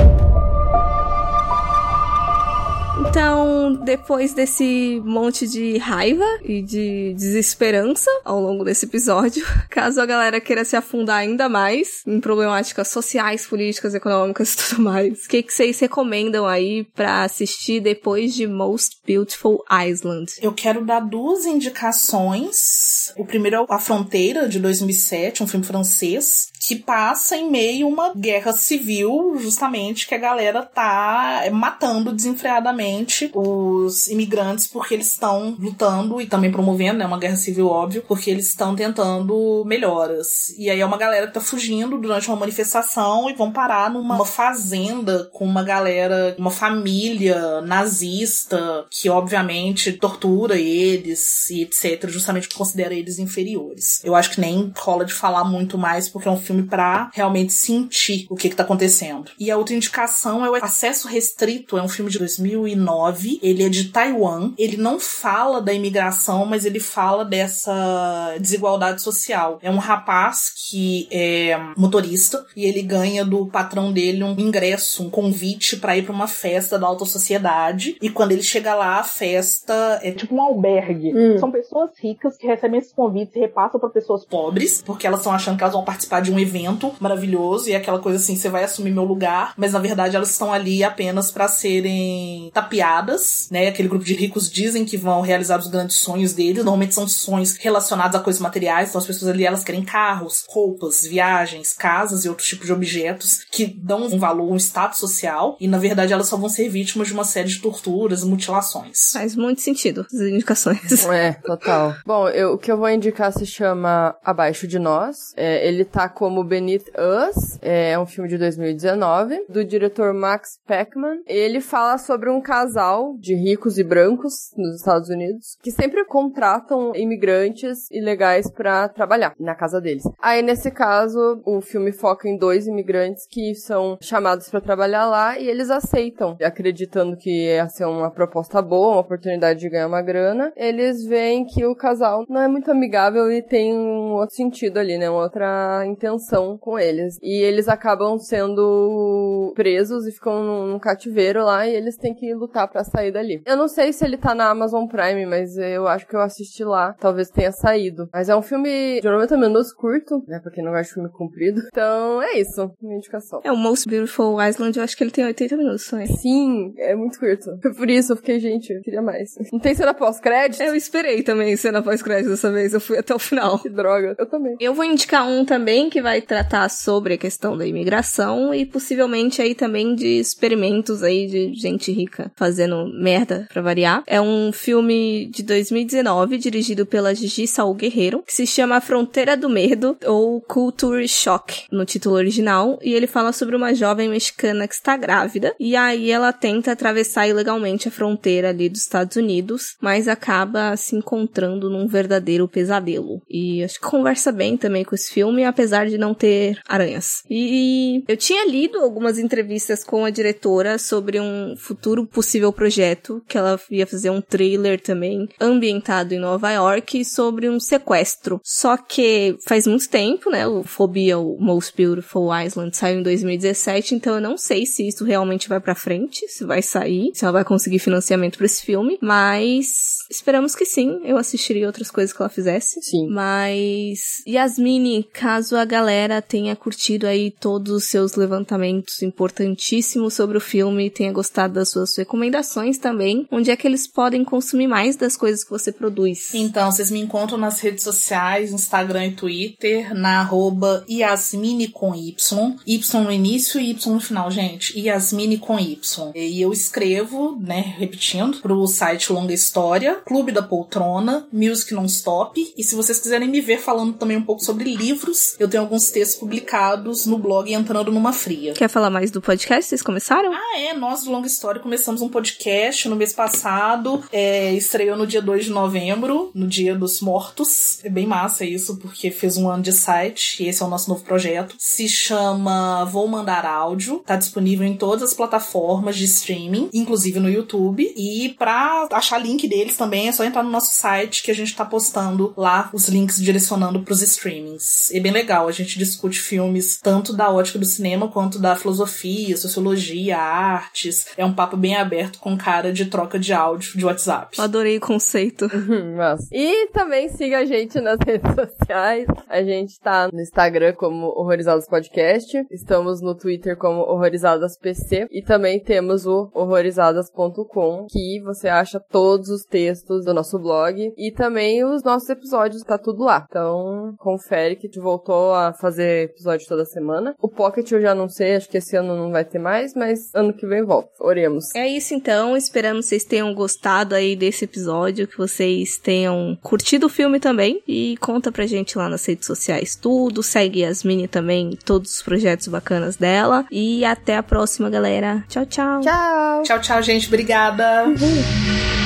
Então, 2.99 3.52
depois 3.71 4.33
desse 4.33 5.01
monte 5.05 5.47
de 5.47 5.77
raiva 5.77 6.25
e 6.43 6.61
de 6.61 7.13
desesperança 7.13 8.09
ao 8.25 8.41
longo 8.41 8.63
desse 8.63 8.85
episódio, 8.85 9.45
caso 9.69 10.01
a 10.01 10.05
galera 10.05 10.41
queira 10.41 10.65
se 10.65 10.75
afundar 10.75 11.17
ainda 11.17 11.47
mais 11.47 12.03
em 12.05 12.19
problemáticas 12.19 12.87
sociais, 12.87 13.45
políticas, 13.45 13.93
econômicas 13.93 14.53
e 14.53 14.57
tudo 14.69 14.81
mais, 14.81 15.25
o 15.25 15.29
que, 15.29 15.43
que 15.43 15.53
vocês 15.53 15.79
recomendam 15.79 16.45
aí 16.45 16.83
pra 16.95 17.23
assistir 17.23 17.79
depois 17.79 18.33
de 18.33 18.47
Most 18.47 18.97
Beautiful 19.05 19.63
Island? 19.71 20.31
Eu 20.41 20.53
quero 20.53 20.85
dar 20.85 20.99
duas 21.01 21.45
indicações. 21.45 23.13
O 23.17 23.25
primeiro 23.25 23.57
é 23.57 23.65
A 23.69 23.79
Fronteira, 23.79 24.47
de 24.47 24.59
2007, 24.59 25.43
um 25.43 25.47
filme 25.47 25.65
francês, 25.65 26.51
que 26.65 26.77
passa 26.77 27.35
em 27.35 27.49
meio 27.49 27.87
a 27.87 27.89
uma 27.89 28.13
guerra 28.13 28.53
civil, 28.53 29.35
justamente 29.37 30.07
que 30.07 30.15
a 30.15 30.17
galera 30.17 30.63
tá 30.63 31.43
matando 31.51 32.13
desenfreadamente 32.13 33.29
os 33.33 34.07
imigrantes 34.07 34.65
porque 34.65 34.93
eles 34.93 35.11
estão 35.11 35.57
lutando 35.59 36.21
e 36.21 36.25
também 36.25 36.51
promovendo, 36.51 36.99
né, 36.99 37.05
uma 37.05 37.19
guerra 37.19 37.35
civil, 37.35 37.67
óbvio, 37.67 38.03
porque 38.07 38.29
eles 38.29 38.47
estão 38.47 38.75
tentando 38.75 39.63
melhoras. 39.65 40.49
E 40.57 40.69
aí 40.69 40.79
é 40.79 40.85
uma 40.85 40.97
galera 40.97 41.27
que 41.27 41.33
tá 41.33 41.41
fugindo 41.41 41.97
durante 41.97 42.29
uma 42.29 42.37
manifestação 42.37 43.29
e 43.29 43.33
vão 43.33 43.51
parar 43.51 43.91
numa 43.91 44.15
uma 44.15 44.25
fazenda 44.25 45.29
com 45.33 45.45
uma 45.45 45.63
galera, 45.63 46.35
uma 46.37 46.51
família 46.51 47.61
nazista 47.61 48.85
que 48.89 49.09
obviamente 49.09 49.91
tortura 49.91 50.55
eles 50.57 51.49
e 51.49 51.63
etc, 51.63 52.07
justamente 52.07 52.47
considera 52.49 52.93
eles 52.93 53.19
inferiores. 53.19 53.99
Eu 54.03 54.15
acho 54.15 54.31
que 54.31 54.39
nem 54.39 54.71
rola 54.77 55.03
de 55.03 55.13
falar 55.13 55.43
muito 55.43 55.77
mais 55.77 56.07
porque 56.07 56.27
é 56.27 56.31
um 56.31 56.39
filme 56.39 56.52
pra 56.61 57.09
realmente 57.13 57.53
sentir 57.53 58.27
o 58.29 58.35
que 58.35 58.49
que 58.49 58.55
tá 58.55 58.63
acontecendo. 58.63 59.31
E 59.39 59.49
a 59.49 59.57
outra 59.57 59.73
indicação 59.73 60.45
é 60.45 60.49
o 60.49 60.55
Acesso 60.55 61.07
Restrito, 61.07 61.77
é 61.77 61.81
um 61.81 61.89
filme 61.89 62.11
de 62.11 62.19
2009, 62.19 63.39
ele 63.41 63.63
é 63.63 63.69
de 63.69 63.85
Taiwan, 63.85 64.53
ele 64.57 64.77
não 64.77 64.99
fala 64.99 65.61
da 65.61 65.73
imigração, 65.73 66.45
mas 66.45 66.65
ele 66.65 66.79
fala 66.79 67.23
dessa 67.25 68.35
desigualdade 68.39 69.01
social. 69.01 69.59
É 69.61 69.71
um 69.71 69.77
rapaz 69.77 70.51
que 70.69 71.07
é 71.11 71.57
motorista 71.77 72.45
e 72.55 72.65
ele 72.65 72.81
ganha 72.81 73.25
do 73.25 73.47
patrão 73.47 73.91
dele 73.91 74.23
um 74.23 74.37
ingresso, 74.39 75.03
um 75.03 75.09
convite 75.09 75.77
para 75.77 75.97
ir 75.97 76.03
para 76.03 76.13
uma 76.13 76.27
festa 76.27 76.77
da 76.77 76.87
alta 76.87 77.05
sociedade. 77.05 77.97
E 78.01 78.09
quando 78.09 78.31
ele 78.31 78.43
chega 78.43 78.75
lá, 78.75 78.99
a 78.99 79.03
festa 79.03 79.99
é 80.01 80.11
tipo 80.11 80.35
um 80.35 80.41
albergue. 80.41 81.13
Hum. 81.15 81.37
São 81.39 81.51
pessoas 81.51 81.91
ricas 81.99 82.37
que 82.37 82.47
recebem 82.47 82.79
esses 82.79 82.93
convites 82.93 83.35
e 83.35 83.39
repassam 83.39 83.79
para 83.79 83.89
pessoas 83.89 84.25
pobres, 84.25 84.81
porque 84.81 85.07
elas 85.07 85.19
estão 85.19 85.33
achando 85.33 85.57
que 85.57 85.63
elas 85.63 85.73
vão 85.73 85.83
participar 85.83 86.21
de 86.21 86.31
um 86.31 86.39
evento 86.43 86.93
maravilhoso 86.99 87.69
e 87.69 87.73
é 87.73 87.77
aquela 87.77 87.99
coisa 87.99 88.19
assim, 88.19 88.35
você 88.35 88.49
vai 88.49 88.63
assumir 88.63 88.91
meu 88.91 89.03
lugar, 89.03 89.53
mas 89.57 89.73
na 89.73 89.79
verdade 89.79 90.15
elas 90.15 90.31
estão 90.31 90.53
ali 90.53 90.83
apenas 90.83 91.31
para 91.31 91.47
serem 91.47 92.51
tapeadas, 92.53 93.47
né? 93.51 93.67
Aquele 93.67 93.87
grupo 93.87 94.05
de 94.05 94.13
ricos 94.13 94.49
dizem 94.49 94.85
que 94.85 94.97
vão 94.97 95.21
realizar 95.21 95.59
os 95.59 95.67
grandes 95.67 95.97
sonhos 95.97 96.33
deles, 96.33 96.63
normalmente 96.63 96.93
são 96.93 97.07
sonhos 97.07 97.55
relacionados 97.57 98.15
a 98.15 98.19
coisas 98.19 98.41
materiais, 98.41 98.89
então 98.89 98.99
as 98.99 99.07
pessoas 99.07 99.31
ali 99.31 99.45
elas 99.45 99.63
querem 99.63 99.83
carros, 99.83 100.45
roupas, 100.49 101.01
viagens, 101.03 101.73
casas 101.73 102.25
e 102.25 102.29
outros 102.29 102.47
tipos 102.47 102.65
de 102.65 102.73
objetos 102.73 103.45
que 103.51 103.65
dão 103.65 104.03
um 104.03 104.19
valor, 104.19 104.51
um 104.51 104.57
status 104.57 104.99
social, 104.99 105.57
e 105.59 105.67
na 105.67 105.77
verdade 105.77 106.13
elas 106.13 106.27
só 106.27 106.37
vão 106.37 106.49
ser 106.49 106.69
vítimas 106.69 107.07
de 107.07 107.13
uma 107.13 107.23
série 107.23 107.49
de 107.49 107.59
torturas 107.59 108.21
e 108.23 108.25
mutilações. 108.25 109.11
Faz 109.11 109.35
muito 109.35 109.61
sentido 109.61 110.05
as 110.13 110.19
indicações. 110.19 111.03
É, 111.13 111.33
total. 111.33 111.95
Bom, 112.05 112.27
eu, 112.29 112.53
o 112.53 112.57
que 112.57 112.71
eu 112.71 112.77
vou 112.77 112.89
indicar 112.89 113.31
se 113.31 113.45
chama 113.45 114.15
Abaixo 114.23 114.67
de 114.67 114.79
Nós. 114.79 115.33
É, 115.35 115.67
ele 115.67 115.85
tá 115.85 116.09
como 116.09 116.32
Beneath 116.41 116.89
Us. 116.97 117.59
É 117.61 117.99
um 117.99 118.05
filme 118.05 118.29
de 118.29 118.37
2019, 118.37 119.47
do 119.49 119.65
diretor 119.65 120.13
Max 120.13 120.57
Peckman. 120.65 121.21
Ele 121.27 121.59
fala 121.59 121.97
sobre 121.97 122.29
um 122.29 122.39
casal 122.39 123.17
de 123.19 123.35
ricos 123.35 123.77
e 123.77 123.83
brancos 123.83 124.53
nos 124.55 124.77
Estados 124.77 125.09
Unidos 125.09 125.57
que 125.61 125.71
sempre 125.71 126.05
contratam 126.05 126.95
imigrantes 126.95 127.91
ilegais 127.91 128.49
pra 128.49 128.87
trabalhar 128.87 129.33
na 129.37 129.53
casa 129.53 129.81
deles. 129.81 130.03
Aí, 130.21 130.41
nesse 130.41 130.71
caso, 130.71 131.41
o 131.45 131.59
filme 131.59 131.91
foca 131.91 132.29
em 132.29 132.37
dois 132.37 132.67
imigrantes 132.67 133.27
que 133.29 133.53
são 133.55 133.97
chamados 134.01 134.47
pra 134.49 134.61
trabalhar 134.61 135.05
lá 135.05 135.37
e 135.37 135.49
eles 135.49 135.69
aceitam, 135.69 136.37
acreditando 136.41 137.17
que 137.17 137.47
ia 137.47 137.67
ser 137.67 137.85
uma 137.85 138.09
proposta 138.09 138.61
boa, 138.61 138.93
uma 138.93 139.01
oportunidade 139.01 139.59
de 139.59 139.69
ganhar 139.69 139.87
uma 139.87 140.01
grana. 140.01 140.53
Eles 140.55 141.03
veem 141.05 141.45
que 141.45 141.65
o 141.65 141.75
casal 141.75 142.23
não 142.29 142.41
é 142.41 142.47
muito 142.47 142.71
amigável 142.71 143.29
e 143.31 143.41
tem 143.41 143.73
um 143.73 144.13
outro 144.13 144.35
sentido 144.35 144.77
ali, 144.77 144.97
né? 144.97 145.09
Uma 145.09 145.23
outra 145.23 145.83
intenção 145.85 146.12
com 146.59 146.77
eles. 146.77 147.17
E 147.21 147.41
eles 147.41 147.67
acabam 147.67 148.17
sendo 148.17 149.51
presos 149.55 150.07
e 150.07 150.11
ficam 150.11 150.43
num, 150.43 150.67
num 150.67 150.79
cativeiro 150.79 151.43
lá 151.43 151.67
e 151.67 151.75
eles 151.75 151.97
têm 151.97 152.13
que 152.13 152.33
lutar 152.33 152.67
pra 152.67 152.83
sair 152.83 153.11
dali. 153.11 153.41
Eu 153.45 153.57
não 153.57 153.67
sei 153.67 153.93
se 153.93 154.03
ele 154.03 154.17
tá 154.17 154.33
na 154.33 154.49
Amazon 154.49 154.85
Prime, 154.87 155.25
mas 155.25 155.57
eu 155.57 155.87
acho 155.87 156.07
que 156.07 156.15
eu 156.15 156.21
assisti 156.21 156.63
lá. 156.63 156.93
Talvez 156.99 157.29
tenha 157.29 157.51
saído. 157.51 158.09
Mas 158.11 158.29
é 158.29 158.35
um 158.35 158.41
filme 158.41 158.99
de 159.01 159.07
90 159.07 159.37
minutos 159.37 159.73
curto, 159.73 160.23
né? 160.27 160.39
Pra 160.39 160.51
quem 160.51 160.63
não 160.63 160.71
gosta 160.71 160.87
de 160.87 160.93
filme 160.93 161.09
comprido. 161.09 161.61
Então 161.73 162.21
é 162.21 162.39
isso. 162.39 162.71
Minha 162.81 162.97
indicação. 162.97 163.41
É 163.43 163.51
o 163.51 163.57
Most 163.57 163.89
Beautiful 163.89 164.41
Island, 164.41 164.77
eu 164.77 164.83
acho 164.83 164.95
que 164.95 165.03
ele 165.03 165.11
tem 165.11 165.25
80 165.25 165.57
minutos 165.57 165.91
hein? 165.93 166.05
Sim, 166.05 166.73
é 166.77 166.95
muito 166.95 167.19
curto. 167.19 167.57
Por 167.75 167.89
isso 167.89 168.13
eu 168.13 168.17
fiquei, 168.17 168.39
gente, 168.39 168.71
eu 168.71 168.81
queria 168.81 169.01
mais. 169.01 169.35
Não 169.51 169.59
tem 169.59 169.73
cena 169.73 169.93
pós-crédito? 169.93 170.61
Eu 170.61 170.75
esperei 170.75 171.23
também 171.23 171.55
cena 171.57 171.81
pós-crédito 171.81 172.29
dessa 172.29 172.51
vez, 172.51 172.73
eu 172.73 172.79
fui 172.79 172.97
até 172.97 173.13
o 173.13 173.19
final. 173.19 173.59
Que 173.63 173.69
droga. 173.69 174.15
Eu 174.17 174.25
também. 174.25 174.55
Eu 174.59 174.73
vou 174.73 174.83
indicar 174.83 175.25
um 175.27 175.45
também 175.45 175.89
que 175.89 176.01
vai 176.03 176.21
tratar 176.21 176.69
sobre 176.69 177.13
a 177.13 177.17
questão 177.17 177.57
da 177.57 177.65
imigração 177.65 178.53
e 178.53 178.65
possivelmente 178.65 179.41
aí 179.41 179.55
também 179.55 179.95
de 179.95 180.19
experimentos 180.19 181.01
aí 181.01 181.25
de 181.25 181.53
gente 181.55 181.91
rica 181.91 182.31
fazendo 182.35 182.91
merda 182.93 183.47
pra 183.51 183.61
variar. 183.61 184.03
É 184.05 184.19
um 184.19 184.51
filme 184.51 185.27
de 185.27 185.41
2019 185.43 186.37
dirigido 186.37 186.85
pela 186.85 187.15
Gigi 187.15 187.47
Saul 187.47 187.73
Guerreiro, 187.73 188.21
que 188.27 188.33
se 188.33 188.45
chama 188.45 188.81
Fronteira 188.81 189.37
do 189.37 189.49
Medo 189.49 189.97
ou 190.05 190.41
Culture 190.41 191.07
Shock 191.07 191.63
no 191.71 191.85
título 191.85 192.15
original, 192.15 192.77
e 192.83 192.93
ele 192.93 193.07
fala 193.07 193.31
sobre 193.31 193.55
uma 193.55 193.73
jovem 193.73 194.09
mexicana 194.09 194.67
que 194.67 194.73
está 194.73 194.97
grávida 194.97 195.55
e 195.57 195.75
aí 195.75 196.11
ela 196.11 196.33
tenta 196.33 196.73
atravessar 196.73 197.27
ilegalmente 197.27 197.87
a 197.87 197.91
fronteira 197.91 198.49
ali 198.49 198.67
dos 198.67 198.81
Estados 198.81 199.15
Unidos, 199.15 199.77
mas 199.79 200.09
acaba 200.09 200.75
se 200.75 200.97
encontrando 200.97 201.69
num 201.69 201.87
verdadeiro 201.87 202.45
pesadelo. 202.47 203.21
E 203.29 203.63
acho 203.63 203.75
que 203.75 203.87
conversa 203.87 204.31
bem 204.31 204.57
também 204.57 204.83
com 204.83 204.93
esse 204.93 205.13
filme, 205.13 205.45
apesar 205.45 205.87
de 205.87 205.92
não 205.97 206.13
ter 206.13 206.59
aranhas. 206.67 207.23
E 207.29 208.03
eu 208.07 208.17
tinha 208.17 208.47
lido 208.47 208.79
algumas 208.79 209.17
entrevistas 209.17 209.83
com 209.83 210.05
a 210.05 210.09
diretora 210.09 210.77
sobre 210.77 211.19
um 211.19 211.55
futuro 211.57 212.05
possível 212.05 212.51
projeto, 212.51 213.23
que 213.27 213.37
ela 213.37 213.59
ia 213.69 213.87
fazer 213.87 214.09
um 214.09 214.21
trailer 214.21 214.79
também 214.79 215.27
ambientado 215.39 216.13
em 216.13 216.19
Nova 216.19 216.51
York 216.51 217.03
sobre 217.05 217.49
um 217.49 217.59
sequestro. 217.59 218.39
Só 218.43 218.77
que 218.77 219.37
faz 219.45 219.67
muito 219.67 219.89
tempo, 219.89 220.29
né? 220.29 220.47
O 220.47 220.63
Fobia, 220.63 221.17
o 221.17 221.37
Most 221.39 221.73
Beautiful 221.75 222.29
Island, 222.35 222.75
saiu 222.75 222.99
em 222.99 223.03
2017, 223.03 223.95
então 223.95 224.15
eu 224.15 224.21
não 224.21 224.37
sei 224.37 224.65
se 224.65 224.87
isso 224.87 225.03
realmente 225.03 225.49
vai 225.49 225.59
pra 225.59 225.75
frente, 225.75 226.27
se 226.27 226.45
vai 226.45 226.61
sair, 226.61 227.11
se 227.13 227.23
ela 227.23 227.33
vai 227.33 227.45
conseguir 227.45 227.79
financiamento 227.79 228.37
para 228.37 228.45
esse 228.45 228.63
filme, 228.63 228.97
mas 229.01 230.02
esperamos 230.15 230.55
que 230.55 230.65
sim. 230.65 231.01
Eu 231.03 231.17
assistiria 231.17 231.67
outras 231.67 231.89
coisas 231.91 232.15
que 232.15 232.21
ela 232.21 232.29
fizesse. 232.29 232.81
Sim. 232.81 233.07
Mas 233.09 234.23
Yasmine, 234.27 235.03
caso 235.11 235.55
a 235.55 235.65
galera 235.65 236.21
tenha 236.21 236.55
curtido 236.55 237.07
aí 237.07 237.31
todos 237.31 237.73
os 237.73 237.83
seus 237.85 238.15
levantamentos 238.15 239.01
importantíssimos 239.01 240.13
sobre 240.13 240.37
o 240.37 240.41
filme, 240.41 240.89
tenha 240.89 241.11
gostado 241.11 241.53
das 241.55 241.69
suas 241.69 241.95
recomendações 241.97 242.77
também, 242.77 243.27
onde 243.31 243.51
é 243.51 243.55
que 243.55 243.67
eles 243.67 243.87
podem 243.87 244.23
consumir 244.23 244.67
mais 244.67 244.95
das 244.95 245.17
coisas 245.17 245.43
que 245.43 245.49
você 245.49 245.71
produz? 245.71 246.33
Então, 246.33 246.71
vocês 246.71 246.91
me 246.91 246.99
encontram 246.99 247.37
nas 247.37 247.59
redes 247.59 247.83
sociais, 247.83 248.51
Instagram 248.51 249.07
e 249.07 249.11
Twitter, 249.11 249.93
na 249.93 250.19
arroba 250.19 250.85
Yasmine 250.89 251.67
com 251.69 251.95
Y. 251.95 252.55
Y 252.65 252.97
no 253.01 253.11
início 253.11 253.59
e 253.59 253.71
Y 253.71 253.91
no 253.91 253.99
final, 253.99 254.29
gente. 254.31 254.77
Yasmine 254.79 255.37
com 255.37 255.59
Y. 255.59 256.11
E 256.15 256.41
eu 256.41 256.51
escrevo, 256.51 257.37
né, 257.39 257.75
repetindo, 257.77 258.39
pro 258.41 258.65
site 258.67 259.11
Longa 259.11 259.33
História, 259.33 260.01
Clube 260.05 260.31
da 260.31 260.43
Poltrona, 260.43 261.27
Music 261.31 261.73
Non-Stop. 261.73 262.53
E 262.57 262.63
se 262.63 262.75
vocês 262.75 262.99
quiserem 262.99 263.29
me 263.29 263.41
ver 263.41 263.59
falando 263.59 263.93
também 263.93 264.17
um 264.17 264.21
pouco 264.21 264.43
sobre 264.43 264.75
livros, 264.75 265.35
eu 265.39 265.47
tenho 265.47 265.63
alguns 265.63 265.89
textos 265.89 266.19
publicados 266.19 267.05
no 267.05 267.17
blog 267.17 267.51
Entrando 267.53 267.91
Numa 267.91 268.11
Fria. 268.11 268.53
Quer 268.53 268.69
falar 268.69 268.89
mais 268.89 269.11
do 269.11 269.21
podcast? 269.21 269.69
Vocês 269.69 269.81
começaram? 269.81 270.33
Ah, 270.33 270.59
é. 270.59 270.73
Nós 270.73 271.03
do 271.03 271.11
Longa 271.11 271.27
História 271.27 271.61
começamos 271.61 272.01
um 272.01 272.09
podcast 272.09 272.89
no 272.89 272.95
mês 272.95 273.13
passado. 273.13 274.03
É, 274.11 274.51
estreou 274.53 274.97
no 274.97 275.07
dia 275.07 275.21
2 275.21 275.45
de 275.45 275.51
novembro, 275.51 276.31
no 276.33 276.47
dia 276.47 276.75
dos 276.75 276.99
mortos. 276.99 277.79
É 277.83 277.89
bem 277.89 278.05
massa 278.05 278.45
isso, 278.45 278.77
porque 278.77 279.09
fez 279.11 279.37
um 279.37 279.49
ano 279.49 279.63
de 279.63 279.71
site. 279.71 280.43
E 280.43 280.49
esse 280.49 280.61
é 280.61 280.65
o 280.65 280.69
nosso 280.69 280.89
novo 280.89 281.03
projeto. 281.03 281.55
Se 281.57 281.87
chama 281.87 282.83
Vou 282.85 283.07
Mandar 283.07 283.45
Áudio. 283.45 283.99
Tá 284.05 284.15
disponível 284.15 284.67
em 284.67 284.75
todas 284.75 285.03
as 285.03 285.13
plataformas 285.13 285.95
de 285.95 286.05
streaming, 286.05 286.69
inclusive 286.73 287.19
no 287.19 287.29
YouTube. 287.29 287.93
E 287.95 288.35
pra 288.37 288.87
achar 288.91 289.17
link 289.17 289.47
deles 289.47 289.77
também 289.77 289.92
é 289.93 290.11
só 290.11 290.23
entrar 290.23 290.43
no 290.43 290.49
nosso 290.49 290.73
site 290.73 291.23
que 291.23 291.31
a 291.31 291.35
gente 291.35 291.55
tá 291.55 291.65
postando 291.65 292.33
lá 292.35 292.69
os 292.73 292.87
links 292.87 293.21
direcionando 293.21 293.81
pros 293.81 294.01
streamings. 294.01 294.91
É 294.93 294.99
bem 294.99 295.11
legal. 295.11 295.47
A 295.47 295.51
gente 295.51 295.77
discute 295.77 296.19
filmes 296.19 296.79
tanto 296.81 297.13
da 297.13 297.31
ótica 297.31 297.59
do 297.59 297.65
cinema 297.65 298.07
quanto 298.07 298.39
da 298.39 298.55
filosofia, 298.55 299.37
sociologia, 299.37 300.17
artes. 300.17 301.07
É 301.17 301.25
um 301.25 301.33
papo 301.33 301.57
bem 301.57 301.75
aberto 301.75 302.19
com 302.19 302.37
cara 302.37 302.71
de 302.71 302.85
troca 302.85 303.19
de 303.19 303.33
áudio 303.33 303.77
de 303.77 303.85
WhatsApp. 303.85 304.37
Eu 304.37 304.43
adorei 304.43 304.77
o 304.77 304.81
conceito. 304.81 305.47
Massa. 305.95 306.27
E 306.31 306.67
também 306.67 307.09
siga 307.09 307.39
a 307.39 307.45
gente 307.45 307.79
nas 307.79 307.99
redes 308.05 308.31
sociais. 308.33 309.05
A 309.27 309.43
gente 309.43 309.79
tá 309.79 310.09
no 310.11 310.21
Instagram 310.21 310.73
como 310.73 311.07
Horrorizados 311.07 311.67
Podcast. 311.67 312.45
Estamos 312.51 313.01
no 313.01 313.15
Twitter 313.15 313.57
como 313.57 313.81
Horrorizadas 313.81 314.57
PC. 314.57 315.07
E 315.11 315.21
também 315.21 315.59
temos 315.59 316.05
o 316.05 316.29
horrorizadas.com, 316.33 317.87
que 317.89 318.21
você 318.23 318.47
acha 318.47 318.79
todos 318.79 319.29
os 319.29 319.43
textos 319.43 319.72
do 319.81 320.13
nosso 320.13 320.39
blog. 320.39 320.93
E 320.97 321.11
também 321.11 321.63
os 321.63 321.83
nossos 321.83 322.09
episódios, 322.09 322.63
tá 322.63 322.77
tudo 322.77 323.03
lá. 323.03 323.25
Então, 323.29 323.93
confere 323.97 324.55
que 324.55 324.67
a 324.67 324.69
gente 324.69 324.79
voltou 324.79 325.33
a 325.33 325.53
fazer 325.53 326.05
episódio 326.05 326.47
toda 326.47 326.65
semana. 326.65 327.15
O 327.21 327.29
Pocket 327.29 327.71
eu 327.71 327.81
já 327.81 327.93
não 327.95 328.09
sei, 328.09 328.35
acho 328.35 328.49
que 328.49 328.57
esse 328.57 328.75
ano 328.75 328.95
não 328.95 329.11
vai 329.11 329.25
ter 329.25 329.39
mais, 329.39 329.73
mas 329.73 330.13
ano 330.13 330.33
que 330.33 330.45
vem 330.45 330.63
volta. 330.63 330.89
Oremos. 330.99 331.53
É 331.55 331.67
isso 331.67 331.93
então, 331.93 332.35
esperamos 332.35 332.85
que 332.85 332.89
vocês 332.89 333.03
tenham 333.03 333.33
gostado 333.33 333.95
aí 333.95 334.15
desse 334.15 334.45
episódio, 334.45 335.07
que 335.07 335.17
vocês 335.17 335.77
tenham 335.77 336.37
curtido 336.41 336.87
o 336.87 336.89
filme 336.89 337.19
também 337.19 337.61
e 337.67 337.97
conta 337.97 338.31
pra 338.31 338.45
gente 338.45 338.77
lá 338.77 338.89
nas 338.89 339.05
redes 339.05 339.25
sociais 339.25 339.75
tudo, 339.75 340.23
segue 340.23 340.61
Yasmine 340.61 341.07
também, 341.07 341.57
todos 341.65 341.95
os 341.95 342.01
projetos 342.01 342.47
bacanas 342.47 342.95
dela 342.95 343.45
e 343.51 343.83
até 343.85 344.17
a 344.17 344.23
próxima, 344.23 344.69
galera. 344.69 345.23
Tchau, 345.27 345.45
tchau. 345.45 345.81
Tchau! 345.81 346.43
Tchau, 346.43 346.61
tchau, 346.61 346.81
gente. 346.81 347.07
Obrigada. 347.07 347.85
Uhum. 347.85 348.82